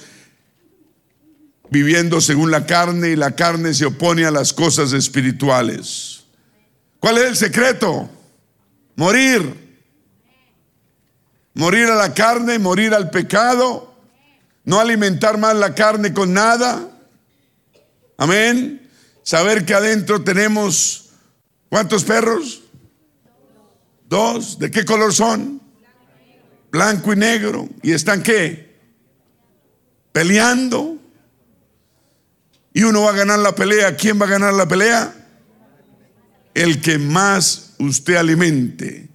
viviendo 1.71 2.21
según 2.21 2.53
la 2.53 2.67
carne 2.67 3.09
y 3.11 3.17
la 3.17 3.35
carne 3.35 3.75
se 3.75 3.87
opone 3.87 4.25
a 4.25 4.31
las 4.31 4.53
cosas 4.53 4.93
espirituales. 4.93 6.23
¿Cuál 7.01 7.19
es 7.19 7.25
el 7.25 7.37
secreto? 7.37 8.09
Morir. 8.95 9.81
Morir 11.55 11.87
a 11.87 11.97
la 11.97 12.15
carne, 12.15 12.61
morir 12.61 12.95
al 12.95 13.11
pecado, 13.11 13.93
no 14.65 14.79
alimentar 14.79 15.37
más 15.37 15.57
la 15.57 15.75
carne 15.75 16.15
con 16.15 16.33
nada 16.33 16.95
Amén. 18.19 18.91
Saber 19.23 19.65
que 19.65 19.75
adentro 19.75 20.23
tenemos, 20.23 21.11
¿cuántos 21.69 22.05
perros? 22.05 22.63
Dos. 24.09 24.59
¿De 24.59 24.71
qué 24.71 24.85
color 24.85 25.15
son? 25.15 25.63
Blanco 26.71 27.13
y 27.13 27.17
negro. 27.17 27.69
¿Y 27.83 27.93
están 27.93 28.23
qué? 28.23 28.77
Peleando. 30.13 30.99
Y 32.75 32.83
uno 32.83 33.03
va 33.03 33.11
a 33.11 33.17
ganar 33.17 33.39
la 33.39 33.55
pelea. 33.55 33.97
¿Quién 33.97 34.21
va 34.21 34.27
a 34.27 34.31
ganar 34.31 34.53
la 34.53 34.67
pelea? 34.67 35.15
El 36.55 36.81
que 36.81 36.99
más 36.99 37.75
usted 37.79 38.17
alimente. 38.17 39.09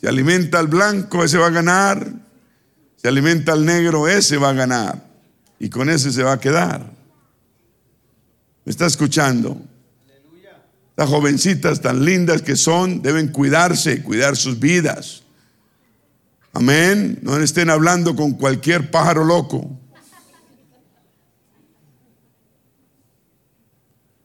Si 0.00 0.06
alimenta 0.06 0.58
al 0.58 0.68
blanco, 0.68 1.22
ese 1.22 1.36
va 1.36 1.48
a 1.48 1.50
ganar. 1.50 2.12
Si 2.96 3.06
alimenta 3.06 3.52
al 3.52 3.66
negro, 3.66 4.08
ese 4.08 4.38
va 4.38 4.50
a 4.50 4.54
ganar. 4.54 5.06
Y 5.58 5.68
con 5.68 5.90
ese 5.90 6.10
se 6.12 6.22
va 6.22 6.32
a 6.32 6.40
quedar 6.40 6.97
¿Me 8.68 8.72
está 8.72 8.84
escuchando? 8.84 9.62
Las 10.94 11.08
jovencitas 11.08 11.80
tan 11.80 12.04
lindas 12.04 12.42
que 12.42 12.54
son 12.54 13.00
deben 13.00 13.28
cuidarse, 13.28 14.02
cuidar 14.02 14.36
sus 14.36 14.60
vidas. 14.60 15.22
Amén. 16.52 17.18
No 17.22 17.38
estén 17.38 17.70
hablando 17.70 18.14
con 18.14 18.32
cualquier 18.32 18.90
pájaro 18.90 19.24
loco. 19.24 19.70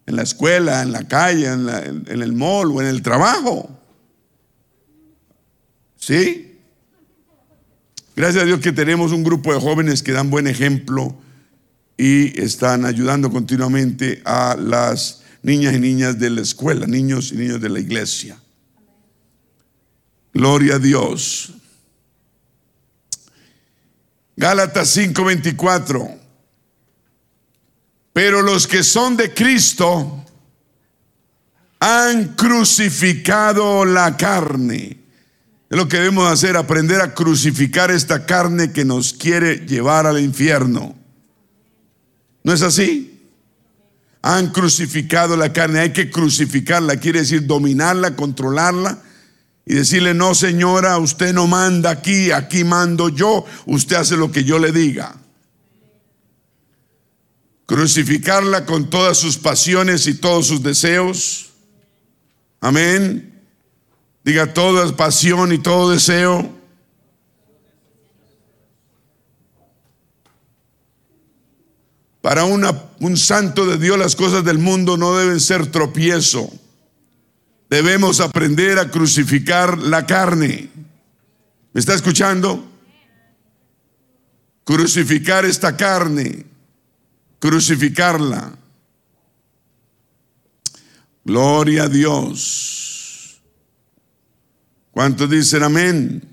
En 0.08 0.18
la 0.18 0.24
escuela, 0.24 0.82
en 0.82 0.91
la 0.91 1.08
calle, 1.08 1.48
en, 1.48 1.66
la, 1.66 1.80
en, 1.80 2.04
en 2.06 2.22
el 2.22 2.34
mall 2.34 2.70
o 2.70 2.82
en 2.82 2.88
el 2.88 3.02
trabajo. 3.02 3.70
¿Sí? 5.96 6.60
Gracias 8.14 8.44
a 8.44 8.46
Dios 8.46 8.60
que 8.60 8.74
tenemos 8.74 9.14
un 9.14 9.24
grupo 9.24 9.54
de 9.54 9.62
jóvenes 9.62 10.04
que 10.04 10.12
dan 10.12 10.30
buen 10.30 10.48
ejemplo 10.48 11.22
y 11.98 12.39
están 12.41 12.86
ayudando 12.86 13.30
continuamente 13.30 14.22
a 14.26 14.56
las 14.60 15.22
niñas 15.41 15.76
y 15.76 15.80
niñas 15.80 16.18
de 16.18 16.30
la 16.30 16.41
escuela, 16.41 16.88
niños 16.88 17.32
y 17.32 17.36
niños 17.36 17.62
de 17.62 17.70
la 17.70 17.80
iglesia. 17.80 18.38
Gloria 20.34 20.76
a 20.76 20.80
Dios. 20.80 21.54
Gálatas 24.36 24.89
5:24. 24.98 26.20
Pero 28.14 28.41
los 28.41 28.68
que 28.68 28.84
son 28.84 29.18
de 29.18 29.34
Cristo 29.34 30.26
han 31.80 32.36
crucificado 32.36 33.86
la 33.86 34.16
carne. 34.16 35.00
Es 35.70 35.78
lo 35.78 35.88
que 35.88 35.98
debemos 35.98 36.32
hacer, 36.32 36.56
aprender 36.56 37.02
a 37.02 37.14
crucificar 37.14 37.91
esta 37.91 38.26
carne 38.26 38.72
que 38.72 38.86
nos 38.86 39.14
quiere 39.14 39.66
llevar 39.66 40.06
al 40.06 40.20
infierno. 40.20 41.03
¿No 42.44 42.54
es 42.54 42.62
así? 42.62 43.22
Han 44.22 44.52
crucificado 44.52 45.36
la 45.36 45.52
carne, 45.52 45.80
hay 45.80 45.94
que 45.94 46.10
crucificarla, 46.10 46.98
quiere 46.98 47.20
decir 47.20 47.46
dominarla, 47.46 48.16
controlarla 48.16 49.02
y 49.66 49.76
decirle, 49.76 50.14
no 50.14 50.36
señora, 50.36 50.98
usted 50.98 51.34
no 51.34 51.48
manda 51.48 51.89
aquí, 51.89 52.32
aquí 52.32 52.64
mando 52.64 53.10
yo, 53.10 53.46
usted 53.66 53.98
hace 53.98 54.18
lo 54.18 54.32
que 54.32 54.44
yo 54.44 54.60
le 54.60 54.72
diga. 54.72 55.16
Crucificarla 57.66 58.66
con 58.66 58.89
todas 58.89 59.18
sus 59.18 59.38
pasiones 59.38 60.06
y 60.08 60.16
todos 60.16 60.48
sus 60.48 60.62
deseos. 60.64 61.52
Amén. 62.60 63.41
Diga 64.24 64.54
toda 64.54 64.96
pasión 64.96 65.54
y 65.54 65.58
todo 65.58 65.91
deseo. 65.91 66.62
Para 72.24 72.45
un 72.45 73.17
santo 73.17 73.65
de 73.65 73.78
Dios 73.78 73.99
las 73.99 74.15
cosas 74.15 74.45
del 74.45 74.57
mundo 74.57 74.95
no 74.95 75.13
deben 75.17 75.41
ser 75.41 75.67
tropiezo. 75.67 76.49
Debemos 77.69 78.21
aprender 78.21 78.80
a 78.80 78.89
crucificar 78.89 79.78
la 79.78 80.05
carne. 80.05 80.69
¿Me 81.74 81.82
está 81.82 81.93
escuchando? 81.93 82.65
Crucificar 84.63 85.43
esta 85.43 85.76
carne. 85.76 86.45
Crucificarla. 87.39 88.53
Gloria 91.26 91.84
a 91.84 91.89
Dios. 91.89 93.41
¿Cuántos 94.91 95.30
dicen 95.30 95.63
amén? 95.63 96.33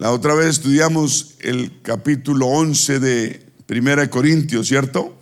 La 0.00 0.12
otra 0.12 0.34
vez 0.34 0.46
estudiamos 0.46 1.34
el 1.40 1.82
capítulo 1.82 2.46
11 2.46 3.00
de 3.00 3.46
Primera 3.66 4.00
de 4.00 4.08
Corintios, 4.08 4.66
¿cierto? 4.66 5.14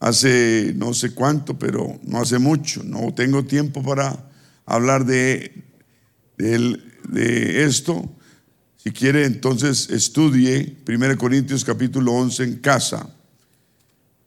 Hace 0.00 0.72
no 0.74 0.92
sé 0.94 1.14
cuánto, 1.14 1.56
pero 1.56 2.00
no 2.02 2.18
hace 2.20 2.40
mucho. 2.40 2.82
No 2.82 3.14
tengo 3.14 3.44
tiempo 3.44 3.84
para 3.84 4.18
hablar 4.66 5.06
de, 5.06 5.62
de, 6.36 7.64
esto. 7.64 8.12
Si 8.78 8.90
quiere, 8.90 9.26
entonces 9.26 9.88
estudie 9.90 10.76
1 10.88 11.16
Corintios 11.16 11.64
capítulo 11.64 12.14
11 12.14 12.42
en 12.42 12.56
casa. 12.56 13.08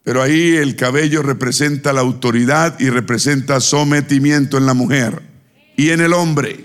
Pero 0.02 0.22
ahí 0.22 0.56
el 0.56 0.76
cabello 0.76 1.20
representa 1.20 1.92
la 1.92 2.00
autoridad 2.00 2.80
y 2.80 2.88
representa 2.88 3.60
sometimiento 3.60 4.56
en 4.56 4.64
la 4.64 4.72
mujer 4.72 5.20
y 5.76 5.90
en 5.90 6.00
el 6.00 6.14
hombre. 6.14 6.64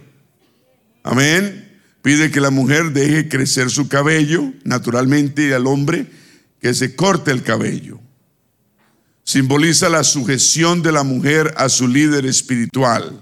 Amén. 1.04 1.63
Pide 2.04 2.32
que 2.32 2.42
la 2.42 2.50
mujer 2.50 2.92
deje 2.92 3.30
crecer 3.30 3.70
su 3.70 3.88
cabello 3.88 4.52
naturalmente 4.66 5.48
y 5.48 5.54
al 5.54 5.66
hombre 5.66 6.06
que 6.60 6.74
se 6.74 6.98
corte 6.98 7.32
el 7.32 7.44
cabello. 7.44 7.98
Simboliza 9.24 9.88
la 9.88 10.04
sujeción 10.04 10.82
de 10.82 10.92
la 10.92 11.04
mujer 11.04 11.54
a 11.56 11.70
su 11.70 11.88
líder 11.88 12.26
espiritual. 12.26 13.22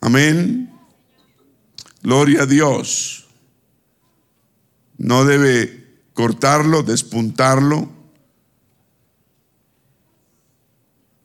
Amén. 0.00 0.70
Gloria 2.02 2.42
a 2.42 2.46
Dios. 2.46 3.26
No 4.96 5.24
debe 5.24 5.86
cortarlo, 6.14 6.84
despuntarlo. 6.84 7.90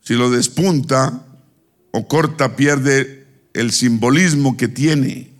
Si 0.00 0.14
lo 0.14 0.28
despunta 0.28 1.24
o 1.92 2.08
corta, 2.08 2.56
pierde 2.56 3.28
el 3.54 3.70
simbolismo 3.70 4.56
que 4.56 4.66
tiene. 4.66 5.31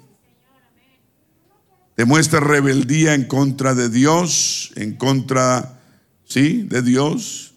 Demuestra 1.97 2.41
rebeldía 2.41 3.15
en 3.15 3.25
contra 3.25 3.75
de 3.75 3.89
Dios, 3.89 4.73
en 4.77 4.97
contra, 4.97 5.81
¿sí? 6.25 6.63
De 6.69 6.83
Dios. 6.83 7.55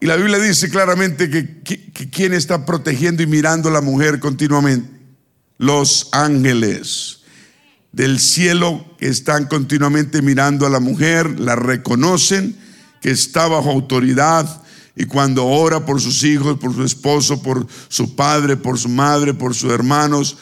Y 0.00 0.06
la 0.06 0.16
Biblia 0.16 0.38
dice 0.38 0.70
claramente 0.70 1.28
que, 1.28 1.60
que, 1.62 1.92
que 1.92 2.08
quién 2.08 2.32
está 2.32 2.64
protegiendo 2.64 3.22
y 3.22 3.26
mirando 3.26 3.68
a 3.68 3.72
la 3.72 3.80
mujer 3.80 4.20
continuamente. 4.20 4.96
Los 5.58 6.08
ángeles 6.12 7.18
del 7.92 8.20
cielo 8.20 8.84
que 8.98 9.08
están 9.08 9.46
continuamente 9.46 10.22
mirando 10.22 10.66
a 10.66 10.70
la 10.70 10.78
mujer, 10.78 11.40
la 11.40 11.56
reconocen 11.56 12.56
que 13.00 13.10
está 13.10 13.48
bajo 13.48 13.70
autoridad 13.70 14.62
y 14.94 15.04
cuando 15.04 15.46
ora 15.46 15.86
por 15.86 16.00
sus 16.00 16.24
hijos, 16.24 16.58
por 16.58 16.74
su 16.74 16.82
esposo, 16.82 17.42
por 17.42 17.66
su 17.88 18.16
padre, 18.16 18.56
por 18.56 18.78
su 18.78 18.88
madre, 18.88 19.32
por 19.32 19.54
sus 19.54 19.70
hermanos, 19.72 20.36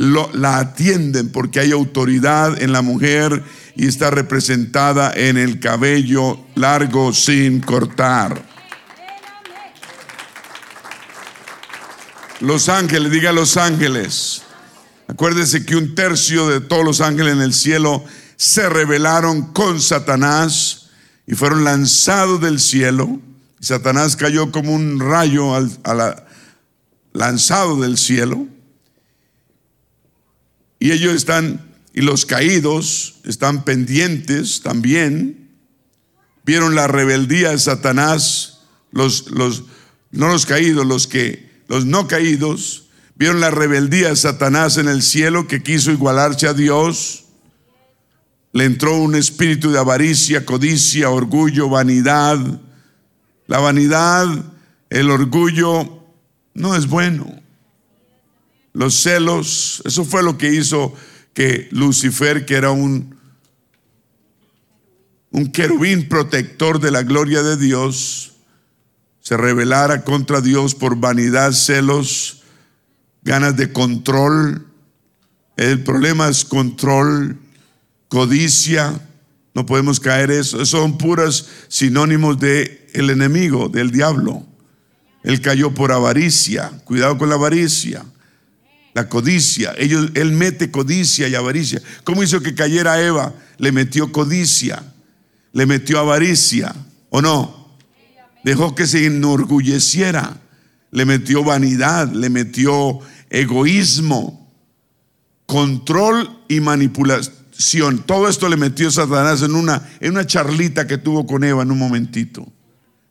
la 0.00 0.58
atienden 0.58 1.28
porque 1.30 1.60
hay 1.60 1.72
autoridad 1.72 2.62
en 2.62 2.72
la 2.72 2.80
mujer 2.80 3.44
y 3.76 3.86
está 3.86 4.10
representada 4.10 5.12
en 5.14 5.36
el 5.36 5.60
cabello 5.60 6.40
largo 6.54 7.12
sin 7.12 7.60
cortar. 7.60 8.42
Los 12.40 12.70
ángeles, 12.70 13.12
diga 13.12 13.32
los 13.32 13.58
ángeles. 13.58 14.42
Acuérdese 15.06 15.66
que 15.66 15.76
un 15.76 15.94
tercio 15.94 16.48
de 16.48 16.60
todos 16.60 16.84
los 16.84 17.00
ángeles 17.02 17.34
en 17.34 17.42
el 17.42 17.52
cielo 17.52 18.02
se 18.36 18.70
rebelaron 18.70 19.52
con 19.52 19.80
Satanás 19.82 20.88
y 21.26 21.34
fueron 21.34 21.64
lanzados 21.64 22.40
del 22.40 22.58
cielo. 22.58 23.20
Satanás 23.60 24.16
cayó 24.16 24.50
como 24.50 24.72
un 24.72 24.98
rayo 24.98 25.54
al- 25.54 26.24
lanzado 27.12 27.78
del 27.82 27.98
cielo. 27.98 28.46
Y 30.80 30.92
ellos 30.92 31.14
están, 31.14 31.60
y 31.92 32.00
los 32.00 32.24
caídos 32.24 33.16
están 33.24 33.64
pendientes 33.64 34.62
también. 34.62 35.50
Vieron 36.44 36.74
la 36.74 36.88
rebeldía 36.88 37.50
de 37.50 37.58
Satanás, 37.58 38.62
los, 38.90 39.30
los, 39.30 39.64
no 40.10 40.28
los 40.28 40.46
caídos, 40.46 40.86
los 40.86 41.06
que, 41.06 41.50
los 41.68 41.84
no 41.84 42.08
caídos, 42.08 42.86
vieron 43.14 43.40
la 43.40 43.50
rebeldía 43.50 44.08
de 44.08 44.16
Satanás 44.16 44.78
en 44.78 44.88
el 44.88 45.02
cielo 45.02 45.46
que 45.46 45.62
quiso 45.62 45.92
igualarse 45.92 46.48
a 46.48 46.54
Dios. 46.54 47.24
Le 48.52 48.64
entró 48.64 48.96
un 48.96 49.14
espíritu 49.14 49.70
de 49.70 49.78
avaricia, 49.78 50.46
codicia, 50.46 51.10
orgullo, 51.10 51.68
vanidad. 51.68 52.38
La 53.46 53.58
vanidad, 53.58 54.26
el 54.88 55.10
orgullo, 55.10 56.04
no 56.54 56.74
es 56.74 56.86
bueno 56.86 57.39
los 58.72 58.94
celos, 58.94 59.82
eso 59.84 60.04
fue 60.04 60.22
lo 60.22 60.38
que 60.38 60.52
hizo 60.54 60.94
que 61.34 61.68
Lucifer, 61.70 62.46
que 62.46 62.54
era 62.54 62.70
un, 62.70 63.16
un 65.30 65.52
querubín 65.52 66.08
protector 66.08 66.80
de 66.80 66.90
la 66.90 67.02
gloria 67.02 67.42
de 67.42 67.56
Dios, 67.56 68.32
se 69.20 69.36
rebelara 69.36 70.02
contra 70.02 70.40
Dios 70.40 70.74
por 70.74 70.96
vanidad, 70.96 71.52
celos, 71.52 72.42
ganas 73.22 73.56
de 73.56 73.72
control. 73.72 74.66
El 75.56 75.84
problema 75.84 76.28
es 76.28 76.44
control, 76.44 77.38
codicia. 78.08 79.00
No 79.54 79.66
podemos 79.66 80.00
caer 80.00 80.30
eso. 80.30 80.64
Son 80.64 80.96
puras 80.96 81.46
sinónimos 81.68 82.40
de 82.40 82.88
el 82.94 83.10
enemigo, 83.10 83.68
del 83.68 83.90
diablo. 83.90 84.44
Él 85.22 85.40
cayó 85.40 85.74
por 85.74 85.92
avaricia. 85.92 86.70
Cuidado 86.84 87.18
con 87.18 87.28
la 87.28 87.34
avaricia. 87.34 88.04
La 88.92 89.08
codicia. 89.08 89.74
Ellos, 89.78 90.10
él 90.14 90.32
mete 90.32 90.70
codicia 90.70 91.28
y 91.28 91.34
avaricia. 91.34 91.80
¿Cómo 92.04 92.22
hizo 92.22 92.40
que 92.40 92.54
cayera 92.54 93.00
Eva? 93.00 93.34
Le 93.58 93.72
metió 93.72 94.10
codicia. 94.10 94.82
Le 95.52 95.66
metió 95.66 96.00
avaricia. 96.00 96.74
¿O 97.10 97.22
no? 97.22 97.76
Dejó 98.44 98.74
que 98.74 98.86
se 98.86 99.06
enorgulleciera. 99.06 100.40
Le 100.90 101.04
metió 101.04 101.44
vanidad. 101.44 102.12
Le 102.12 102.30
metió 102.30 102.98
egoísmo. 103.30 104.52
Control 105.46 106.42
y 106.48 106.60
manipulación. 106.60 108.02
Todo 108.06 108.28
esto 108.28 108.48
le 108.48 108.56
metió 108.56 108.90
Satanás 108.90 109.42
en 109.42 109.54
una, 109.54 109.88
en 110.00 110.12
una 110.12 110.26
charlita 110.26 110.86
que 110.86 110.98
tuvo 110.98 111.26
con 111.26 111.44
Eva 111.44 111.62
en 111.62 111.70
un 111.70 111.78
momentito. 111.78 112.46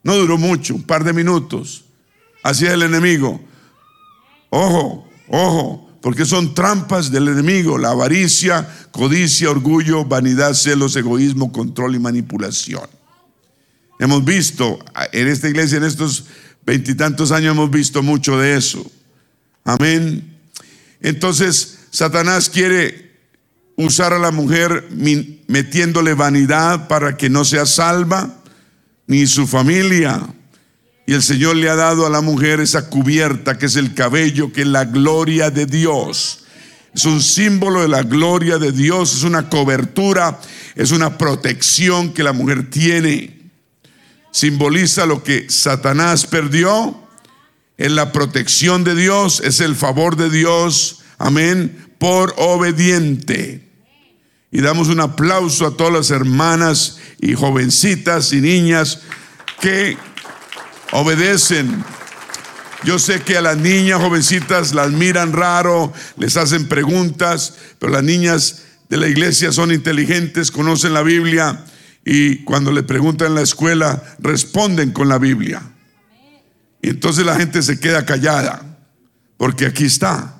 No 0.03 0.15
duró 0.15 0.37
mucho, 0.37 0.75
un 0.75 0.83
par 0.83 1.03
de 1.03 1.13
minutos. 1.13 1.85
Así 2.43 2.65
es 2.65 2.71
el 2.71 2.83
enemigo. 2.83 3.41
Ojo, 4.49 5.08
ojo, 5.29 5.89
porque 6.01 6.25
son 6.25 6.53
trampas 6.53 7.11
del 7.11 7.27
enemigo, 7.27 7.77
la 7.77 7.91
avaricia, 7.91 8.67
codicia, 8.91 9.49
orgullo, 9.49 10.05
vanidad, 10.05 10.53
celos, 10.53 10.95
egoísmo, 10.95 11.51
control 11.51 11.95
y 11.95 11.99
manipulación. 11.99 12.87
Hemos 13.99 14.23
visto 14.23 14.79
en 15.11 15.27
esta 15.27 15.49
iglesia, 15.49 15.77
en 15.77 15.83
estos 15.83 16.25
veintitantos 16.65 17.31
años, 17.31 17.51
hemos 17.51 17.69
visto 17.69 18.01
mucho 18.01 18.37
de 18.37 18.55
eso. 18.55 18.89
Amén. 19.65 20.37
Entonces, 21.01 21.79
Satanás 21.91 22.49
quiere 22.49 23.09
usar 23.75 24.13
a 24.13 24.19
la 24.19 24.31
mujer 24.31 24.89
metiéndole 25.47 26.13
vanidad 26.13 26.87
para 26.87 27.17
que 27.17 27.29
no 27.29 27.43
sea 27.43 27.65
salva, 27.65 28.35
ni 29.07 29.27
su 29.27 29.47
familia. 29.47 30.21
Y 31.09 31.13
el 31.15 31.23
Señor 31.23 31.55
le 31.55 31.67
ha 31.67 31.75
dado 31.75 32.05
a 32.05 32.09
la 32.11 32.21
mujer 32.21 32.59
esa 32.59 32.87
cubierta 32.87 33.57
que 33.57 33.65
es 33.65 33.75
el 33.77 33.95
cabello, 33.95 34.53
que 34.53 34.61
es 34.61 34.67
la 34.67 34.85
gloria 34.85 35.49
de 35.49 35.65
Dios. 35.65 36.41
Es 36.93 37.03
un 37.05 37.19
símbolo 37.19 37.81
de 37.81 37.87
la 37.87 38.03
gloria 38.03 38.59
de 38.59 38.71
Dios, 38.71 39.15
es 39.15 39.23
una 39.23 39.49
cobertura, 39.49 40.39
es 40.75 40.91
una 40.91 41.17
protección 41.17 42.13
que 42.13 42.21
la 42.21 42.31
mujer 42.31 42.69
tiene. 42.69 43.41
Simboliza 44.29 45.07
lo 45.07 45.23
que 45.23 45.49
Satanás 45.49 46.27
perdió, 46.27 47.01
es 47.75 47.91
la 47.91 48.11
protección 48.11 48.83
de 48.83 48.93
Dios, 48.93 49.41
es 49.43 49.61
el 49.61 49.75
favor 49.75 50.15
de 50.15 50.29
Dios, 50.29 50.99
amén, 51.17 51.91
por 51.97 52.35
obediente. 52.37 53.67
Y 54.51 54.61
damos 54.61 54.89
un 54.89 54.99
aplauso 54.99 55.65
a 55.65 55.75
todas 55.75 55.91
las 55.91 56.11
hermanas 56.11 56.99
y 57.19 57.33
jovencitas 57.33 58.31
y 58.31 58.41
niñas 58.41 58.99
que 59.59 59.97
obedecen. 60.91 61.83
Yo 62.83 62.97
sé 62.97 63.21
que 63.21 63.37
a 63.37 63.41
las 63.41 63.57
niñas 63.57 64.01
jovencitas 64.01 64.73
las 64.73 64.91
miran 64.91 65.33
raro, 65.33 65.91
les 66.17 66.37
hacen 66.37 66.67
preguntas, 66.67 67.55
pero 67.77 67.91
las 67.91 68.03
niñas 68.03 68.63
de 68.89 68.97
la 68.97 69.07
iglesia 69.07 69.51
son 69.51 69.71
inteligentes, 69.71 70.51
conocen 70.51 70.93
la 70.93 71.03
Biblia 71.03 71.65
y 72.05 72.43
cuando 72.43 72.71
le 72.71 72.83
preguntan 72.83 73.29
en 73.29 73.35
la 73.35 73.41
escuela 73.41 74.01
responden 74.19 74.91
con 74.91 75.09
la 75.09 75.17
Biblia. 75.17 75.61
Y 76.81 76.89
entonces 76.89 77.25
la 77.25 77.35
gente 77.35 77.61
se 77.61 77.79
queda 77.79 78.05
callada, 78.05 78.77
porque 79.37 79.65
aquí 79.65 79.85
está. 79.85 80.35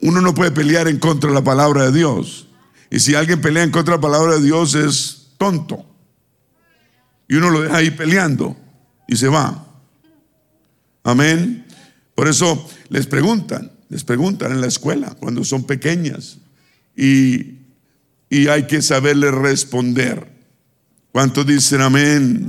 Uno 0.00 0.22
no 0.22 0.34
puede 0.34 0.50
pelear 0.50 0.88
en 0.88 0.98
contra 0.98 1.28
de 1.28 1.34
la 1.34 1.44
palabra 1.44 1.84
de 1.84 1.92
Dios. 1.92 2.48
Y 2.90 3.00
si 3.00 3.14
alguien 3.14 3.42
pelea 3.42 3.62
en 3.62 3.70
contra 3.70 3.92
de 3.92 3.98
la 3.98 4.02
palabra 4.02 4.36
de 4.36 4.42
Dios 4.42 4.74
es 4.74 5.28
tonto. 5.36 5.84
Y 7.28 7.36
uno 7.36 7.50
lo 7.50 7.60
deja 7.60 7.76
ahí 7.76 7.90
peleando 7.90 8.56
y 9.10 9.16
se 9.16 9.28
va. 9.28 9.66
Amén. 11.02 11.66
Por 12.14 12.28
eso 12.28 12.70
les 12.88 13.08
preguntan, 13.08 13.72
les 13.88 14.04
preguntan 14.04 14.52
en 14.52 14.60
la 14.60 14.68
escuela 14.68 15.16
cuando 15.18 15.44
son 15.44 15.64
pequeñas 15.64 16.38
y, 16.96 17.56
y 18.30 18.46
hay 18.46 18.68
que 18.68 18.80
saberle 18.80 19.32
responder. 19.32 20.30
¿Cuántos 21.10 21.44
dicen 21.44 21.80
amén? 21.80 22.48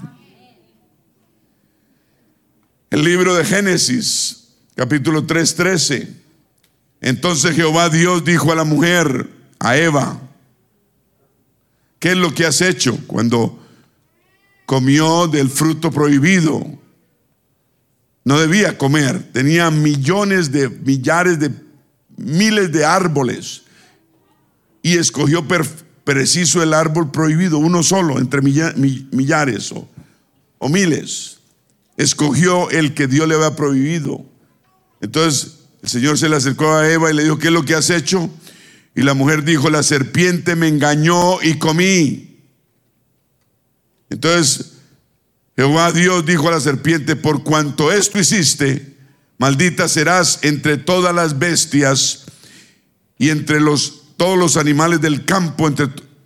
El 2.91 3.03
libro 3.03 3.33
de 3.33 3.43
Génesis, 3.43 4.49
capítulo 4.75 5.25
3, 5.25 5.55
13. 5.55 6.13
Entonces 7.01 7.55
Jehová 7.55 7.89
Dios 7.89 8.23
dijo 8.23 8.51
a 8.51 8.55
la 8.55 8.65
mujer, 8.65 9.31
a 9.57 9.77
Eva, 9.77 10.21
¿Qué 11.97 12.11
es 12.11 12.17
lo 12.17 12.33
que 12.33 12.45
has 12.47 12.61
hecho 12.61 12.99
cuando 13.05 13.60
comió 14.71 15.27
del 15.27 15.49
fruto 15.49 15.91
prohibido? 15.91 16.65
No 18.23 18.39
debía 18.39 18.77
comer, 18.77 19.21
tenía 19.33 19.69
millones 19.69 20.49
de, 20.53 20.69
millares 20.69 21.41
de, 21.41 21.51
miles 22.15 22.71
de 22.71 22.85
árboles 22.85 23.63
y 24.81 24.95
escogió 24.95 25.45
preciso 26.05 26.63
el 26.63 26.73
árbol 26.73 27.11
prohibido, 27.11 27.57
uno 27.57 27.83
solo, 27.83 28.17
entre 28.17 28.41
millares 28.41 29.73
o, 29.73 29.89
o 30.57 30.69
miles. 30.69 31.39
Escogió 31.97 32.69
el 32.69 32.93
que 32.93 33.07
Dios 33.07 33.27
le 33.27 33.35
había 33.35 33.57
prohibido. 33.57 34.25
Entonces 35.01 35.65
el 35.83 35.89
Señor 35.89 36.17
se 36.17 36.29
le 36.29 36.37
acercó 36.37 36.71
a 36.71 36.89
Eva 36.89 37.11
y 37.11 37.13
le 37.13 37.23
dijo, 37.23 37.37
¿qué 37.37 37.47
es 37.47 37.53
lo 37.53 37.65
que 37.65 37.75
has 37.75 37.89
hecho? 37.89 38.29
Y 38.95 39.01
la 39.01 39.15
mujer 39.15 39.43
dijo, 39.43 39.69
la 39.69 39.83
serpiente 39.83 40.55
me 40.55 40.69
engañó 40.69 41.41
y 41.41 41.55
comí. 41.55 42.30
Entonces 44.11 44.73
Jehová 45.55 45.91
Dios 45.91 46.25
dijo 46.25 46.49
a 46.49 46.51
la 46.51 46.59
serpiente, 46.59 47.15
por 47.15 47.43
cuanto 47.43 47.91
esto 47.91 48.19
hiciste, 48.19 48.95
maldita 49.37 49.87
serás 49.87 50.39
entre 50.43 50.77
todas 50.77 51.15
las 51.15 51.39
bestias 51.39 52.25
y 53.17 53.29
entre 53.29 53.59
los, 53.61 54.15
todos 54.17 54.37
los 54.37 54.57
animales 54.57 55.01
del 55.01 55.25
campo, 55.25 55.69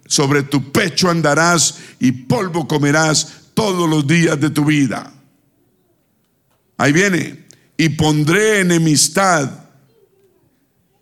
sobre 0.08 0.44
tu 0.44 0.72
pecho 0.72 1.10
andarás 1.10 1.76
y 2.00 2.12
polvo 2.12 2.68
comerás 2.68 3.34
todos 3.54 3.90
los 3.90 4.06
días 4.06 4.40
de 4.40 4.50
tu 4.50 4.66
vida. 4.66 5.14
Ahí 6.78 6.92
viene, 6.92 7.46
y 7.78 7.90
pondré 7.90 8.62
enemistad 8.62 9.50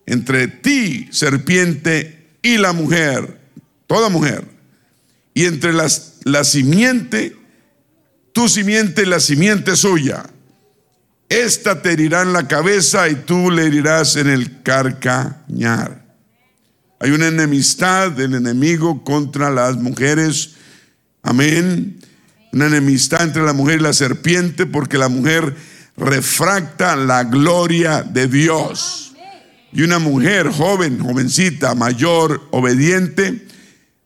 entre 0.06 0.48
ti, 0.48 1.08
serpiente, 1.12 2.38
y 2.42 2.58
la 2.58 2.74
mujer, 2.74 3.40
toda 3.88 4.10
mujer, 4.10 4.46
y 5.34 5.46
entre 5.46 5.72
las, 5.72 6.13
la 6.24 6.44
simiente, 6.44 7.36
tu 8.32 8.50
simiente 8.50 9.06
la 9.06 9.20
simiente 9.20 9.76
suya. 9.76 10.26
Esta 11.30 11.82
te 11.82 11.94
herirá 11.94 12.22
en 12.22 12.34
la 12.34 12.48
cabeza 12.48 13.10
y 13.10 13.16
tú 13.16 13.50
le 13.50 13.66
herirás 13.66 14.16
en 14.16 14.30
el 14.30 14.62
carcañar. 14.62 16.04
Hay 17.00 17.12
una 17.12 17.28
enemistad 17.28 18.12
del 18.12 18.36
enemigo 18.36 19.04
contra 19.04 19.50
las 19.50 19.76
mujeres. 19.78 20.52
Amén. 21.22 22.00
Una 22.52 22.68
enemistad 22.68 23.24
entre 23.24 23.44
la 23.44 23.54
mujer 23.54 23.80
y 23.80 23.84
la 23.84 23.94
serpiente 23.94 24.66
porque 24.66 24.98
la 24.98 25.10
mujer 25.10 25.56
refracta 25.98 26.96
la 26.96 27.24
gloria 27.24 28.04
de 28.04 28.28
Dios. 28.28 29.14
Y 29.72 29.82
una 29.82 29.98
mujer 30.00 30.50
joven, 30.50 31.00
jovencita, 31.00 31.74
mayor, 31.74 32.48
obediente, 32.52 33.48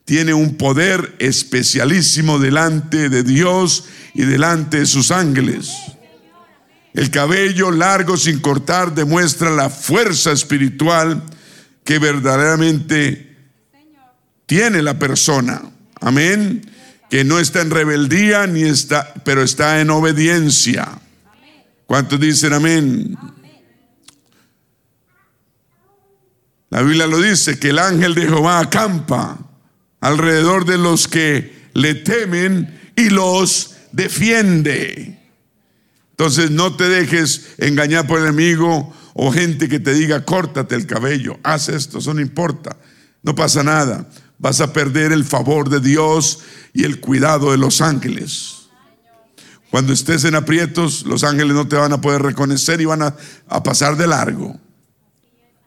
tiene 0.08 0.34
un 0.34 0.56
poder 0.56 1.18
especialísimo 1.20 2.40
delante 2.40 3.10
de 3.10 3.24
Dios 3.24 3.84
y 4.14 4.22
delante 4.22 4.80
de 4.80 4.86
sus 4.86 5.12
ángeles. 5.12 5.70
El 6.94 7.12
cabello 7.12 7.72
largo 7.72 8.16
sin 8.16 8.40
cortar 8.40 8.96
demuestra 8.96 9.50
la 9.50 9.70
fuerza 9.70 10.32
espiritual 10.32 11.22
que 11.84 12.00
verdaderamente 12.00 13.36
tiene 14.46 14.82
la 14.82 14.98
persona. 14.98 15.62
Amén. 16.00 16.62
Que 17.10 17.26
no 17.26 17.38
está 17.38 17.60
en 17.60 17.70
rebeldía 17.70 18.48
ni 18.48 18.64
está, 18.64 19.14
pero 19.26 19.44
está 19.44 19.82
en 19.82 19.90
obediencia. 19.90 20.88
¿Cuántos 21.86 22.18
dicen 22.18 22.54
amén? 22.54 23.18
La 26.70 26.82
Biblia 26.82 27.08
lo 27.08 27.20
dice, 27.20 27.60
que 27.60 27.72
el 27.72 27.80
ángel 27.80 28.16
de 28.16 28.22
Jehová 28.22 28.60
acampa 28.60 29.47
alrededor 30.00 30.66
de 30.66 30.78
los 30.78 31.08
que 31.08 31.70
le 31.74 31.96
temen 31.96 32.80
y 32.96 33.10
los 33.10 33.76
defiende. 33.92 35.20
Entonces 36.12 36.52
no 36.52 36.76
te 36.76 36.90
dejes 36.90 37.54
engañar 37.58 38.08
por 38.08 38.20
el 38.20 38.26
enemigo 38.26 38.94
o 39.14 39.32
gente 39.32 39.70
que 39.70 39.80
te 39.80 39.94
diga, 39.94 40.26
córtate 40.26 40.76
el 40.76 40.88
cabello, 40.88 41.40
haz 41.44 41.70
esto, 41.70 42.00
eso 42.00 42.14
no 42.14 42.22
importa, 42.22 42.78
no 43.24 43.36
pasa 43.36 43.64
nada. 43.64 44.10
Vas 44.40 44.62
a 44.62 44.72
perder 44.72 45.12
el 45.12 45.26
favor 45.26 45.70
de 45.70 45.80
Dios 45.80 46.40
y 46.74 46.84
el 46.84 47.00
cuidado 47.00 47.52
de 47.52 47.58
los 47.58 47.82
ángeles. 47.82 48.68
Cuando 49.72 49.94
estés 49.94 50.24
en 50.24 50.36
aprietos, 50.36 51.06
los 51.06 51.24
ángeles 51.24 51.54
no 51.54 51.68
te 51.68 51.76
van 51.76 51.92
a 51.92 52.02
poder 52.02 52.22
reconocer 52.22 52.80
y 52.80 52.86
van 52.86 53.02
a, 53.02 53.16
a 53.48 53.64
pasar 53.64 53.98
de 53.98 54.08
largo. 54.08 54.60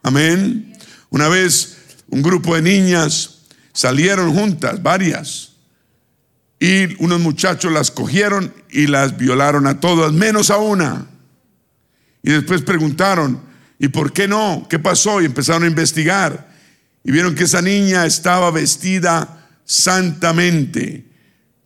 Amén. 0.03 0.73
Una 1.09 1.27
vez 1.27 1.77
un 2.09 2.21
grupo 2.21 2.55
de 2.55 2.61
niñas 2.61 3.40
salieron 3.73 4.33
juntas, 4.33 4.81
varias, 4.81 5.51
y 6.59 7.03
unos 7.03 7.19
muchachos 7.19 7.71
las 7.71 7.89
cogieron 7.89 8.53
y 8.69 8.85
las 8.85 9.17
violaron 9.17 9.65
a 9.65 9.79
todas, 9.79 10.13
menos 10.13 10.51
a 10.51 10.57
una. 10.57 11.07
Y 12.21 12.31
después 12.31 12.61
preguntaron, 12.61 13.41
¿y 13.79 13.87
por 13.87 14.13
qué 14.13 14.27
no? 14.27 14.67
¿Qué 14.69 14.77
pasó? 14.77 15.21
Y 15.21 15.25
empezaron 15.25 15.63
a 15.63 15.67
investigar. 15.67 16.51
Y 17.03 17.11
vieron 17.11 17.33
que 17.33 17.45
esa 17.45 17.63
niña 17.63 18.05
estaba 18.05 18.51
vestida 18.51 19.47
santamente, 19.65 21.05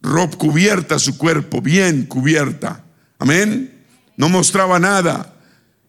ropa 0.02 0.38
cubierta 0.38 0.98
su 0.98 1.18
cuerpo, 1.18 1.62
bien 1.62 2.06
cubierta. 2.06 2.82
Amén. 3.20 3.84
No 4.16 4.30
mostraba 4.30 4.80
nada. 4.80 5.34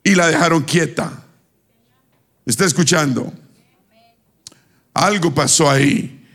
Y 0.02 0.16
la 0.16 0.26
dejaron 0.26 0.64
quieta. 0.64 1.24
¿Está 2.44 2.64
escuchando? 2.64 3.32
Algo 4.96 5.34
pasó 5.34 5.68
ahí. 5.68 6.26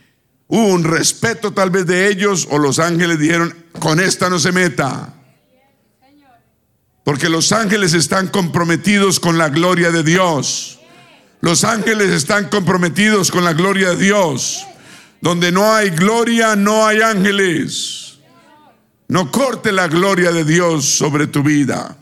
Un 0.46 0.84
respeto 0.84 1.52
tal 1.52 1.70
vez 1.70 1.86
de 1.86 2.08
ellos 2.08 2.46
o 2.50 2.58
los 2.58 2.78
ángeles 2.78 3.18
dijeron, 3.18 3.54
con 3.80 3.98
esta 3.98 4.30
no 4.30 4.38
se 4.38 4.52
meta. 4.52 5.14
Porque 7.04 7.28
los 7.28 7.50
ángeles 7.50 7.94
están 7.94 8.28
comprometidos 8.28 9.18
con 9.18 9.36
la 9.36 9.48
gloria 9.48 9.90
de 9.90 10.04
Dios. 10.04 10.78
Los 11.40 11.64
ángeles 11.64 12.10
están 12.10 12.48
comprometidos 12.48 13.32
con 13.32 13.42
la 13.42 13.52
gloria 13.52 13.90
de 13.90 13.96
Dios. 13.96 14.64
Donde 15.20 15.50
no 15.50 15.74
hay 15.74 15.90
gloria, 15.90 16.54
no 16.54 16.86
hay 16.86 17.00
ángeles. 17.00 18.18
No 19.08 19.32
corte 19.32 19.72
la 19.72 19.88
gloria 19.88 20.30
de 20.30 20.44
Dios 20.44 20.84
sobre 20.84 21.26
tu 21.26 21.42
vida. 21.42 21.96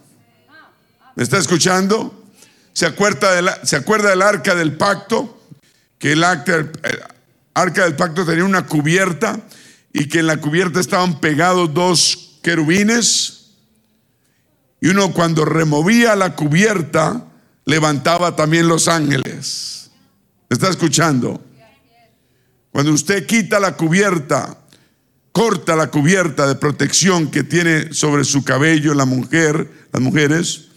¿Me 1.17 1.23
está 1.23 1.39
escuchando? 1.39 2.25
¿Se 2.75 2.85
acuerda, 2.85 3.41
de 3.41 3.67
¿Se 3.67 3.77
acuerda 3.77 4.11
del 4.11 4.21
arca 4.21 4.55
del 4.55 4.77
pacto? 4.77 5.40
Que 6.01 6.13
el 6.13 6.25
arca, 6.25 6.57
el 6.57 6.73
arca 7.55 7.85
del 7.85 7.95
pacto 7.95 8.27
tenía 8.27 8.45
una 8.45 8.67
cubierta 8.67 9.39
y 9.93 10.09
que 10.09 10.19
en 10.19 10.27
la 10.27 10.39
cubierta 10.39 10.81
estaban 10.81 11.21
pegados 11.21 11.73
dos 11.73 12.39
querubines. 12.43 13.53
Y 14.81 14.89
uno 14.89 15.13
cuando 15.13 15.45
removía 15.45 16.17
la 16.17 16.35
cubierta, 16.35 17.27
levantaba 17.65 18.35
también 18.35 18.67
los 18.67 18.89
ángeles. 18.89 19.91
¿Está 20.49 20.69
escuchando? 20.69 21.41
Cuando 22.73 22.93
usted 22.93 23.27
quita 23.27 23.61
la 23.61 23.77
cubierta, 23.77 24.57
corta 25.33 25.77
la 25.77 25.89
cubierta 25.91 26.47
de 26.47 26.55
protección 26.55 27.31
que 27.31 27.43
tiene 27.43 27.93
sobre 27.93 28.25
su 28.25 28.45
cabello 28.45 28.95
la 28.95 29.05
mujer, 29.05 29.71
las 29.93 30.03
mujeres, 30.03 30.69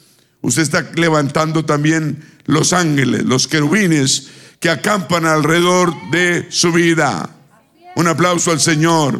usted 0.41 0.63
está 0.63 0.91
levantando 0.95 1.65
también 1.65 2.23
los 2.45 2.73
ángeles, 2.73 3.23
los 3.23 3.47
querubines 3.47 4.29
que 4.63 4.69
acampan 4.69 5.25
alrededor 5.25 5.93
de 6.09 6.47
su 6.49 6.71
vida. 6.71 7.29
Un 7.97 8.07
aplauso 8.07 8.49
al 8.49 8.61
Señor. 8.61 9.17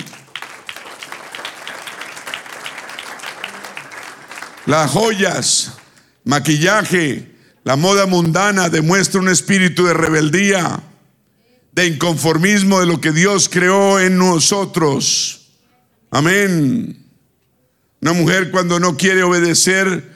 Las 4.66 4.90
joyas, 4.90 5.74
maquillaje, 6.24 7.36
la 7.66 7.76
moda 7.76 8.06
mundana 8.06 8.70
demuestra 8.70 9.20
un 9.20 9.28
espíritu 9.28 9.86
de 9.86 9.94
rebeldía, 9.94 10.82
de 11.74 11.88
inconformismo 11.88 12.80
de 12.80 12.86
lo 12.86 13.02
que 13.02 13.12
Dios 13.12 13.50
creó 13.50 14.00
en 14.00 14.18
nosotros. 14.18 15.50
Amén. 16.10 17.06
Una 18.02 18.14
mujer 18.14 18.50
cuando 18.50 18.80
no 18.80 18.96
quiere 18.96 19.24
obedecer, 19.24 20.10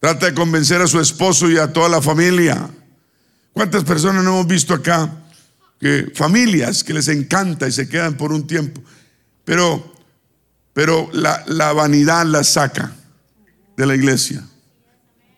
trata 0.00 0.24
de 0.24 0.34
convencer 0.34 0.80
a 0.80 0.86
su 0.86 0.98
esposo 0.98 1.50
y 1.50 1.58
a 1.58 1.74
toda 1.74 1.90
la 1.90 2.00
familia. 2.00 2.70
¿Cuántas 3.52 3.84
personas 3.84 4.24
no 4.24 4.30
hemos 4.30 4.46
visto 4.46 4.74
acá? 4.74 5.12
Familias 6.14 6.84
que 6.84 6.94
les 6.94 7.08
encanta 7.08 7.66
y 7.66 7.72
se 7.72 7.88
quedan 7.88 8.16
por 8.16 8.32
un 8.32 8.46
tiempo. 8.46 8.82
Pero, 9.44 9.94
pero 10.72 11.10
la, 11.12 11.42
la 11.48 11.72
vanidad 11.72 12.24
la 12.24 12.44
saca 12.44 12.94
de 13.76 13.86
la 13.86 13.94
iglesia. 13.94 14.46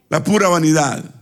La 0.08 0.22
pura 0.22 0.48
vanidad. 0.48 1.14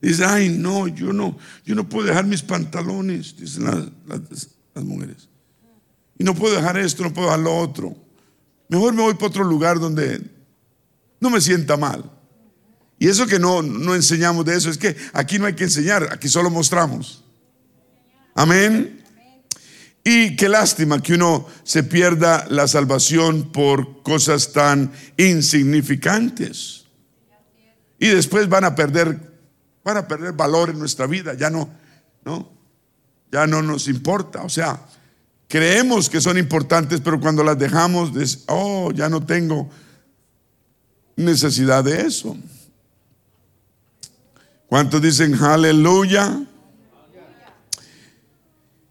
Dice, 0.00 0.24
ay, 0.24 0.48
no, 0.48 0.86
yo 0.86 1.12
no, 1.12 1.36
yo 1.64 1.74
no 1.74 1.88
puedo 1.88 2.06
dejar 2.06 2.24
mis 2.24 2.42
pantalones, 2.42 3.36
dicen 3.36 3.64
las, 3.64 4.84
mujeres. 4.84 5.28
Y 6.18 6.24
no 6.24 6.34
puedo 6.34 6.54
dejar 6.54 6.78
esto, 6.78 7.02
no 7.02 7.12
puedo 7.12 7.26
dejar 7.26 7.40
lo 7.40 7.56
otro. 7.56 7.96
Mejor 8.68 8.94
me 8.94 9.02
voy 9.02 9.14
para 9.14 9.26
otro 9.26 9.44
lugar 9.44 9.80
donde 9.80 10.22
no 11.20 11.30
me 11.30 11.40
sienta 11.40 11.76
mal. 11.76 12.08
Y 12.98 13.08
eso 13.08 13.26
que 13.26 13.38
no, 13.38 13.62
no 13.62 13.94
enseñamos 13.94 14.44
de 14.44 14.56
eso, 14.56 14.70
es 14.70 14.78
que 14.78 14.96
aquí 15.12 15.38
no 15.38 15.46
hay 15.46 15.54
que 15.54 15.64
enseñar, 15.64 16.08
aquí 16.12 16.28
solo 16.28 16.50
mostramos. 16.50 17.24
Amén. 18.34 19.04
Y 20.04 20.36
qué 20.36 20.48
lástima 20.48 21.02
que 21.02 21.14
uno 21.14 21.46
se 21.64 21.82
pierda 21.82 22.46
la 22.48 22.66
salvación 22.66 23.52
por 23.52 24.02
cosas 24.02 24.52
tan 24.52 24.90
insignificantes. 25.16 26.86
Y 27.98 28.08
después 28.08 28.48
van 28.48 28.64
a 28.64 28.74
perder, 28.74 29.18
van 29.84 29.96
a 29.98 30.08
perder 30.08 30.32
valor 30.32 30.70
en 30.70 30.78
nuestra 30.78 31.06
vida, 31.06 31.34
ya 31.34 31.50
no, 31.50 31.68
no, 32.24 32.50
ya 33.30 33.46
no 33.46 33.60
nos 33.60 33.86
importa. 33.86 34.42
O 34.42 34.48
sea, 34.48 34.80
creemos 35.46 36.08
que 36.08 36.20
son 36.20 36.38
importantes, 36.38 37.00
pero 37.00 37.20
cuando 37.20 37.44
las 37.44 37.58
dejamos, 37.58 38.12
oh, 38.46 38.92
ya 38.92 39.08
no 39.08 39.24
tengo 39.24 39.68
necesidad 41.16 41.84
de 41.84 42.02
eso. 42.02 42.36
¿Cuántos 44.68 45.00
dicen 45.00 45.34
aleluya? 45.34 46.40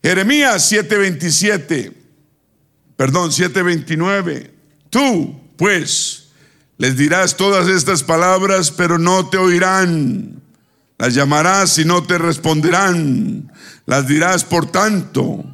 Jeremías 0.01 0.71
7:27, 0.71 1.93
perdón, 2.95 3.32
7:29. 3.32 4.51
Tú, 4.89 5.39
pues, 5.55 6.30
les 6.78 6.97
dirás 6.97 7.38
todas 7.38 7.67
estas 7.67 8.03
palabras, 8.03 8.71
pero 8.71 8.97
no 8.97 9.30
te 9.30 9.38
oirán. 9.38 10.41
Las 10.97 11.13
llamarás 11.13 11.78
y 11.78 11.86
no 11.86 12.03
te 12.03 12.17
responderán. 12.17 13.51
Las 13.86 14.07
dirás 14.07 14.43
por 14.45 14.71
tanto. 14.71 15.45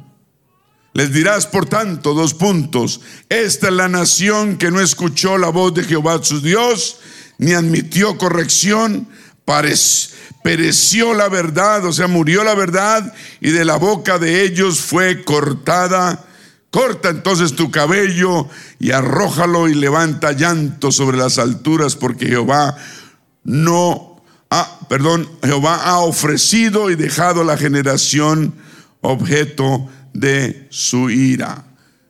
Les 0.94 1.12
dirás 1.12 1.46
por 1.46 1.66
tanto, 1.66 2.14
dos 2.14 2.32
puntos. 2.32 3.00
Esta 3.28 3.68
es 3.68 3.74
la 3.74 3.88
nación 3.88 4.56
que 4.56 4.70
no 4.70 4.80
escuchó 4.80 5.36
la 5.36 5.48
voz 5.48 5.74
de 5.74 5.84
Jehová 5.84 6.22
su 6.22 6.40
Dios, 6.40 6.98
ni 7.36 7.52
admitió 7.52 8.16
corrección, 8.16 9.08
pereció 10.44 11.12
la 11.14 11.28
verdad, 11.28 11.84
o 11.84 11.92
sea, 11.92 12.06
murió 12.06 12.44
la 12.44 12.54
verdad, 12.54 13.12
y 13.40 13.50
de 13.50 13.64
la 13.64 13.76
boca 13.76 14.20
de 14.20 14.44
ellos 14.44 14.80
fue 14.80 15.24
cortada 15.24 16.24
Corta 16.74 17.10
entonces 17.10 17.54
tu 17.54 17.70
cabello 17.70 18.48
y 18.80 18.90
arrójalo 18.90 19.68
y 19.68 19.74
levanta 19.74 20.32
llanto 20.32 20.90
sobre 20.90 21.16
las 21.16 21.38
alturas 21.38 21.94
porque 21.94 22.26
Jehová 22.26 22.76
no 23.44 24.20
ha, 24.50 24.80
perdón, 24.88 25.30
Jehová 25.44 25.84
ha 25.84 26.00
ofrecido 26.00 26.90
y 26.90 26.96
dejado 26.96 27.44
la 27.44 27.56
generación 27.56 28.54
objeto 29.02 29.88
de 30.14 30.66
su 30.70 31.10
ira. 31.10 31.64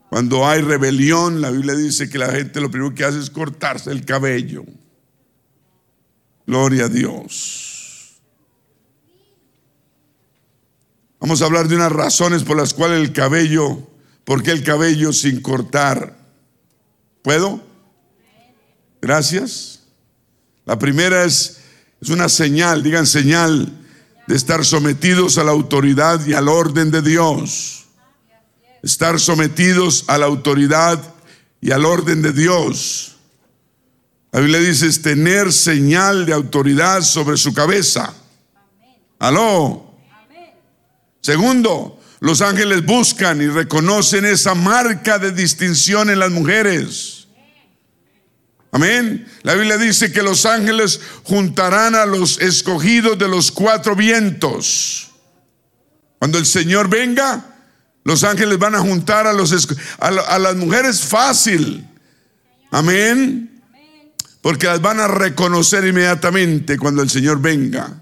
Cuando 0.09 0.49
hay 0.49 0.63
rebelión, 0.63 1.43
la 1.43 1.51
Biblia 1.51 1.75
dice 1.75 2.09
que 2.09 2.17
la 2.17 2.31
gente 2.31 2.63
lo 2.63 2.71
primero 2.71 2.95
que 2.95 3.05
hace 3.05 3.19
es 3.19 3.29
cortarse 3.29 3.91
el 3.91 4.07
cabello. 4.07 4.65
Gloria 6.47 6.87
a 6.87 6.89
Dios. 6.89 7.74
Vamos 11.25 11.41
a 11.41 11.47
hablar 11.47 11.69
de 11.69 11.77
unas 11.77 11.91
razones 11.91 12.45
por 12.45 12.55
las 12.55 12.75
cuales 12.75 13.01
el 13.01 13.15
cabello 13.15 13.79
¿Por 14.25 14.43
qué 14.43 14.51
el 14.51 14.63
cabello 14.63 15.11
sin 15.15 15.41
cortar? 15.41 16.19
¿Puedo? 17.23 17.63
Gracias. 19.01 19.85
La 20.67 20.79
primera 20.79 21.25
es, 21.25 21.61
es 22.03 22.11
una 22.11 22.29
señal, 22.29 22.83
digan 22.83 23.07
señal, 23.07 23.73
de 24.27 24.37
estar 24.37 24.67
sometidos 24.67 25.39
a 25.39 25.45
la 25.45 25.53
autoridad 25.53 26.27
y 26.27 26.35
al 26.35 26.47
orden 26.47 26.91
de 26.91 27.01
Dios. 27.01 27.87
Estar 28.83 29.19
sometidos 29.19 30.05
a 30.09 30.19
la 30.19 30.27
autoridad 30.27 31.03
y 31.63 31.71
al 31.71 31.87
orden 31.87 32.21
de 32.21 32.33
Dios. 32.33 33.17
La 34.31 34.41
Biblia 34.41 34.61
dice 34.61 34.89
es 34.89 35.01
tener 35.01 35.55
señal 35.55 36.27
de 36.27 36.35
autoridad 36.35 37.01
sobre 37.01 37.39
su 37.39 37.55
cabeza. 37.55 38.13
Aló. 39.19 39.84
Segundo, 41.25 41.99
los 42.21 42.43
ángeles 42.43 42.85
buscan 42.85 43.41
y 43.41 43.47
reconocen 43.47 44.27
esa 44.27 44.55
marca 44.55 45.19
de 45.19 45.33
distinción 45.33 46.11
en 46.11 46.19
las 46.19 46.31
mujeres. 46.31 47.29
Amén. 48.71 49.27
La 49.43 49.55
Biblia 49.55 49.79
dice 49.79 50.13
que 50.13 50.23
los 50.23 50.45
ángeles 50.45 51.01
juntarán 51.23 51.95
a 51.95 52.05
los 52.05 52.39
escogidos 52.43 53.17
de 53.19 53.27
los 53.27 53.51
cuatro 53.51 53.97
vientos. 53.97 55.13
Cuando 56.19 56.37
el 56.37 56.45
Señor 56.45 56.91
venga, 56.91 57.43
los 58.05 58.23
ángeles 58.23 58.59
van 58.59 58.75
a 58.75 58.81
juntar 58.81 59.27
a, 59.27 59.33
los, 59.33 59.51
las 60.01 60.57
mujeres 60.57 61.01
fácil. 61.01 61.89
Amén. 62.71 63.63
Porque 64.43 64.67
las 64.67 64.83
van 64.83 65.01
a 65.01 65.09
reconocer 65.09 65.87
inmediatamente 65.87 66.77
cuando 66.77 67.01
el 67.01 67.09
Señor 67.09 67.41
venga. 67.41 67.99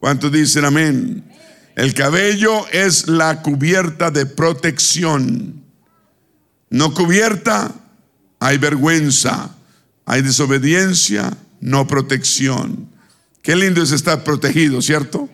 ¿Cuántos 0.00 0.32
dicen 0.32 0.64
amén? 0.64 1.36
El 1.76 1.92
cabello 1.92 2.66
es 2.72 3.06
la 3.06 3.42
cubierta 3.42 4.10
de 4.10 4.24
protección. 4.24 5.62
No 6.70 6.94
cubierta, 6.94 7.70
hay 8.40 8.56
vergüenza, 8.56 9.54
hay 10.06 10.22
desobediencia, 10.22 11.36
no 11.60 11.86
protección. 11.86 12.88
Qué 13.42 13.56
lindo 13.56 13.82
es 13.82 13.92
estar 13.92 14.24
protegido, 14.24 14.80
¿cierto? 14.80 15.28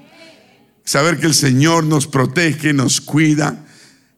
Saber 0.84 1.20
que 1.20 1.26
el 1.26 1.34
Señor 1.34 1.84
nos 1.84 2.08
protege, 2.08 2.72
nos 2.72 3.00
cuida. 3.00 3.64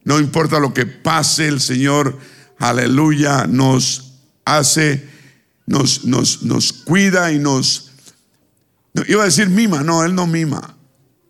No 0.02 0.18
importa 0.18 0.58
lo 0.58 0.72
que 0.72 0.86
pase, 0.86 1.46
el 1.46 1.60
Señor, 1.60 2.18
aleluya, 2.58 3.46
nos 3.46 4.14
hace, 4.46 5.06
nos, 5.66 6.06
nos, 6.06 6.42
nos 6.42 6.72
cuida 6.72 7.32
y 7.32 7.38
nos... 7.38 7.90
iba 9.06 9.22
a 9.22 9.26
decir 9.26 9.50
mima, 9.50 9.82
no, 9.82 10.02
Él 10.04 10.14
no 10.14 10.26
mima. 10.26 10.74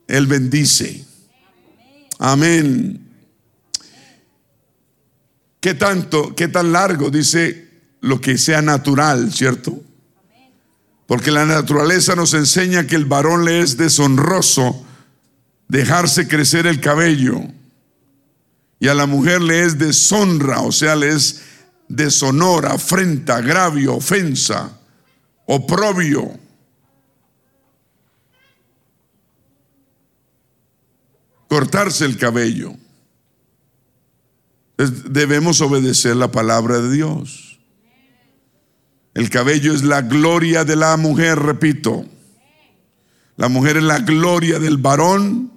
Él 0.09 0.27
bendice. 0.27 1.05
Amén. 2.19 3.01
¿Qué 5.61 5.75
tanto, 5.75 6.35
qué 6.35 6.49
tan 6.49 6.73
largo? 6.73 7.11
Dice 7.11 7.69
lo 8.01 8.21
que 8.21 8.37
sea 8.37 8.61
natural, 8.61 9.33
¿cierto? 9.33 9.83
Porque 11.07 11.31
la 11.31 11.47
naturaleza 11.47 12.15
nos 12.15 12.35
enseña 12.35 12.87
que 12.87 12.97
el 12.97 13.07
varón 13.07 13.45
le 13.45 13.61
es 13.61 13.77
deshonroso 13.77 14.85
dejarse 15.69 16.29
crecer 16.29 16.67
el 16.67 16.81
cabello. 16.81 17.41
Y 18.79 18.89
a 18.89 18.95
la 18.95 19.07
mujer 19.07 19.41
le 19.41 19.65
es 19.65 19.79
deshonra, 19.79 20.61
o 20.61 20.73
sea, 20.73 20.97
le 20.97 21.09
es 21.09 21.41
deshonor, 21.89 22.67
afrenta, 22.67 23.37
agravio, 23.37 23.95
ofensa, 23.97 24.79
oprobio. 25.47 26.39
Cortarse 31.55 32.05
el 32.05 32.17
cabello. 32.17 32.75
Debemos 34.77 35.61
obedecer 35.61 36.17
la 36.17 36.33
palabra 36.33 36.81
de 36.81 36.91
Dios. 36.91 37.61
El 39.15 39.31
cabello 39.31 39.73
es 39.73 39.85
la 39.85 40.03
gloria 40.03 40.65
de 40.65 40.75
la 40.75 40.97
mujer, 40.97 41.39
repito. 41.39 42.07
La 43.37 43.49
mujer 43.49 43.77
es 43.77 43.85
la 43.85 44.01
gloria 44.01 44.59
del 44.59 44.79
varón 44.79 45.53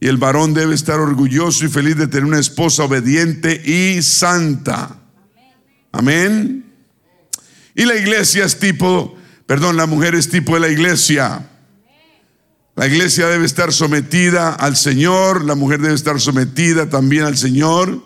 y 0.00 0.08
el 0.08 0.16
varón 0.16 0.52
debe 0.52 0.74
estar 0.74 0.98
orgulloso 0.98 1.64
y 1.64 1.68
feliz 1.68 1.96
de 1.96 2.08
tener 2.08 2.24
una 2.24 2.40
esposa 2.40 2.82
obediente 2.82 3.62
y 3.64 4.02
santa. 4.02 4.98
Amén. 5.92 6.74
Y 7.76 7.84
la 7.84 7.94
iglesia 7.94 8.44
es 8.44 8.58
tipo, 8.58 9.16
perdón, 9.46 9.76
la 9.76 9.86
mujer 9.86 10.16
es 10.16 10.28
tipo 10.28 10.54
de 10.54 10.60
la 10.60 10.68
iglesia. 10.70 11.49
La 12.80 12.86
iglesia 12.86 13.26
debe 13.26 13.44
estar 13.44 13.74
sometida 13.74 14.54
al 14.54 14.74
Señor, 14.74 15.44
la 15.44 15.54
mujer 15.54 15.82
debe 15.82 15.94
estar 15.94 16.18
sometida 16.18 16.88
también 16.88 17.24
al 17.24 17.36
Señor. 17.36 18.02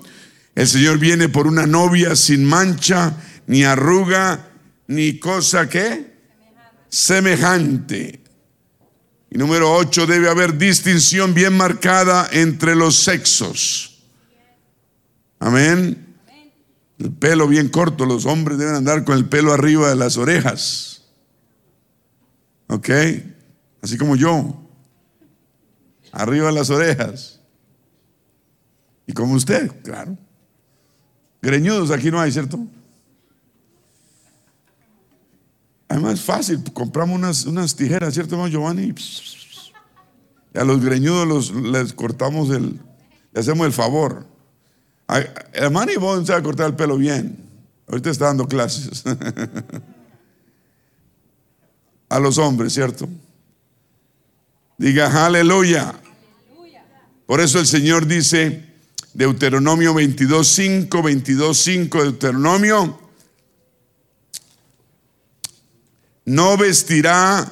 El 0.57 0.67
Señor 0.67 0.99
viene 0.99 1.29
por 1.29 1.47
una 1.47 1.65
novia 1.65 2.17
sin 2.17 2.45
mancha, 2.45 3.15
ni 3.47 3.63
arruga, 3.63 4.49
ni 4.89 5.21
cosa 5.21 5.69
que 5.69 6.17
semejante. 6.89 8.19
Y 9.31 9.39
número 9.39 9.73
8, 9.77 10.09
debe 10.09 10.29
haber 10.29 10.59
distinción 10.59 11.35
bien 11.35 11.57
marcada 11.57 12.29
entre 12.33 12.75
los 12.75 12.97
sexos. 12.97 14.03
Amén. 15.39 16.17
El 16.99 17.13
pelo 17.13 17.47
bien 17.47 17.69
corto, 17.69 18.07
los 18.07 18.27
hombres 18.27 18.59
deben 18.59 18.75
andar 18.75 19.05
con 19.05 19.17
el 19.17 19.27
pelo 19.27 19.53
arriba 19.53 19.89
de 19.89 19.95
las 19.95 20.17
orejas. 20.17 21.05
¿Ok? 22.67 22.91
Así 23.81 23.97
como 23.97 24.17
yo. 24.17 24.63
Arriba 26.15 26.53
las 26.53 26.71
orejas. 26.71 27.41
Y 29.07 29.13
como 29.13 29.35
usted, 29.35 29.71
claro. 29.83 30.17
Greñudos 31.43 31.91
aquí 31.91 32.11
no 32.11 32.21
hay, 32.21 32.31
¿cierto? 32.31 32.59
Además, 35.89 36.21
fácil, 36.21 36.63
compramos 36.73 37.17
unas, 37.17 37.45
unas 37.47 37.75
tijeras, 37.75 38.15
¿cierto, 38.15 38.37
hermano 38.37 38.51
Giovanni? 38.51 38.95
Y 40.55 40.59
a 40.59 40.65
los 40.65 40.83
greñudos 40.83 41.27
los, 41.27 41.51
les 41.53 41.93
cortamos 41.93 42.49
el, 42.51 42.81
le 43.33 43.41
hacemos 43.41 43.67
el 43.67 43.73
favor. 43.73 44.25
El 45.09 45.29
hermano 45.53 45.93
Ivonne 45.93 46.25
sabe 46.25 46.45
cortar 46.45 46.69
el 46.69 46.77
pelo 46.77 46.97
bien. 46.97 47.37
Ahorita 47.89 48.09
está 48.09 48.27
dando 48.27 48.47
clases. 48.47 49.03
a 52.09 52.21
los 52.21 52.39
hombres, 52.39 52.73
¿cierto? 52.73 53.09
Diga 54.79 55.27
aleluya. 55.27 56.01
Por 57.27 57.41
eso 57.41 57.59
el 57.59 57.67
Señor 57.67 58.07
dice, 58.07 58.65
Deuteronomio 59.15 59.95
22.5, 59.95 60.89
22.5, 60.89 62.03
Deuteronomio, 62.03 63.01
no 66.27 66.57
vestirá 66.57 67.51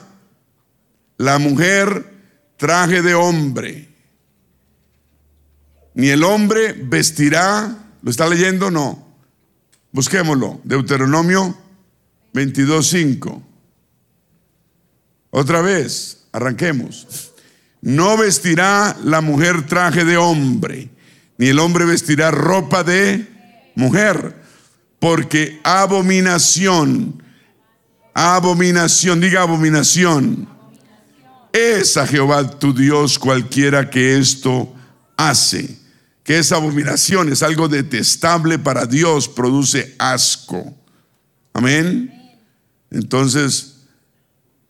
la 1.17 1.39
mujer 1.39 2.13
traje 2.57 3.03
de 3.03 3.15
hombre, 3.15 3.89
ni 5.95 6.09
el 6.09 6.25
hombre 6.25 6.73
vestirá, 6.73 7.79
¿lo 8.03 8.11
está 8.11 8.29
leyendo? 8.29 8.71
No. 8.71 9.07
Busquémoslo, 9.93 10.61
Deuteronomio 10.65 11.57
22.5. 12.33 13.43
Otra 15.31 15.61
vez, 15.61 16.25
arranquemos. 16.33 17.32
No 17.83 18.17
vestirá 18.17 18.97
la 19.05 19.21
mujer 19.21 19.67
traje 19.67 20.07
de 20.07 20.17
hombre, 20.17 20.89
ni 21.37 21.49
el 21.49 21.59
hombre 21.59 21.85
vestirá 21.85 22.31
ropa 22.31 22.83
de 22.83 23.29
mujer, 23.75 24.41
porque 24.99 25.61
abominación 25.63 27.23
Abominación, 28.15 29.21
diga 29.21 29.43
abominación. 29.43 30.49
Es 31.53 31.97
a 31.97 32.07
Jehová 32.07 32.59
tu 32.59 32.75
Dios 32.75 33.19
cualquiera 33.19 33.89
que 33.89 34.19
esto 34.19 34.75
hace. 35.17 35.79
Que 36.23 36.39
es 36.39 36.53
abominación, 36.53 37.33
es 37.33 37.43
algo 37.43 37.69
detestable 37.69 38.59
para 38.59 38.87
Dios, 38.87 39.29
produce 39.29 39.95
asco. 39.99 40.77
Amén. 41.53 42.13
Entonces, 42.91 43.77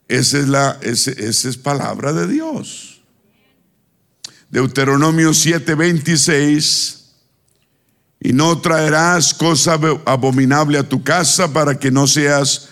esa 0.07 0.39
es, 0.39 0.47
la, 0.47 0.79
esa 0.81 1.11
es 1.49 1.57
palabra 1.57 2.11
de 2.13 2.27
Dios. 2.27 2.92
Deuteronomio 4.53 5.33
7:26. 5.33 6.99
Y 8.19 8.33
no 8.33 8.61
traerás 8.61 9.33
cosa 9.33 9.79
abominable 10.05 10.77
a 10.77 10.87
tu 10.87 11.03
casa 11.03 11.51
para 11.51 11.79
que 11.79 11.89
no 11.89 12.05
seas 12.05 12.69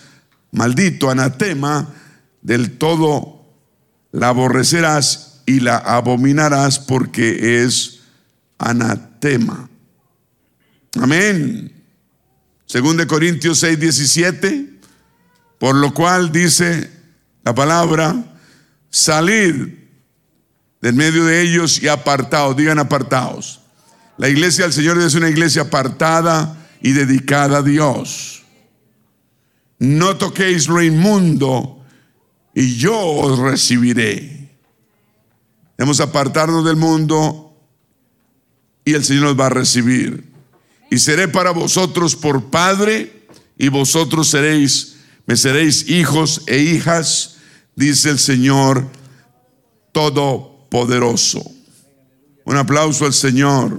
maldito, 0.52 1.10
anatema, 1.10 1.92
del 2.40 2.78
todo 2.78 3.44
la 4.12 4.28
aborrecerás 4.28 5.42
y 5.44 5.58
la 5.58 5.76
abominarás 5.76 6.78
porque 6.78 7.64
es 7.64 8.02
anatema. 8.58 9.68
Amén. 11.00 11.72
Según 12.64 12.96
de 12.96 13.08
Corintios 13.08 13.58
6, 13.58 13.80
17, 13.80 14.78
por 15.58 15.74
lo 15.74 15.92
cual 15.92 16.30
dice 16.30 16.90
la 17.44 17.54
palabra, 17.54 18.38
salir 18.88 19.81
del 20.82 20.94
medio 20.94 21.24
de 21.24 21.40
ellos 21.40 21.82
y 21.82 21.88
apartados, 21.88 22.54
digan 22.56 22.78
apartados. 22.78 23.60
La 24.18 24.28
iglesia 24.28 24.64
del 24.64 24.74
Señor 24.74 25.00
es 25.00 25.14
una 25.14 25.30
iglesia 25.30 25.62
apartada 25.62 26.68
y 26.82 26.92
dedicada 26.92 27.58
a 27.58 27.62
Dios 27.62 28.32
no 29.82 30.16
toquéis 30.16 30.68
lo 30.68 30.80
inmundo 30.80 31.84
y 32.54 32.76
yo 32.76 32.96
os 32.96 33.36
recibiré. 33.36 34.48
Debemos 35.76 35.98
apartarnos 35.98 36.64
del 36.64 36.76
mundo 36.76 37.52
y 38.84 38.94
el 38.94 39.04
Señor 39.04 39.24
nos 39.24 39.40
va 39.40 39.46
a 39.46 39.50
recibir. 39.50 40.30
Y 40.88 40.98
seré 40.98 41.26
para 41.26 41.50
vosotros 41.50 42.14
por 42.14 42.48
Padre 42.48 43.26
y 43.58 43.70
vosotros 43.70 44.28
seréis, 44.28 44.98
me 45.26 45.36
seréis 45.36 45.88
hijos 45.88 46.42
e 46.46 46.58
hijas, 46.58 47.38
dice 47.74 48.10
el 48.10 48.20
Señor 48.20 48.86
Todopoderoso. 50.72 51.44
Un 52.44 52.56
aplauso 52.56 53.04
al 53.04 53.12
Señor. 53.12 53.78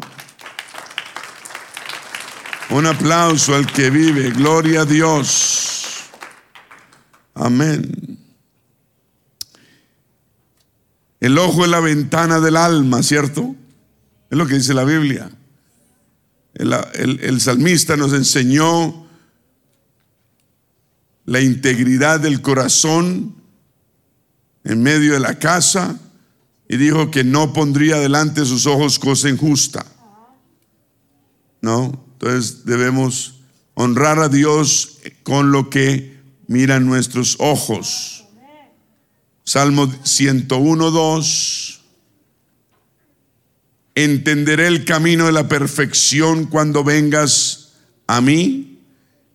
Un 2.70 2.86
aplauso 2.86 3.56
al 3.56 3.66
que 3.66 3.90
vive. 3.90 4.30
Gloria 4.30 4.82
a 4.82 4.86
Dios. 4.86 6.04
Amén. 7.34 8.20
El 11.20 11.38
ojo 11.40 11.64
es 11.64 11.72
la 11.72 11.80
ventana 11.80 12.40
del 12.40 12.58
alma, 12.58 13.02
¿cierto? 13.02 13.56
Es 14.30 14.38
lo 14.38 14.46
que 14.46 14.56
dice 14.56 14.76
la 14.76 14.84
Biblia. 14.84 15.32
El, 16.54 17.42
salmista 17.42 17.98
nos 17.98 18.14
enseñó 18.14 19.08
la 21.26 21.42
integridad 21.42 22.20
del 22.20 22.42
corazón 22.44 23.34
en 24.64 24.84
medio 24.84 25.14
de 25.14 25.20
la 25.20 25.40
casa 25.40 26.00
y 26.68 26.78
dijo 26.78 27.12
que 27.12 27.24
no 27.24 27.54
pondría 27.54 28.00
delante 28.00 28.46
sus 28.46 28.66
ojos 28.66 29.00
cosa 29.00 29.30
injusta. 29.30 29.86
¿No? 31.62 32.04
Entonces 32.14 32.66
debemos 32.66 33.42
honrar 33.74 34.20
a 34.20 34.30
Dios 34.30 35.00
con 35.24 35.52
lo 35.52 35.70
que 35.70 36.14
Miran 36.48 36.86
nuestros 36.86 37.38
ojos. 37.40 38.26
Salmo 39.46 39.92
101, 40.04 40.92
2. 40.92 41.82
Entenderé 43.96 44.68
el 44.68 44.86
camino 44.86 45.26
de 45.26 45.32
la 45.32 45.48
perfección 45.48 46.46
cuando 46.46 46.84
vengas 46.84 47.74
a 48.08 48.22
mí. 48.22 48.80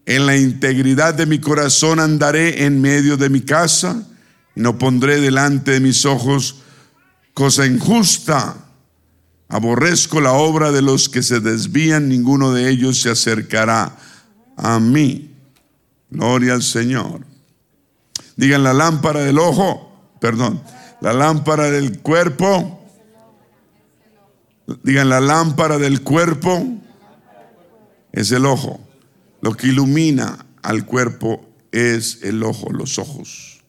En 0.06 0.24
la 0.26 0.36
integridad 0.36 1.14
de 1.14 1.26
mi 1.26 1.38
corazón 1.38 2.00
andaré 2.00 2.64
en 2.64 2.80
medio 2.80 3.16
de 3.18 3.28
mi 3.28 3.42
casa 3.42 4.06
y 4.56 4.60
no 4.60 4.78
pondré 4.78 5.20
delante 5.20 5.72
de 5.72 5.80
mis 5.80 6.06
ojos 6.06 6.62
cosa 7.38 7.64
injusta. 7.66 8.56
Aborrezco 9.48 10.20
la 10.20 10.32
obra 10.32 10.72
de 10.72 10.82
los 10.82 11.08
que 11.08 11.22
se 11.22 11.38
desvían, 11.38 12.08
ninguno 12.08 12.52
de 12.52 12.68
ellos 12.68 13.00
se 13.00 13.10
acercará 13.10 13.96
a 14.56 14.80
mí. 14.80 15.30
Gloria 16.10 16.54
al 16.54 16.64
Señor. 16.64 17.20
Digan 18.34 18.64
la 18.64 18.74
lámpara 18.74 19.20
del 19.20 19.38
ojo, 19.38 20.16
perdón, 20.20 20.60
la 21.00 21.12
lámpara 21.12 21.70
del 21.70 22.00
cuerpo. 22.00 22.84
Digan 24.82 25.08
la 25.08 25.20
lámpara 25.20 25.78
del 25.78 26.02
cuerpo 26.02 26.66
es 28.10 28.32
el 28.32 28.46
ojo. 28.46 28.80
Lo 29.42 29.54
que 29.54 29.68
ilumina 29.68 30.44
al 30.60 30.84
cuerpo 30.86 31.46
es 31.70 32.18
el 32.22 32.42
ojo, 32.42 32.72
los 32.72 32.98
ojos. 32.98 33.62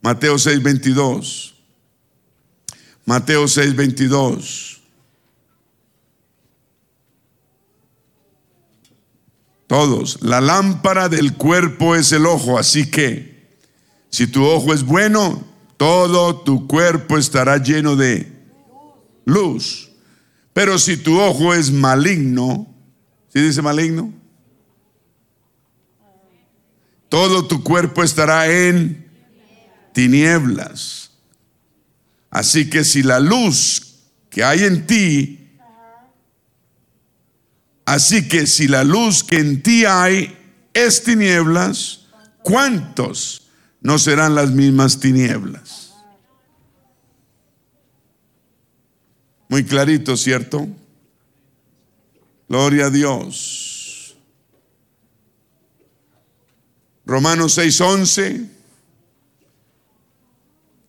Mateo 0.00 0.38
6:22. 0.38 1.51
Mateo 3.04 3.46
6:22. 3.46 4.80
Todos. 9.66 10.22
La 10.22 10.40
lámpara 10.40 11.08
del 11.08 11.34
cuerpo 11.36 11.96
es 11.96 12.12
el 12.12 12.26
ojo, 12.26 12.58
así 12.58 12.90
que 12.90 13.32
si 14.10 14.26
tu 14.26 14.44
ojo 14.44 14.74
es 14.74 14.84
bueno, 14.84 15.42
todo 15.78 16.36
tu 16.42 16.66
cuerpo 16.66 17.16
estará 17.16 17.56
lleno 17.56 17.96
de 17.96 18.30
luz. 19.24 19.90
Pero 20.52 20.78
si 20.78 20.98
tu 20.98 21.18
ojo 21.18 21.54
es 21.54 21.72
maligno, 21.72 22.66
¿sí 23.32 23.40
dice 23.40 23.62
maligno? 23.62 24.12
Todo 27.08 27.46
tu 27.46 27.62
cuerpo 27.62 28.02
estará 28.02 28.50
en 28.50 29.10
tinieblas. 29.92 31.01
Así 32.32 32.68
que 32.68 32.82
si 32.82 33.04
la 33.04 33.20
luz 33.20 34.00
que 34.28 34.42
hay 34.42 34.64
en 34.64 34.86
ti 34.86 35.38
Así 37.84 38.28
que 38.28 38.46
si 38.46 38.68
la 38.68 38.84
luz 38.84 39.22
que 39.22 39.38
en 39.38 39.62
ti 39.62 39.84
hay 39.84 40.36
es 40.72 41.02
tinieblas, 41.02 42.06
¿cuántos 42.42 43.50
no 43.80 43.98
serán 43.98 44.34
las 44.34 44.50
mismas 44.50 45.00
tinieblas? 45.00 45.92
Muy 49.48 49.64
clarito, 49.64 50.16
¿cierto? 50.16 50.66
Gloria 52.48 52.86
a 52.86 52.90
Dios. 52.90 54.16
Romanos 57.04 57.58
6:11. 57.58 58.48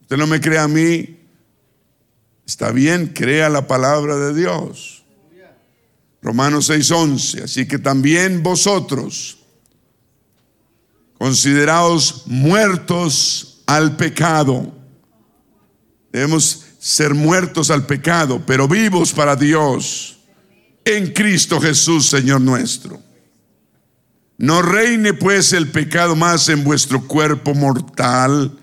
Usted 0.02 0.18
no 0.18 0.28
me 0.28 0.40
cree 0.40 0.60
a 0.60 0.68
mí. 0.68 1.20
Está 2.46 2.72
bien, 2.72 3.08
crea 3.08 3.50
la 3.50 3.68
palabra 3.68 4.18
de 4.18 4.34
Dios. 4.34 5.04
Romanos 6.22 6.70
6:11. 6.70 7.44
Así 7.44 7.68
que 7.68 7.78
también 7.78 8.44
vosotros, 8.44 9.38
consideraos 11.18 12.24
muertos 12.26 13.62
al 13.66 13.96
pecado. 13.96 14.74
Debemos 16.12 16.66
ser 16.80 17.14
muertos 17.14 17.72
al 17.72 17.86
pecado, 17.86 18.44
pero 18.46 18.68
vivos 18.68 19.14
para 19.14 19.36
Dios 19.36 20.18
en 20.86 21.14
Cristo 21.14 21.60
Jesús, 21.62 22.08
Señor 22.08 22.42
nuestro. 22.42 23.02
No 24.38 24.62
reine 24.62 25.14
pues 25.14 25.54
el 25.54 25.70
pecado 25.70 26.16
más 26.16 26.50
en 26.50 26.64
vuestro 26.64 27.08
cuerpo 27.08 27.54
mortal, 27.54 28.60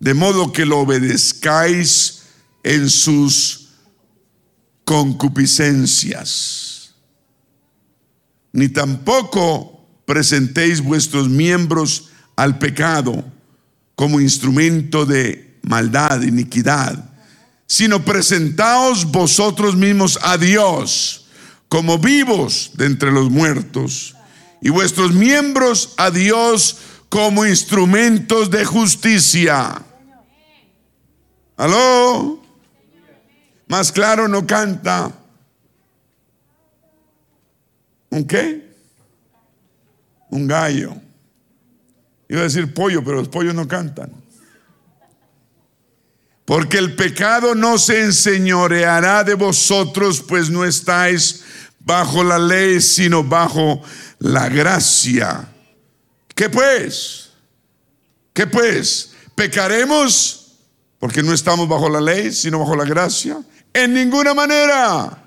de 0.00 0.14
modo 0.14 0.52
que 0.52 0.66
lo 0.66 0.80
obedezcáis 0.80 2.21
en 2.62 2.88
sus 2.88 3.68
concupiscencias 4.84 6.72
ni 8.52 8.68
tampoco 8.68 9.80
presentéis 10.04 10.82
vuestros 10.82 11.28
miembros 11.28 12.10
al 12.36 12.58
pecado 12.58 13.24
como 13.94 14.20
instrumento 14.20 15.06
de 15.06 15.58
maldad, 15.62 16.22
iniquidad, 16.22 17.10
sino 17.66 18.04
presentaos 18.04 19.10
vosotros 19.10 19.76
mismos 19.76 20.18
a 20.22 20.36
Dios 20.36 21.26
como 21.68 21.98
vivos 21.98 22.72
de 22.74 22.86
entre 22.86 23.10
los 23.10 23.30
muertos 23.30 24.14
y 24.60 24.68
vuestros 24.68 25.12
miembros 25.12 25.94
a 25.96 26.10
Dios 26.10 26.76
como 27.08 27.46
instrumentos 27.46 28.50
de 28.50 28.64
justicia. 28.64 29.82
¿Aló? 31.56 32.41
Más 33.72 33.90
claro 33.90 34.28
no 34.28 34.46
canta. 34.46 35.10
¿Un 38.10 38.26
qué? 38.26 38.70
Un 40.28 40.46
gallo. 40.46 40.94
Iba 42.28 42.40
a 42.40 42.44
decir 42.44 42.74
pollo, 42.74 43.02
pero 43.02 43.16
los 43.16 43.28
pollos 43.28 43.54
no 43.54 43.66
cantan. 43.66 44.12
Porque 46.44 46.76
el 46.76 46.94
pecado 46.96 47.54
no 47.54 47.78
se 47.78 48.02
enseñoreará 48.02 49.24
de 49.24 49.32
vosotros, 49.32 50.20
pues 50.20 50.50
no 50.50 50.66
estáis 50.66 51.42
bajo 51.80 52.22
la 52.22 52.38
ley, 52.38 52.78
sino 52.78 53.24
bajo 53.24 53.82
la 54.18 54.50
gracia. 54.50 55.48
¿Qué 56.34 56.50
pues? 56.50 57.30
¿Qué 58.34 58.46
pues? 58.46 59.14
¿Pecaremos 59.34 60.58
porque 60.98 61.22
no 61.22 61.32
estamos 61.32 61.66
bajo 61.66 61.88
la 61.88 62.02
ley, 62.02 62.32
sino 62.32 62.58
bajo 62.58 62.76
la 62.76 62.84
gracia? 62.84 63.42
En 63.74 63.94
ninguna 63.94 64.34
manera. 64.34 65.18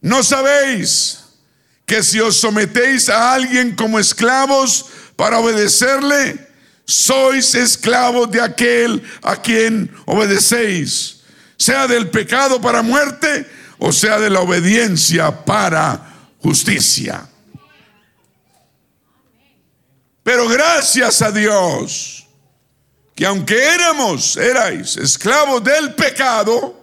¿No 0.00 0.22
sabéis? 0.22 1.22
que 1.92 2.02
si 2.02 2.20
os 2.20 2.36
sometéis 2.36 3.10
a 3.10 3.34
alguien 3.34 3.76
como 3.76 3.98
esclavos 3.98 4.86
para 5.14 5.38
obedecerle, 5.38 6.48
sois 6.86 7.54
esclavos 7.54 8.30
de 8.30 8.40
aquel 8.40 9.02
a 9.22 9.36
quien 9.36 9.94
obedecéis, 10.06 11.20
sea 11.58 11.86
del 11.86 12.08
pecado 12.08 12.62
para 12.62 12.80
muerte 12.80 13.46
o 13.78 13.92
sea 13.92 14.18
de 14.18 14.30
la 14.30 14.40
obediencia 14.40 15.44
para 15.44 16.14
justicia. 16.38 17.28
Pero 20.22 20.48
gracias 20.48 21.20
a 21.20 21.30
Dios, 21.30 22.26
que 23.14 23.26
aunque 23.26 23.62
éramos, 23.62 24.38
erais 24.38 24.96
esclavos 24.96 25.62
del 25.62 25.94
pecado, 25.94 26.81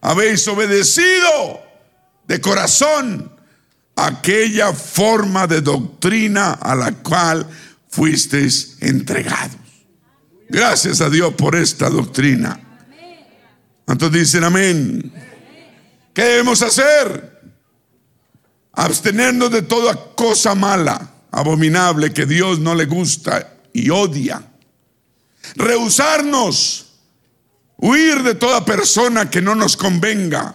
habéis 0.00 0.46
obedecido 0.48 1.62
de 2.26 2.40
corazón 2.40 3.32
aquella 3.96 4.72
forma 4.72 5.46
de 5.46 5.60
doctrina 5.60 6.52
a 6.52 6.74
la 6.74 6.92
cual 6.92 7.46
fuisteis 7.88 8.76
entregados. 8.80 9.56
Gracias 10.48 11.00
a 11.00 11.10
Dios 11.10 11.34
por 11.34 11.56
esta 11.56 11.88
doctrina. 11.90 12.60
¿Cuántos 13.84 14.12
dicen 14.12 14.44
amén? 14.44 15.12
¿Qué 16.12 16.22
debemos 16.22 16.62
hacer? 16.62 17.40
Abstenernos 18.72 19.50
de 19.50 19.62
toda 19.62 20.14
cosa 20.14 20.54
mala, 20.54 21.10
abominable 21.30 22.12
que 22.12 22.26
Dios 22.26 22.58
no 22.58 22.74
le 22.74 22.84
gusta 22.84 23.54
y 23.72 23.90
odia. 23.90 24.42
Rehusarnos, 25.54 26.85
huir 27.86 28.22
de 28.22 28.34
toda 28.34 28.64
persona 28.64 29.30
que 29.30 29.40
no 29.40 29.54
nos 29.54 29.76
convenga 29.76 30.54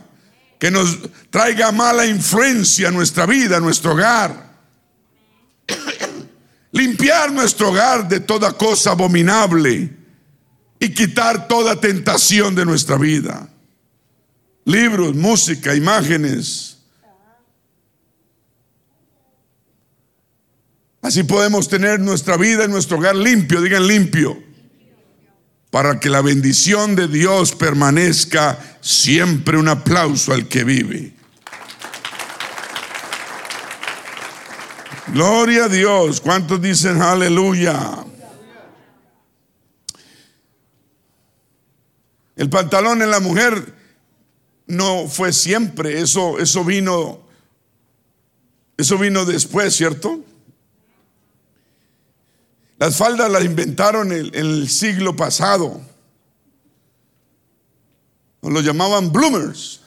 que 0.61 0.69
nos 0.69 0.99
traiga 1.31 1.71
mala 1.71 2.05
influencia 2.05 2.89
a 2.89 2.91
nuestra 2.91 3.25
vida, 3.25 3.57
a 3.57 3.59
nuestro 3.59 3.93
hogar. 3.93 4.59
Limpiar 6.71 7.31
nuestro 7.31 7.69
hogar 7.69 8.07
de 8.07 8.19
toda 8.19 8.53
cosa 8.53 8.91
abominable 8.91 9.91
y 10.79 10.89
quitar 10.93 11.47
toda 11.47 11.81
tentación 11.81 12.53
de 12.53 12.63
nuestra 12.63 12.95
vida. 12.99 13.49
Libros, 14.63 15.15
música, 15.15 15.73
imágenes. 15.73 16.77
Así 21.01 21.23
podemos 21.23 21.67
tener 21.67 21.99
nuestra 21.99 22.37
vida 22.37 22.65
y 22.65 22.67
nuestro 22.67 22.99
hogar 22.99 23.15
limpio, 23.15 23.61
digan 23.61 23.87
limpio 23.87 24.50
para 25.71 25.99
que 25.99 26.09
la 26.09 26.21
bendición 26.21 26.95
de 26.95 27.07
Dios 27.07 27.55
permanezca 27.55 28.77
siempre. 28.81 29.57
Un 29.57 29.69
aplauso 29.69 30.33
al 30.33 30.47
que 30.47 30.63
vive. 30.63 31.13
Gloria 35.07 35.65
a 35.65 35.69
Dios. 35.69 36.21
¿Cuántos 36.21 36.61
dicen 36.61 37.01
aleluya? 37.01 38.05
El 42.35 42.49
pantalón 42.49 43.01
en 43.01 43.11
la 43.11 43.19
mujer 43.19 43.75
no 44.67 45.07
fue 45.07 45.33
siempre, 45.33 46.01
eso, 46.01 46.39
eso 46.39 46.63
vino, 46.63 47.19
eso 48.77 48.97
vino 48.97 49.25
después, 49.25 49.75
¿cierto? 49.75 50.23
Las 52.81 52.97
faldas 52.97 53.29
las 53.29 53.45
inventaron 53.45 54.11
en 54.11 54.33
el, 54.33 54.67
siglo 54.67 55.15
pasado. 55.15 55.79
Lo 58.41 58.59
llamaban 58.59 59.11
bloomers. 59.11 59.81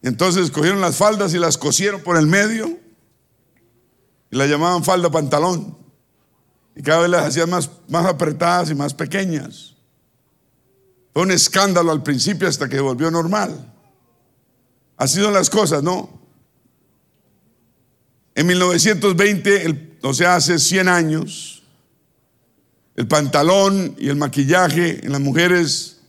Entonces 0.00 0.50
cogieron 0.50 0.80
las 0.80 0.96
faldas 0.96 1.34
y 1.34 1.38
las 1.38 1.58
cosieron 1.58 2.00
por 2.00 2.16
el 2.16 2.26
medio 2.26 2.78
y 4.30 4.36
la 4.36 4.46
llamaban 4.46 4.82
falda 4.82 5.10
pantalón. 5.10 5.76
Y 6.74 6.80
cada 6.80 7.00
vez 7.00 7.10
las 7.10 7.26
hacían 7.26 7.50
más, 7.50 7.68
más 7.86 8.06
apretadas 8.06 8.70
y 8.70 8.74
más 8.74 8.94
pequeñas. 8.94 9.74
Fue 11.12 11.22
un 11.22 11.32
escándalo 11.32 11.92
al 11.92 12.02
principio 12.02 12.48
hasta 12.48 12.66
que 12.66 12.80
volvió 12.80 13.10
normal. 13.10 13.74
Así 14.96 15.20
son 15.20 15.34
las 15.34 15.50
cosas, 15.50 15.82
¿no? 15.82 16.24
En 18.34 18.46
1920, 18.46 19.66
o 19.66 19.93
sea, 20.12 20.36
hace 20.36 20.58
100 20.58 20.88
años, 20.88 21.62
el 22.94 23.08
pantalón 23.08 23.96
y 23.98 24.08
el 24.08 24.16
maquillaje 24.16 25.04
en 25.04 25.12
las 25.12 25.20
mujeres 25.20 26.00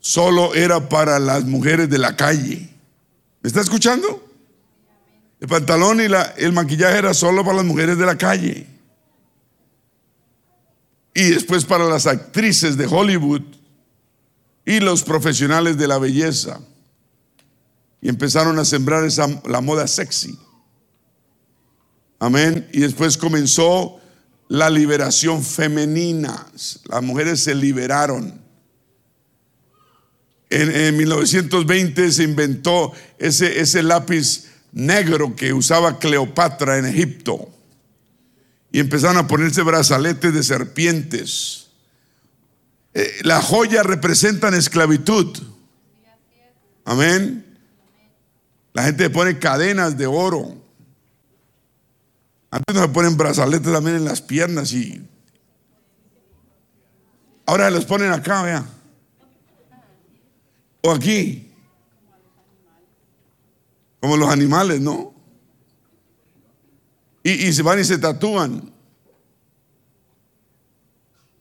solo 0.00 0.54
era 0.54 0.88
para 0.88 1.18
las 1.18 1.44
mujeres 1.44 1.88
de 1.88 1.98
la 1.98 2.14
calle. 2.14 2.68
¿Me 3.40 3.48
está 3.48 3.62
escuchando? 3.62 4.22
El 5.40 5.48
pantalón 5.48 6.00
y 6.00 6.08
la, 6.08 6.22
el 6.36 6.52
maquillaje 6.52 6.98
era 6.98 7.14
solo 7.14 7.44
para 7.44 7.56
las 7.56 7.66
mujeres 7.66 7.98
de 7.98 8.06
la 8.06 8.16
calle. 8.16 8.66
Y 11.14 11.30
después 11.30 11.64
para 11.64 11.84
las 11.84 12.06
actrices 12.06 12.76
de 12.76 12.86
Hollywood 12.86 13.42
y 14.66 14.80
los 14.80 15.02
profesionales 15.02 15.78
de 15.78 15.88
la 15.88 15.98
belleza. 15.98 16.60
Y 18.02 18.08
empezaron 18.08 18.58
a 18.58 18.64
sembrar 18.64 19.04
esa, 19.04 19.26
la 19.46 19.60
moda 19.60 19.86
sexy. 19.86 20.38
Amén. 22.18 22.68
Y 22.72 22.80
después 22.80 23.16
comenzó 23.16 24.00
la 24.48 24.70
liberación 24.70 25.42
femenina. 25.42 26.46
Las 26.84 27.02
mujeres 27.02 27.40
se 27.40 27.54
liberaron. 27.54 28.40
En, 30.48 30.96
1920 30.96 32.12
se 32.12 32.22
inventó 32.22 32.92
ese, 33.18 33.60
ese 33.60 33.82
lápiz 33.82 34.46
negro 34.72 35.34
que 35.34 35.52
usaba 35.52 35.98
Cleopatra 35.98 36.78
en 36.78 36.86
Egipto. 36.86 37.50
Y 38.70 38.78
empezaron 38.78 39.16
a 39.16 39.26
ponerse 39.26 39.62
brazaletes 39.62 40.32
de 40.32 40.42
serpientes. 40.42 41.66
Eh, 42.94 43.20
la 43.22 43.42
joya 43.42 43.82
representan 43.82 44.54
esclavitud. 44.54 45.36
Amén. 46.84 47.44
La 48.72 48.84
gente 48.84 49.10
pone 49.10 49.38
cadenas 49.38 49.98
de 49.98 50.06
oro. 50.06 50.65
Antes 52.50 52.74
no 52.74 52.82
se 52.82 52.88
ponen 52.88 53.16
brazaletes 53.16 53.72
también 53.72 53.96
en 53.96 54.04
las 54.04 54.22
piernas 54.22 54.72
y 54.72 55.06
ahora 57.44 57.70
los 57.70 57.84
ponen 57.84 58.12
acá, 58.12 58.42
vea. 58.42 58.64
O 60.82 60.92
aquí. 60.92 61.52
Como 64.00 64.16
los 64.16 64.28
animales, 64.28 64.80
¿no? 64.80 65.12
Y, 67.22 67.48
y 67.48 67.52
se 67.52 67.62
van 67.62 67.80
y 67.80 67.84
se 67.84 67.98
tatúan. 67.98 68.72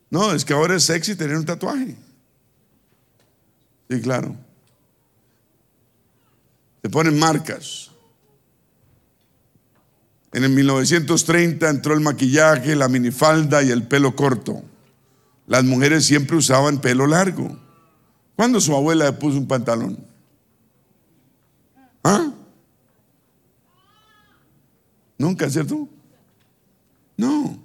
No, 0.09 0.31
es 0.31 0.45
que 0.45 0.53
ahora 0.53 0.75
es 0.75 0.83
sexy 0.83 1.15
tener 1.15 1.35
un 1.35 1.45
tatuaje. 1.45 1.95
Sí, 3.89 4.01
claro. 4.01 4.35
Se 6.81 6.89
ponen 6.89 7.19
marcas. 7.19 7.91
En 10.35 10.43
el 10.43 10.49
1930 10.49 11.69
entró 11.69 11.93
el 11.93 12.01
maquillaje, 12.01 12.75
la 12.75 12.89
minifalda 12.89 13.63
y 13.63 13.71
el 13.71 13.87
pelo 13.87 14.17
corto. 14.17 14.61
Las 15.47 15.63
mujeres 15.63 16.05
siempre 16.05 16.35
usaban 16.35 16.81
pelo 16.81 17.07
largo. 17.07 17.57
¿Cuándo 18.35 18.59
su 18.59 18.75
abuela 18.75 19.05
le 19.05 19.13
puso 19.13 19.37
un 19.37 19.47
pantalón? 19.47 19.97
¿Ah? 22.03 22.33
Nunca, 25.17 25.49
¿cierto? 25.49 25.87
No. 27.15 27.57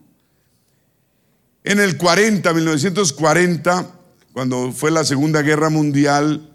En 1.65 1.81
el 1.81 1.97
40, 1.97 2.55
1940, 2.55 3.91
cuando 4.33 4.71
fue 4.71 4.93
la 4.93 5.03
Segunda 5.03 5.43
Guerra 5.43 5.71
Mundial, 5.71 6.49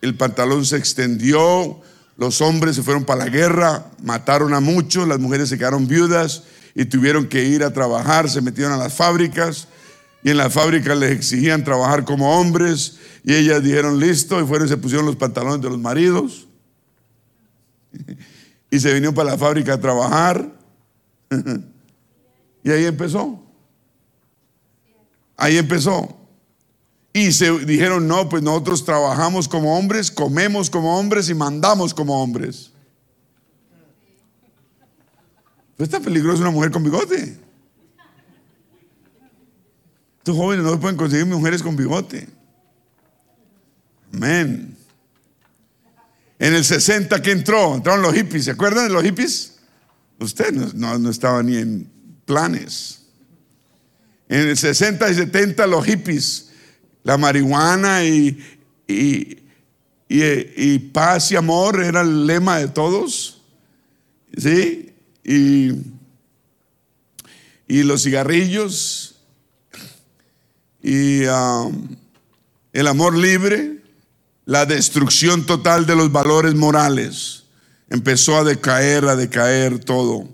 el 0.00 0.16
pantalón 0.16 0.64
se 0.64 0.78
extendió, 0.78 1.80
los 2.20 2.42
hombres 2.42 2.76
se 2.76 2.82
fueron 2.82 3.06
para 3.06 3.24
la 3.24 3.30
guerra, 3.30 3.86
mataron 4.02 4.52
a 4.52 4.60
muchos, 4.60 5.08
las 5.08 5.18
mujeres 5.18 5.48
se 5.48 5.56
quedaron 5.56 5.88
viudas 5.88 6.42
y 6.74 6.84
tuvieron 6.84 7.26
que 7.26 7.44
ir 7.44 7.64
a 7.64 7.72
trabajar, 7.72 8.28
se 8.28 8.42
metieron 8.42 8.74
a 8.74 8.76
las 8.76 8.92
fábricas 8.92 9.68
y 10.22 10.28
en 10.28 10.36
las 10.36 10.52
fábricas 10.52 10.98
les 10.98 11.12
exigían 11.12 11.64
trabajar 11.64 12.04
como 12.04 12.38
hombres 12.38 12.98
y 13.24 13.34
ellas 13.34 13.62
dijeron 13.62 13.98
listo 13.98 14.38
y 14.38 14.46
fueron 14.46 14.66
y 14.66 14.68
se 14.68 14.76
pusieron 14.76 15.06
los 15.06 15.16
pantalones 15.16 15.62
de 15.62 15.70
los 15.70 15.78
maridos 15.78 16.46
y 18.70 18.78
se 18.78 18.92
vinieron 18.92 19.14
para 19.14 19.30
la 19.30 19.38
fábrica 19.38 19.72
a 19.72 19.80
trabajar 19.80 20.46
y 22.62 22.70
ahí 22.70 22.84
empezó. 22.84 23.42
Ahí 25.38 25.56
empezó. 25.56 26.19
Y 27.12 27.32
se 27.32 27.50
dijeron, 27.64 28.06
no, 28.06 28.28
pues 28.28 28.42
nosotros 28.42 28.84
trabajamos 28.84 29.48
como 29.48 29.76
hombres, 29.76 30.10
comemos 30.10 30.70
como 30.70 30.98
hombres 30.98 31.28
y 31.28 31.34
mandamos 31.34 31.92
como 31.92 32.22
hombres. 32.22 32.70
Pues 35.76 35.88
está 35.88 35.98
peligroso 35.98 36.42
una 36.42 36.50
mujer 36.50 36.70
con 36.70 36.84
bigote. 36.84 37.36
Estos 40.18 40.36
jóvenes 40.36 40.64
no 40.64 40.78
pueden 40.78 40.96
conseguir 40.96 41.26
mujeres 41.26 41.62
con 41.62 41.74
bigote. 41.74 42.28
Amén. 44.12 44.76
En 46.38 46.54
el 46.54 46.64
60 46.64 47.20
que 47.22 47.32
entró, 47.32 47.74
entraron 47.74 48.02
los 48.02 48.14
hippies, 48.14 48.44
¿se 48.44 48.52
acuerdan 48.52 48.86
de 48.86 48.94
los 48.94 49.02
hippies? 49.02 49.58
Usted 50.20 50.52
no, 50.52 50.98
no 50.98 51.10
estaba 51.10 51.42
ni 51.42 51.56
en 51.56 51.90
planes. 52.24 53.06
En 54.28 54.48
el 54.48 54.56
60 54.56 55.10
y 55.10 55.14
70 55.14 55.66
los 55.66 55.84
hippies 55.84 56.49
la 57.02 57.16
marihuana 57.16 58.04
y, 58.04 58.38
y, 58.86 60.78
paz 60.92 61.32
y 61.32 61.36
amor 61.36 61.82
era 61.82 62.00
el 62.00 62.26
lema 62.26 62.58
de 62.58 62.68
todos. 62.68 63.42
¿Sí? 64.36 64.92
Y, 65.24 65.72
y 67.68 67.82
los 67.82 68.02
cigarrillos 68.02 69.10
y 70.82 71.24
um, 71.26 71.96
el 72.72 72.86
amor 72.86 73.16
libre, 73.16 73.82
la 74.44 74.66
destrucción 74.66 75.46
total 75.46 75.86
de 75.86 75.96
los 75.96 76.10
valores 76.10 76.54
morales. 76.54 77.44
Empezó 77.88 78.38
a 78.38 78.44
decaer, 78.44 79.04
a 79.06 79.16
decaer 79.16 79.78
todo. 79.80 80.28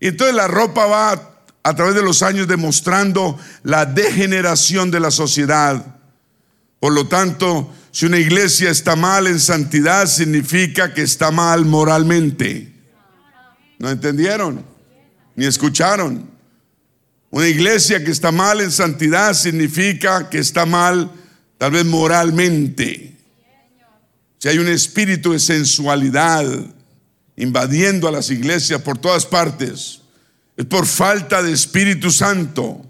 Y 0.00 0.08
entonces 0.08 0.34
la 0.34 0.46
ropa 0.46 0.86
va 0.86 1.37
a 1.62 1.74
través 1.74 1.94
de 1.94 2.02
los 2.02 2.22
años 2.22 2.48
demostrando 2.48 3.38
la 3.62 3.86
degeneración 3.86 4.90
de 4.90 5.00
la 5.00 5.10
sociedad. 5.10 5.96
Por 6.80 6.92
lo 6.92 7.08
tanto, 7.08 7.72
si 7.90 8.06
una 8.06 8.18
iglesia 8.18 8.70
está 8.70 8.96
mal 8.96 9.26
en 9.26 9.40
santidad, 9.40 10.06
significa 10.06 10.94
que 10.94 11.02
está 11.02 11.30
mal 11.30 11.64
moralmente. 11.64 12.72
¿No 13.78 13.90
entendieron? 13.90 14.64
Ni 15.34 15.46
escucharon. 15.46 16.30
Una 17.30 17.46
iglesia 17.46 18.02
que 18.02 18.10
está 18.10 18.32
mal 18.32 18.60
en 18.60 18.70
santidad 18.70 19.34
significa 19.34 20.30
que 20.30 20.38
está 20.38 20.64
mal 20.64 21.10
tal 21.58 21.72
vez 21.72 21.84
moralmente. 21.84 23.16
Si 24.38 24.48
hay 24.48 24.58
un 24.58 24.68
espíritu 24.68 25.32
de 25.32 25.40
sensualidad 25.40 26.46
invadiendo 27.36 28.08
a 28.08 28.12
las 28.12 28.30
iglesias 28.30 28.80
por 28.82 28.98
todas 28.98 29.26
partes, 29.26 30.00
es 30.58 30.66
por 30.66 30.86
falta 30.86 31.40
de 31.40 31.52
Espíritu 31.52 32.10
Santo 32.10 32.84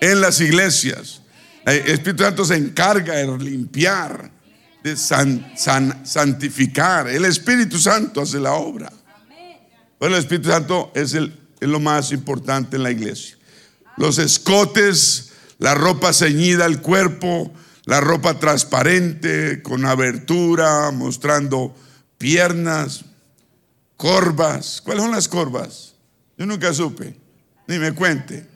en 0.00 0.20
las 0.20 0.40
iglesias. 0.40 1.20
El 1.64 1.88
Espíritu 1.88 2.22
Santo 2.22 2.44
se 2.44 2.54
encarga 2.54 3.14
de 3.14 3.38
limpiar, 3.38 4.30
de 4.84 4.96
santificar. 4.96 7.08
El 7.08 7.24
Espíritu 7.24 7.80
Santo 7.80 8.20
hace 8.20 8.38
la 8.38 8.52
obra. 8.52 8.92
Pero 9.98 10.14
el 10.14 10.20
Espíritu 10.20 10.48
Santo 10.48 10.92
es, 10.94 11.14
es 11.14 11.30
lo 11.60 11.80
más 11.80 12.12
importante 12.12 12.76
en 12.76 12.84
la 12.84 12.92
iglesia. 12.92 13.36
Los 13.96 14.18
escotes, 14.18 15.32
la 15.58 15.74
ropa 15.74 16.12
ceñida 16.12 16.66
al 16.66 16.82
cuerpo, 16.82 17.52
la 17.84 18.00
ropa 18.00 18.38
transparente, 18.38 19.60
con 19.60 19.86
abertura, 19.86 20.92
mostrando 20.92 21.74
piernas, 22.16 23.06
corvas. 23.96 24.82
¿Cuáles 24.82 25.02
son 25.02 25.12
las 25.12 25.26
corvas? 25.26 25.95
Yo 26.36 26.46
nunca 26.46 26.72
supe, 26.72 27.16
ni 27.66 27.78
me 27.78 27.92
cuente. 27.92 28.46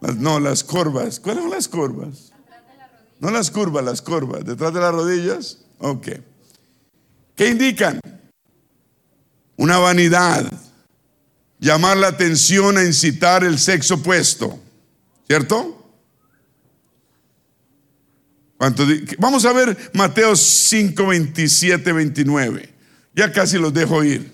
no, 0.00 0.38
las 0.38 0.62
corvas. 0.62 1.18
¿Cuáles 1.18 1.42
son 1.42 1.50
las 1.50 1.68
corvas? 1.68 2.32
No 3.18 3.30
las 3.30 3.50
curvas, 3.50 3.84
las 3.84 4.02
corvas. 4.02 4.44
¿Detrás 4.44 4.74
de 4.74 4.80
las 4.80 4.92
rodillas? 4.92 5.58
Ok. 5.78 6.08
¿Qué 7.34 7.48
indican? 7.48 8.00
Una 9.56 9.78
vanidad. 9.78 10.50
Llamar 11.58 11.96
la 11.96 12.08
atención 12.08 12.76
a 12.76 12.84
incitar 12.84 13.44
el 13.44 13.58
sexo 13.58 13.94
opuesto. 13.94 14.58
¿Cierto? 15.28 15.78
Vamos 19.18 19.44
a 19.44 19.52
ver 19.52 19.90
Mateo 19.92 20.36
5, 20.36 21.06
27, 21.06 21.92
29. 21.92 22.74
Ya 23.14 23.32
casi 23.32 23.58
los 23.58 23.74
dejo 23.74 24.04
ir. 24.04 24.31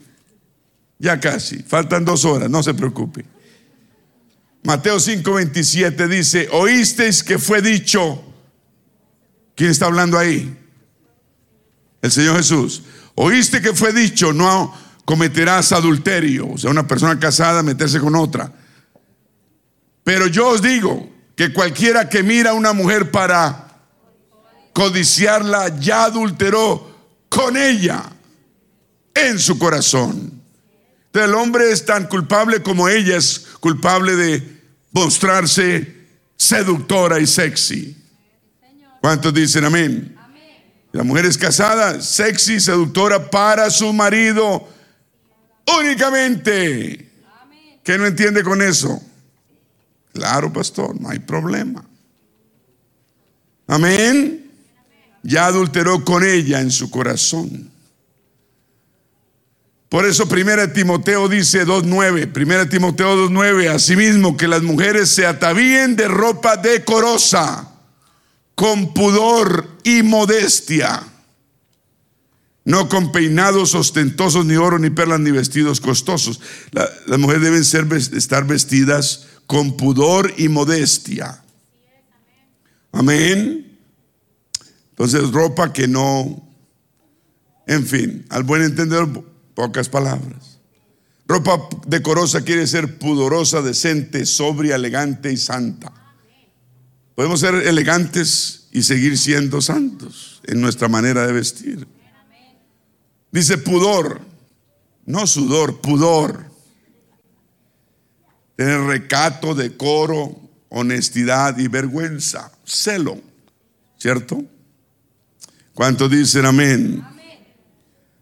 Ya 0.99 1.21
casi. 1.21 1.63
Faltan 1.63 2.05
dos 2.05 2.25
horas, 2.25 2.51
no 2.51 2.63
se 2.63 2.75
preocupe. 2.75 3.25
Mateo 4.65 4.99
5, 4.99 5.33
27 5.33 6.09
dice, 6.09 6.49
oísteis 6.53 7.23
que 7.23 7.39
fue 7.39 7.63
dicho. 7.63 8.25
¿Quién 9.55 9.71
está 9.71 9.87
hablando 9.87 10.19
ahí? 10.19 10.57
El 12.03 12.11
Señor 12.11 12.37
Jesús. 12.37 12.83
Oíste 13.15 13.61
que 13.61 13.75
fue 13.75 13.93
dicho, 13.93 14.33
no 14.33 14.75
cometerás 15.05 15.73
adulterio. 15.73 16.49
O 16.51 16.59
sea, 16.59 16.71
una 16.71 16.87
persona 16.87 17.19
casada 17.19 17.63
meterse 17.63 17.99
con 17.99 18.15
otra. 18.15 18.53
Pero 20.05 20.27
yo 20.27 20.49
os 20.49 20.63
digo 20.63 21.09
que 21.35 21.53
cualquiera 21.53 22.09
que 22.09 22.23
mira 22.23 22.51
a 22.51 22.55
una 22.55 22.73
mujer 22.73 23.11
para 23.11 23.69
codiciarla 24.73 25.79
ya 25.81 26.05
adulteró 26.05 26.97
con 27.29 27.57
ella 27.57 28.05
en 29.15 29.39
su 29.39 29.59
corazón. 29.59 30.38
El 31.13 31.35
hombre 31.35 31.71
es 31.71 31.85
tan 31.85 32.07
culpable 32.07 32.63
como 32.63 32.89
ella 32.89 33.17
es 33.17 33.47
culpable 33.61 34.15
de 34.17 34.61
mostrarse 34.93 35.97
seductora 36.37 37.19
y 37.19 37.27
sexy. 37.27 37.97
¿Cuántos 39.01 39.35
dicen 39.35 39.65
amén? 39.65 40.17
La 40.93 41.03
mujer 41.03 41.27
es 41.27 41.37
casada, 41.37 42.01
sexy, 42.01 42.61
seductora 42.61 43.31
para 43.31 43.71
su 43.71 43.93
marido 43.93 44.69
únicamente. 45.79 47.11
¿Qué 47.85 47.99
no 47.99 48.07
entiende 48.07 48.43
con 48.43 48.63
eso? 48.63 49.01
Claro, 50.13 50.53
pastor, 50.53 51.01
no 51.01 51.11
hay 51.11 51.19
problema. 51.19 51.85
Amén. 53.67 54.51
Ya 55.23 55.47
adulteró 55.47 56.05
con 56.05 56.25
ella 56.25 56.61
en 56.61 56.71
su 56.71 56.91
corazón. 56.91 57.71
Por 59.89 60.05
eso 60.05 60.29
1 60.31 60.73
Timoteo 60.73 61.29
dice 61.29 61.67
2.9, 61.67 62.31
1 62.37 62.69
Timoteo 62.69 63.29
2.9, 63.31 63.71
asimismo 63.71 64.37
que 64.37 64.47
las 64.47 64.63
mujeres 64.63 65.09
se 65.09 65.25
atavíen 65.25 65.97
de 65.97 66.09
ropa 66.09 66.57
decorosa, 66.59 67.73
con 68.55 68.93
pudor 68.93 69.79
y 69.85 70.03
modestia, 70.03 71.03
no 72.65 72.89
con 72.91 73.13
peinados 73.13 73.75
ostentosos, 73.75 74.45
ni 74.45 74.57
oro, 74.57 74.79
ni 74.79 74.91
perlas, 74.91 75.21
ni 75.21 75.31
vestidos 75.31 75.81
costosos. 75.81 76.41
las 76.73 77.19
mujeres 77.19 77.43
deben 77.43 77.63
estar 77.63 78.47
vestidas 78.47 79.27
con 79.47 79.79
pudor 79.79 80.35
y 80.37 80.51
modestia. 80.51 81.43
Amén. 82.93 83.79
Entonces, 84.91 85.31
ropa 85.31 85.73
que 85.73 85.89
no, 85.89 86.47
en 87.67 87.87
fin, 87.87 88.27
al 88.29 88.43
buen 88.43 88.63
entendedor, 88.63 89.25
pocas 89.59 89.89
palabras. 89.89 90.61
Ropa 91.27 91.69
decorosa 91.85 92.43
quiere 92.43 92.65
ser 92.69 92.97
pudorosa, 92.97 93.61
decente, 93.61 94.25
sobria, 94.25 94.77
elegante 94.77 95.33
y 95.33 95.37
santa. 95.37 95.93
Podemos 97.17 97.41
ser 97.41 97.57
elegantes 97.67 98.69
y 98.71 98.85
seguir 98.85 99.19
siendo 99.19 99.61
santos 99.61 100.41
en 100.45 100.61
nuestra 100.61 100.87
manera 100.87 101.27
de 101.27 101.33
vestir. 101.33 101.89
Dice 103.33 103.59
pudor, 103.59 104.21
no 105.07 105.27
sudor, 105.27 105.81
pudor 105.81 106.45
tener 108.55 108.81
recato, 108.83 109.57
decoro, 109.57 110.41
honestidad 110.69 111.59
y 111.59 111.67
vergüenza, 111.67 112.53
celo, 112.65 113.21
¿cierto? 113.99 114.41
¿Cuántos 115.75 116.13
dicen 116.13 116.47
amén? 116.47 117.05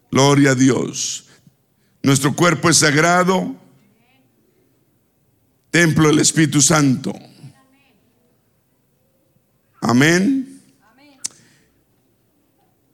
Gloria 0.09 0.51
a 0.51 0.55
Dios. 0.55 1.26
Nuestro 2.07 2.33
cuerpo 2.33 2.69
es 2.69 2.77
sagrado, 2.77 3.53
templo 5.69 6.07
del 6.07 6.19
Espíritu 6.19 6.61
Santo. 6.61 7.13
Amén. 9.81 10.61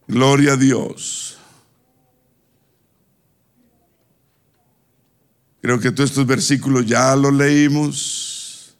Gloria 0.07 0.53
a 0.53 0.57
Dios. 0.57 1.37
Creo 5.61 5.79
que 5.79 5.91
todos 5.91 6.09
estos 6.09 6.25
versículos 6.25 6.83
ya 6.87 7.15
los 7.15 7.33
leímos. 7.33 8.75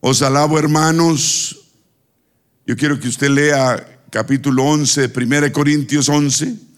Os 0.00 0.20
alabo, 0.20 0.58
hermanos. 0.58 1.70
Yo 2.66 2.74
quiero 2.74 2.98
que 2.98 3.06
usted 3.06 3.28
lea 3.28 4.00
capítulo 4.10 4.64
11, 4.64 5.12
1 5.14 5.52
Corintios 5.52 6.08
11. 6.08 6.73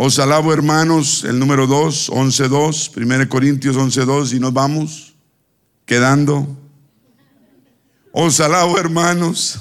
Os 0.00 0.20
alabo, 0.20 0.52
hermanos, 0.52 1.24
el 1.24 1.40
número 1.40 1.66
2, 1.66 2.10
11, 2.10 2.46
2, 2.46 2.92
1 2.96 3.28
Corintios 3.28 3.76
11, 3.76 4.04
2, 4.04 4.32
y 4.34 4.38
nos 4.38 4.52
vamos 4.52 5.14
quedando. 5.84 6.56
Os 8.12 8.38
alabo, 8.38 8.78
hermanos, 8.78 9.60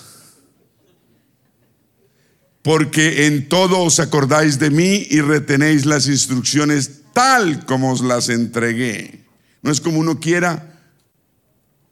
porque 2.61 3.25
en 3.25 3.49
todo 3.49 3.79
os 3.79 3.99
acordáis 3.99 4.59
de 4.59 4.69
mí 4.69 5.07
y 5.09 5.21
retenéis 5.21 5.87
las 5.87 6.05
instrucciones 6.07 7.01
tal 7.13 7.65
como 7.65 7.91
os 7.91 8.01
las 8.01 8.29
entregué. 8.29 9.25
No 9.63 9.71
es 9.71 9.81
como 9.81 9.97
uno 9.97 10.19
quiera, 10.19 10.79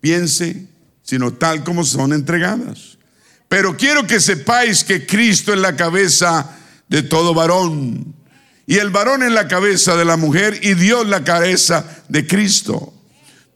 piense, 0.02 0.68
sino 1.02 1.34
tal 1.34 1.64
como 1.64 1.84
son 1.84 2.14
entregadas. 2.14 3.00
Pero 3.50 3.76
quiero 3.76 4.06
que 4.06 4.20
sepáis 4.20 4.84
que 4.84 5.08
Cristo 5.08 5.52
es 5.52 5.60
la 5.60 5.76
cabeza 5.76 6.60
de 6.88 7.02
todo 7.02 7.34
varón. 7.34 8.14
Y 8.68 8.78
el 8.78 8.90
varón 8.90 9.24
es 9.24 9.32
la 9.32 9.48
cabeza 9.48 9.96
de 9.96 10.06
la 10.06 10.18
mujer 10.18 10.60
y 10.62 10.74
Dios 10.74 11.08
la 11.08 11.24
cabeza 11.24 11.86
de 12.08 12.26
Cristo. 12.26 12.94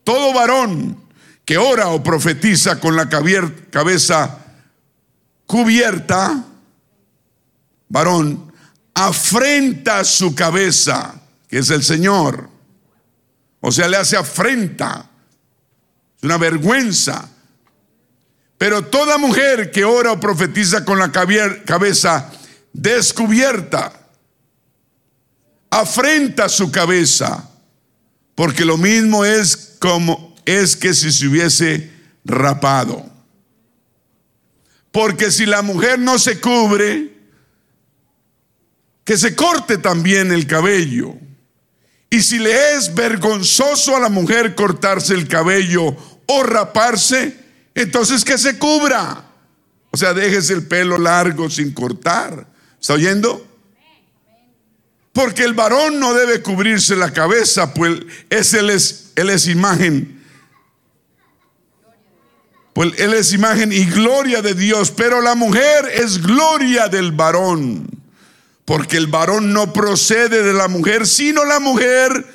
Todo 0.03 0.33
varón 0.33 1.03
que 1.45 1.57
ora 1.57 1.89
o 1.89 2.03
profetiza 2.03 2.79
con 2.79 2.95
la 2.95 3.09
cabeza 3.09 4.37
cubierta, 5.47 6.45
varón, 7.87 8.53
afrenta 8.93 10.03
su 10.03 10.35
cabeza 10.35 11.19
que 11.49 11.57
es 11.57 11.69
el 11.71 11.83
Señor. 11.83 12.49
O 13.59 13.71
sea, 13.71 13.87
le 13.87 13.97
hace 13.97 14.15
afrenta. 14.15 15.09
Es 16.17 16.23
una 16.23 16.37
vergüenza. 16.37 17.29
Pero 18.57 18.85
toda 18.85 19.17
mujer 19.17 19.71
que 19.71 19.83
ora 19.83 20.11
o 20.11 20.19
profetiza 20.19 20.85
con 20.85 20.99
la 20.99 21.11
cabeza 21.11 22.31
descubierta, 22.71 23.98
afrenta 25.69 26.49
su 26.49 26.71
cabeza, 26.71 27.49
porque 28.35 28.65
lo 28.65 28.77
mismo 28.77 29.25
es 29.25 29.75
como 29.79 30.35
es 30.45 30.75
que 30.75 30.93
si 30.93 31.11
se 31.11 31.27
hubiese 31.27 31.91
rapado. 32.25 33.05
Porque 34.91 35.31
si 35.31 35.45
la 35.45 35.61
mujer 35.61 35.99
no 35.99 36.17
se 36.17 36.39
cubre, 36.39 37.13
que 39.03 39.17
se 39.17 39.35
corte 39.35 39.77
también 39.77 40.31
el 40.31 40.47
cabello. 40.47 41.15
Y 42.09 42.21
si 42.21 42.39
le 42.39 42.75
es 42.75 42.93
vergonzoso 42.93 43.95
a 43.95 43.99
la 43.99 44.09
mujer 44.09 44.55
cortarse 44.55 45.13
el 45.13 45.27
cabello 45.27 45.95
o 46.25 46.43
raparse, 46.43 47.37
entonces 47.75 48.23
que 48.23 48.37
se 48.37 48.57
cubra. 48.57 49.25
O 49.91 49.97
sea, 49.97 50.13
déjese 50.13 50.53
el 50.53 50.67
pelo 50.67 50.97
largo 50.97 51.49
sin 51.49 51.71
cortar. 51.71 52.47
¿Está 52.79 52.93
oyendo? 52.93 53.48
Porque 55.19 55.43
el 55.43 55.53
varón 55.53 55.99
no 55.99 56.13
debe 56.13 56.41
cubrirse 56.41 56.95
la 56.95 57.11
cabeza, 57.11 57.73
pues 57.73 57.99
es, 58.29 58.53
él, 58.53 58.69
es, 58.69 59.11
él 59.17 59.29
es 59.29 59.47
imagen. 59.47 60.23
Pues 62.71 62.97
él 62.97 63.13
es 63.13 63.33
imagen 63.33 63.73
y 63.73 63.83
gloria 63.83 64.41
de 64.41 64.53
Dios, 64.53 64.91
pero 64.91 65.19
la 65.19 65.35
mujer 65.35 65.91
es 65.93 66.21
gloria 66.21 66.87
del 66.87 67.11
varón. 67.11 67.85
Porque 68.63 68.95
el 68.95 69.07
varón 69.07 69.51
no 69.51 69.73
procede 69.73 70.41
de 70.41 70.53
la 70.53 70.69
mujer, 70.69 71.05
sino 71.05 71.43
la 71.43 71.59
mujer 71.59 72.25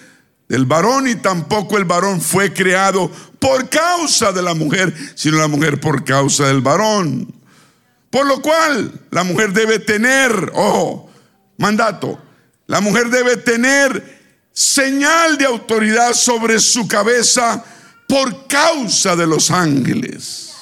del 0.47 0.67
varón 0.67 1.09
y 1.09 1.15
tampoco 1.15 1.79
el 1.79 1.87
varón 1.87 2.21
fue 2.21 2.53
creado 2.53 3.11
por 3.39 3.71
causa 3.71 4.31
de 4.31 4.43
la 4.43 4.53
mujer, 4.53 4.95
sino 5.15 5.39
la 5.39 5.49
mujer 5.49 5.81
por 5.81 6.05
causa 6.05 6.49
del 6.49 6.61
varón. 6.61 7.35
Por 8.11 8.27
lo 8.27 8.43
cual 8.43 8.93
la 9.11 9.25
mujer 9.25 9.55
debe 9.55 9.79
tener, 9.79 10.53
ojo, 10.53 11.11
mandato, 11.57 12.21
la 12.67 12.81
mujer 12.81 13.11
debe 13.11 13.37
tener 13.37 14.23
señal 14.53 15.37
de 15.37 15.47
autoridad 15.47 16.15
sobre 16.15 16.61
su 16.61 16.87
cabeza 16.89 17.65
por 18.09 18.47
causa 18.47 19.17
de 19.17 19.27
los 19.27 19.51
ángeles. 19.51 20.53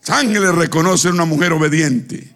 Los 0.00 0.10
ángeles 0.10 0.54
reconocen 0.54 1.12
una 1.12 1.24
mujer 1.24 1.52
obediente. 1.52 2.34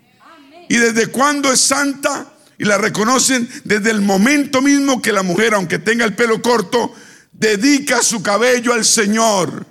¿Y 0.69 0.77
desde 0.77 1.09
cuándo 1.09 1.53
es 1.53 1.61
santa? 1.61 2.33
Y 2.59 2.65
la 2.65 2.79
reconocen 2.79 3.49
desde 3.65 3.91
el 3.91 4.01
momento 4.01 4.63
mismo 4.63 5.03
que 5.03 5.13
la 5.13 5.23
mujer, 5.23 5.55
aunque 5.55 5.79
tenga 5.79 6.05
el 6.05 6.15
pelo 6.15 6.41
corto, 6.41 6.95
dedica 7.33 8.03
su 8.03 8.23
cabello 8.23 8.73
al 8.73 8.85
Señor. 8.85 9.67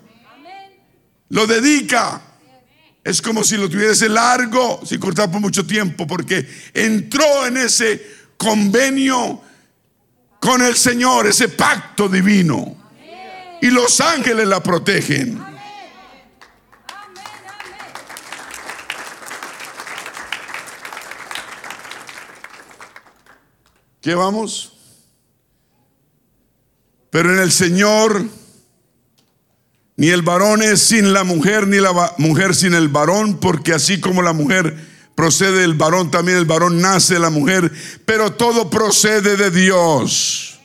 Lo 1.29 1.47
dedica. 1.47 2.21
Es 3.03 3.21
como 3.21 3.43
si 3.43 3.57
lo 3.57 3.69
tuviese 3.69 4.09
largo, 4.09 4.81
sin 4.85 4.99
cortar 4.99 5.31
por 5.31 5.39
mucho 5.39 5.65
tiempo, 5.65 6.05
porque 6.05 6.47
entró 6.73 7.45
en 7.45 7.57
ese 7.57 8.03
convenio 8.37 9.41
con 10.39 10.61
el 10.61 10.75
Señor, 10.75 11.27
ese 11.27 11.49
pacto 11.49 12.07
divino. 12.07 12.75
Y 13.61 13.71
los 13.71 13.99
ángeles 14.01 14.47
la 14.47 14.61
protegen. 14.61 15.43
¿Qué 24.01 24.13
vamos? 24.13 24.73
Pero 27.09 27.33
en 27.33 27.39
el 27.39 27.51
Señor 27.51 28.23
ni 29.97 30.09
el 30.09 30.21
varón 30.21 30.61
es 30.61 30.81
sin 30.81 31.13
la 31.13 31.23
mujer, 31.23 31.67
ni 31.67 31.77
la 31.77 32.13
mujer 32.17 32.53
sin 32.53 32.73
el 32.73 32.89
varón, 32.89 33.39
porque 33.39 33.73
así 33.73 33.99
como 33.99 34.21
la 34.21 34.33
mujer 34.33 34.77
procede 35.15 35.61
del 35.61 35.73
varón, 35.73 36.11
también 36.11 36.37
el 36.37 36.45
varón 36.45 36.81
nace 36.81 37.15
de 37.15 37.19
la 37.21 37.29
mujer, 37.29 37.71
pero 38.05 38.33
todo 38.33 38.69
procede 38.69 39.37
de 39.37 39.49
Dios. 39.49 40.59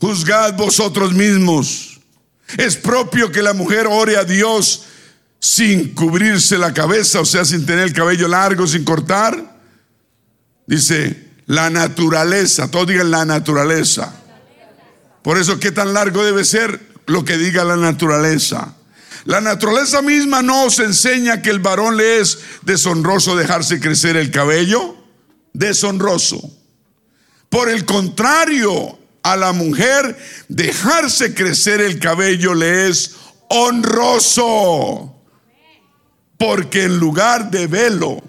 Juzgad 0.00 0.54
vosotros 0.54 1.12
mismos. 1.12 2.00
Es 2.56 2.76
propio 2.76 3.30
que 3.30 3.42
la 3.42 3.52
mujer 3.52 3.86
ore 3.86 4.16
a 4.16 4.24
Dios 4.24 4.84
sin 5.38 5.94
cubrirse 5.94 6.58
la 6.58 6.72
cabeza, 6.72 7.20
o 7.20 7.24
sea, 7.24 7.44
sin 7.44 7.66
tener 7.66 7.84
el 7.84 7.92
cabello 7.92 8.28
largo, 8.28 8.66
sin 8.66 8.84
cortar. 8.84 9.56
Dice, 10.66 11.26
la 11.46 11.70
naturaleza, 11.70 12.70
todos 12.70 12.88
digan 12.88 13.10
la 13.10 13.24
naturaleza. 13.24 14.14
Por 15.22 15.38
eso, 15.38 15.58
¿qué 15.58 15.72
tan 15.72 15.92
largo 15.92 16.24
debe 16.24 16.44
ser 16.44 16.80
lo 17.06 17.24
que 17.24 17.36
diga 17.36 17.64
la 17.64 17.76
naturaleza? 17.76 18.74
La 19.26 19.40
naturaleza 19.40 20.02
misma 20.02 20.40
no 20.40 20.66
os 20.66 20.78
enseña 20.78 21.42
que 21.42 21.50
el 21.50 21.58
varón 21.58 21.96
le 21.96 22.20
es 22.20 22.38
deshonroso 22.62 23.34
dejarse 23.34 23.80
crecer 23.80 24.16
el 24.16 24.30
cabello. 24.30 24.96
Deshonroso. 25.52 26.40
Por 27.48 27.68
el 27.68 27.84
contrario, 27.84 28.96
a 29.24 29.36
la 29.36 29.52
mujer 29.52 30.16
dejarse 30.48 31.34
crecer 31.34 31.80
el 31.80 31.98
cabello 31.98 32.54
le 32.54 32.88
es 32.88 33.16
honroso. 33.48 35.12
Porque 36.38 36.84
en 36.84 36.98
lugar 36.98 37.50
de 37.50 37.66
velo 37.66 38.22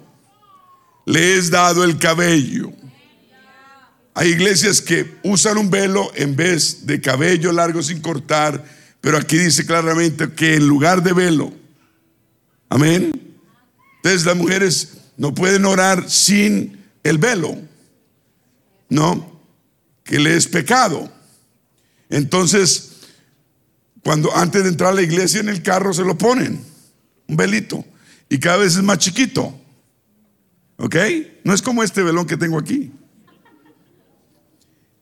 le 1.06 1.38
es 1.38 1.52
dado 1.52 1.84
el 1.84 2.00
cabello. 2.00 2.72
Hay 4.16 4.30
iglesias 4.30 4.82
que 4.82 5.20
usan 5.22 5.60
un 5.60 5.70
velo 5.70 6.12
en 6.16 6.36
vez 6.36 6.88
de 6.88 7.00
cabello 7.00 7.52
largo 7.52 7.84
sin 7.84 8.02
cortar, 8.02 8.77
pero 9.02 9.18
aquí 9.18 9.38
dice 9.38 9.66
claramente 9.66 10.32
que 10.34 10.56
en 10.56 10.68
lugar 10.68 11.04
de 11.04 11.14
velo, 11.14 11.54
amén. 12.70 13.12
Entonces 13.98 14.26
las 14.26 14.36
mujeres 14.36 14.98
no 15.18 15.34
pueden 15.34 15.66
orar 15.66 16.10
sin 16.10 16.86
el 17.04 17.18
velo, 17.18 17.58
no, 18.90 19.42
que 20.04 20.20
le 20.20 20.36
es 20.36 20.48
pecado. 20.48 21.12
Entonces, 22.10 22.98
cuando 24.04 24.36
antes 24.36 24.64
de 24.64 24.70
entrar 24.70 24.92
a 24.92 24.96
la 24.96 25.02
iglesia 25.02 25.40
en 25.40 25.50
el 25.50 25.62
carro 25.62 25.94
se 25.94 26.04
lo 26.04 26.18
ponen, 26.18 26.64
un 27.28 27.36
velito, 27.36 27.84
y 28.30 28.40
cada 28.40 28.58
vez 28.58 28.76
es 28.76 28.84
más 28.84 29.00
chiquito, 29.00 29.60
¿ok? 30.78 30.96
No 31.44 31.54
es 31.54 31.62
como 31.62 31.84
este 31.84 32.04
velón 32.04 32.28
que 32.28 32.38
tengo 32.38 32.58
aquí. 32.58 32.92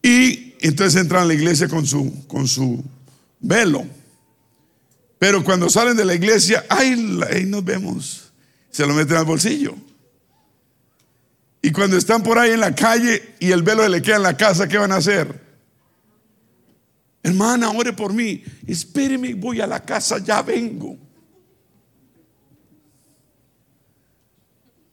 Y 0.01 0.55
entonces 0.61 1.01
entran 1.01 1.23
a 1.23 1.25
la 1.25 1.33
iglesia 1.33 1.67
con 1.67 1.85
su, 1.85 2.25
con 2.27 2.47
su 2.47 2.83
velo. 3.47 3.85
Pero 5.19 5.43
cuando 5.43 5.69
salen 5.69 5.95
de 5.95 6.05
la 6.05 6.13
iglesia, 6.13 6.65
ahí 6.69 6.95
nos 7.47 7.63
vemos. 7.63 8.33
Se 8.69 8.85
lo 8.85 8.93
meten 8.93 9.17
al 9.17 9.25
bolsillo. 9.25 9.75
Y 11.61 11.71
cuando 11.71 11.97
están 11.97 12.21
por 12.21 12.37
ahí 12.37 12.51
en 12.51 12.59
la 12.59 12.75
calle 12.75 13.35
y 13.39 13.51
el 13.51 13.63
velo 13.63 13.87
le 13.87 14.01
queda 14.01 14.17
en 14.17 14.23
la 14.23 14.37
casa, 14.37 14.67
¿qué 14.67 14.77
van 14.77 14.91
a 14.91 14.97
hacer? 14.97 15.43
Hermana, 17.23 17.71
ore 17.71 17.93
por 17.93 18.13
mí. 18.13 18.43
Espéreme, 18.67 19.33
voy 19.33 19.61
a 19.61 19.67
la 19.67 19.83
casa, 19.83 20.19
ya 20.19 20.43
vengo. 20.43 20.97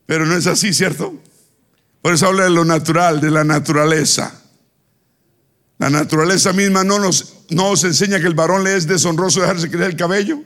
Pero 0.07 0.25
no 0.25 0.35
es 0.35 0.47
así, 0.47 0.73
¿cierto? 0.73 1.21
Por 2.01 2.15
eso 2.15 2.27
habla 2.27 2.45
de 2.45 2.51
lo 2.51 2.65
natural, 2.65 3.21
de 3.21 3.31
la 3.31 3.45
naturaleza. 3.45 4.42
La 5.79 5.91
naturaleza 5.91 6.53
misma 6.53 6.85
no 6.85 6.99
nos, 6.99 7.85
enseña 7.85 8.21
que 8.21 8.27
el 8.27 8.35
varón 8.35 8.65
le 8.65 8.77
es 8.77 8.87
deshonroso 8.87 9.41
dejarse 9.41 9.71
crecer 9.71 9.91
el 9.91 9.97
cabello. 9.97 10.43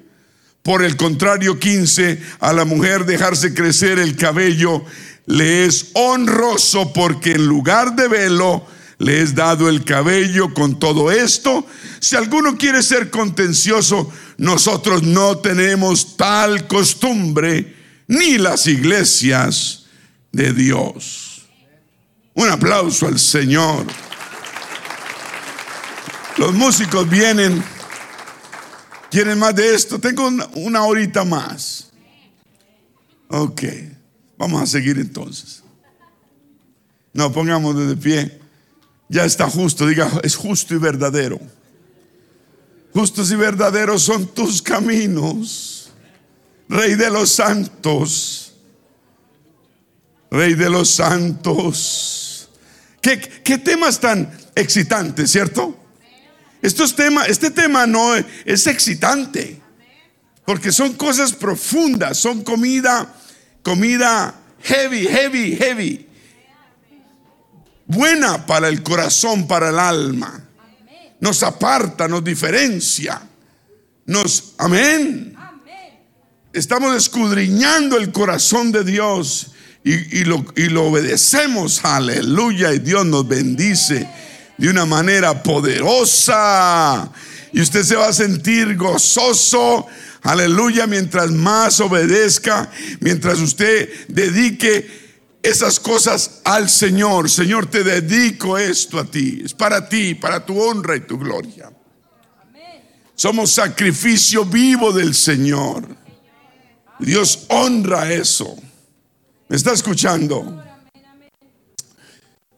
Por 0.63 0.83
el 0.83 0.97
contrario, 0.97 1.59
15, 1.59 2.21
a 2.41 2.53
la 2.53 2.65
mujer 2.65 3.05
dejarse 3.05 3.55
crecer 3.55 3.99
el 3.99 4.17
cabello 4.17 4.85
le 5.27 5.67
es 5.67 5.91
honroso 5.95 6.93
porque 6.93 7.33
en 7.33 7.47
lugar 7.47 7.95
de 7.97 8.09
velo 8.09 8.65
le 8.99 9.21
es 9.21 9.35
dado 9.35 9.69
el 9.69 9.85
cabello 9.85 10.55
con 10.55 10.79
todo 10.79 11.11
esto. 11.11 11.67
Si 12.01 12.17
alguno 12.17 12.57
quiere 12.57 12.83
ser 12.83 13.11
contencioso, 13.11 14.11
nosotros 14.39 15.03
no 15.03 15.39
tenemos 15.39 16.17
tal 16.17 16.67
costumbre 16.67 17.75
ni 18.07 18.39
las 18.39 18.67
iglesias 18.67 19.87
de 20.33 20.53
Dios. 20.53 21.43
Un 22.35 22.49
aplauso 22.49 23.07
al 23.07 23.19
Señor. 23.19 23.87
Los 26.39 26.53
músicos 26.53 27.09
vienen, 27.09 27.65
quieren 29.11 29.39
más 29.39 29.55
de 29.55 29.75
esto. 29.75 29.99
Tengo 29.99 30.29
una, 30.55 30.85
horita 30.85 31.25
más. 31.25 31.91
Ok, 33.29 33.63
vamos 34.37 34.63
a 34.63 34.67
seguir 34.67 34.99
entonces. 34.99 35.63
No, 37.15 37.33
pongamos 37.33 37.75
de 37.89 37.97
pie. 37.97 38.39
Ya 39.09 39.25
está 39.25 39.49
justo, 39.49 39.87
diga, 39.87 40.11
es 40.23 40.37
justo 40.37 40.75
y 40.75 40.79
verdadero. 40.79 41.41
Justos 42.93 43.31
y 43.31 43.37
verdaderos 43.37 44.03
son 44.03 44.27
tus 44.27 44.61
caminos, 44.61 45.91
Rey 46.69 46.95
de 46.97 47.11
los 47.11 47.31
santos, 47.31 48.55
Rey 50.31 50.55
de 50.55 50.69
los 50.69 50.91
santos. 50.91 52.51
¿Qué, 53.01 53.21
qué 53.21 53.59
temas 53.59 54.01
tan 54.01 54.31
excitantes, 54.55 55.31
cierto? 55.31 55.86
Estos 56.67 56.97
este 57.29 57.53
tema 57.53 57.87
no 57.87 58.17
es 58.17 58.67
excitante, 58.67 59.61
porque 60.45 60.73
son 60.73 60.95
cosas 60.95 61.33
profundas, 61.33 62.19
son 62.19 62.43
comida, 62.43 63.15
comida 63.63 64.35
heavy, 64.65 65.07
heavy, 65.07 65.55
heavy. 65.55 66.09
Buena 67.87 68.45
para 68.47 68.67
el 68.67 68.83
corazón, 68.83 69.47
para 69.47 69.69
el 69.69 69.79
alma. 69.79 70.45
Nos 71.21 71.45
aparta, 71.45 72.09
nos 72.09 72.25
diferencia. 72.25 73.23
Nos, 74.05 74.55
amén. 74.59 75.37
Estamos 76.53 76.97
escudriñando 76.97 77.97
el 77.97 78.11
corazón 78.11 78.73
de 78.73 78.83
Dios 78.83 79.53
y, 79.85 80.25
lo, 80.25 80.45
y 80.57 80.69
lo 80.69 80.87
obedecemos. 80.87 81.85
Aleluya. 81.85 82.73
Y 82.73 82.81
Dios 82.81 83.07
nos 83.07 83.29
bendice 83.29 84.09
de 84.57 84.69
una 84.69 84.87
manera 84.87 85.43
poderosa. 85.43 87.11
Y 87.53 87.61
usted 87.61 87.83
se 87.83 87.97
va 87.97 88.09
a 88.09 88.13
sentir 88.13 88.77
gozoso, 88.77 89.87
aleluya, 90.23 90.87
mientras 90.87 91.31
más 91.31 91.81
obedezca, 91.81 92.71
mientras 93.01 93.39
usted 93.39 93.89
dedique 94.09 95.07
esas 95.43 95.79
cosas 95.79 96.41
al 96.45 96.69
Señor. 96.69 97.31
Señor, 97.31 97.67
te 97.67 97.85
dedico 97.85 98.59
esto 98.59 98.99
a 98.99 99.05
ti. 99.05 99.43
Es 99.45 99.55
para 99.55 99.89
ti, 99.89 100.15
para 100.15 100.45
tu 100.45 100.61
honra 100.61 100.97
y 100.97 101.01
tu 101.01 101.19
gloria. 101.19 101.71
Somos 103.15 103.53
sacrificio 103.53 104.45
vivo 104.45 104.93
del 104.93 105.15
Señor. 105.15 105.87
Dios 106.99 107.47
honra 107.49 108.13
eso. 108.13 108.57
¿Me 109.49 109.57
está 109.57 109.73
escuchando? 109.73 110.63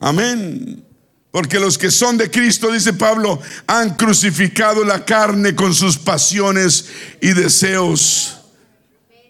Amén. 0.00 0.87
Porque 1.30 1.60
los 1.60 1.76
que 1.76 1.90
son 1.90 2.16
de 2.16 2.30
Cristo, 2.30 2.72
dice 2.72 2.94
Pablo, 2.94 3.40
han 3.66 3.96
crucificado 3.96 4.84
la 4.84 5.04
carne 5.04 5.54
con 5.54 5.74
sus 5.74 5.98
pasiones 5.98 6.86
y 7.20 7.32
deseos. 7.32 8.38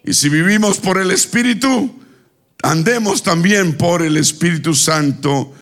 Y 0.05 0.13
si 0.13 0.29
vivimos 0.29 0.77
por 0.77 0.97
el 0.97 1.11
Espíritu, 1.11 1.93
andemos 2.63 3.21
también 3.21 3.77
por 3.77 4.01
el 4.01 4.15
Espíritu 4.15 4.73
Santo 4.73 5.53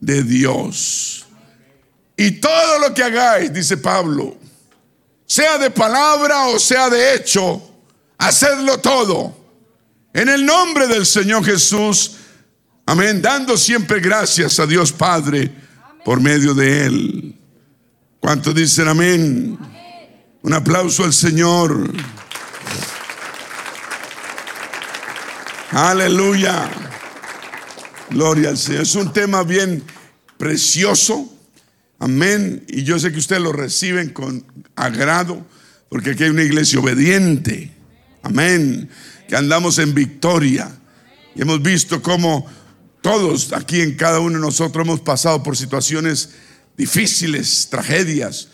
de 0.00 0.24
Dios. 0.24 1.24
Y 2.16 2.32
todo 2.32 2.80
lo 2.80 2.92
que 2.92 3.04
hagáis, 3.04 3.52
dice 3.52 3.76
Pablo, 3.76 4.36
sea 5.24 5.58
de 5.58 5.70
palabra 5.70 6.46
o 6.46 6.58
sea 6.58 6.90
de 6.90 7.14
hecho, 7.14 7.62
hacedlo 8.18 8.78
todo. 8.78 9.36
En 10.12 10.28
el 10.28 10.44
nombre 10.44 10.88
del 10.88 11.06
Señor 11.06 11.44
Jesús, 11.44 12.12
amén, 12.86 13.22
dando 13.22 13.56
siempre 13.56 14.00
gracias 14.00 14.58
a 14.58 14.66
Dios 14.66 14.90
Padre 14.90 15.65
por 16.06 16.20
medio 16.20 16.54
de 16.54 16.86
Él. 16.86 17.34
¿Cuántos 18.20 18.54
dicen 18.54 18.86
amén? 18.86 19.58
Un 20.40 20.54
aplauso 20.54 21.02
al 21.02 21.12
Señor. 21.12 21.92
Aleluya. 25.72 26.70
Gloria 28.08 28.50
al 28.50 28.56
Señor. 28.56 28.82
Es 28.82 28.94
un 28.94 29.12
tema 29.12 29.42
bien 29.42 29.82
precioso. 30.38 31.28
Amén. 31.98 32.64
Y 32.68 32.84
yo 32.84 33.00
sé 33.00 33.10
que 33.10 33.18
ustedes 33.18 33.42
lo 33.42 33.50
reciben 33.50 34.10
con 34.10 34.46
agrado, 34.76 35.44
porque 35.88 36.10
aquí 36.10 36.22
hay 36.22 36.30
una 36.30 36.44
iglesia 36.44 36.78
obediente. 36.78 37.72
Amén. 38.22 38.88
Que 39.26 39.34
andamos 39.34 39.80
en 39.80 39.92
victoria. 39.92 40.70
Y 41.34 41.42
hemos 41.42 41.60
visto 41.62 42.00
cómo 42.00 42.46
todos 43.06 43.52
aquí 43.52 43.82
en 43.82 43.94
cada 43.94 44.18
uno 44.18 44.34
de 44.34 44.40
nosotros 44.40 44.84
hemos 44.84 44.98
pasado 44.98 45.40
por 45.40 45.56
situaciones 45.56 46.30
difíciles, 46.76 47.68
tragedias, 47.70 48.48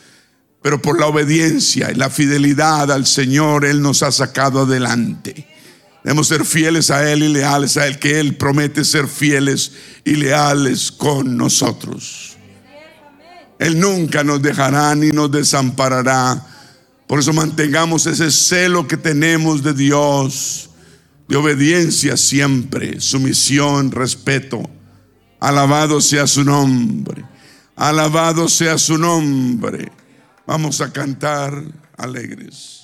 pero 0.61 0.83
por 0.83 1.01
la 1.01 1.07
obediencia 1.07 1.91
y 1.91 1.95
la 1.95 2.11
fidelidad 2.11 2.93
al 2.93 3.07
Señor, 3.07 3.65
Él 3.65 3.81
nos 3.81 4.03
ha 4.03 4.13
sacado 4.13 4.61
adelante. 4.61 5.49
Debemos 6.05 6.29
ser 6.29 6.45
fieles 6.45 6.91
a 6.91 7.11
Él 7.11 7.23
y 7.23 7.29
leales 7.29 7.79
a 7.79 7.87
Él, 7.87 7.99
que 7.99 8.21
Él 8.21 8.37
promete 8.37 8.85
ser 8.85 9.09
fieles 9.09 9.73
y 10.05 10.17
leales 10.17 10.93
con 10.93 11.35
nosotros. 11.35 12.37
Él 13.59 13.81
nunca 13.81 14.23
nos 14.23 14.43
dejará 14.43 14.95
ni 14.95 15.13
nos 15.13 15.31
desamparará. 15.31 16.47
Por 17.07 17.21
eso 17.21 17.33
mantengamos 17.33 18.05
ese 18.05 18.31
celo 18.31 18.87
que 18.87 18.99
tenemos 18.99 19.63
de 19.63 19.73
Dios, 19.73 20.69
de 21.29 21.37
obediencia 21.37 22.17
siempre, 22.17 23.01
sumisión, 23.01 23.91
respeto. 23.91 24.63
Alabado 25.41 26.01
sea 26.01 26.27
su 26.27 26.45
nombre. 26.45 27.25
Alabado 27.77 28.49
sea 28.49 28.79
su 28.79 28.99
nombre. 28.99 29.91
Vamos 30.47 30.81
a 30.81 30.93
cantar 30.93 31.65
alegres. 31.97 32.82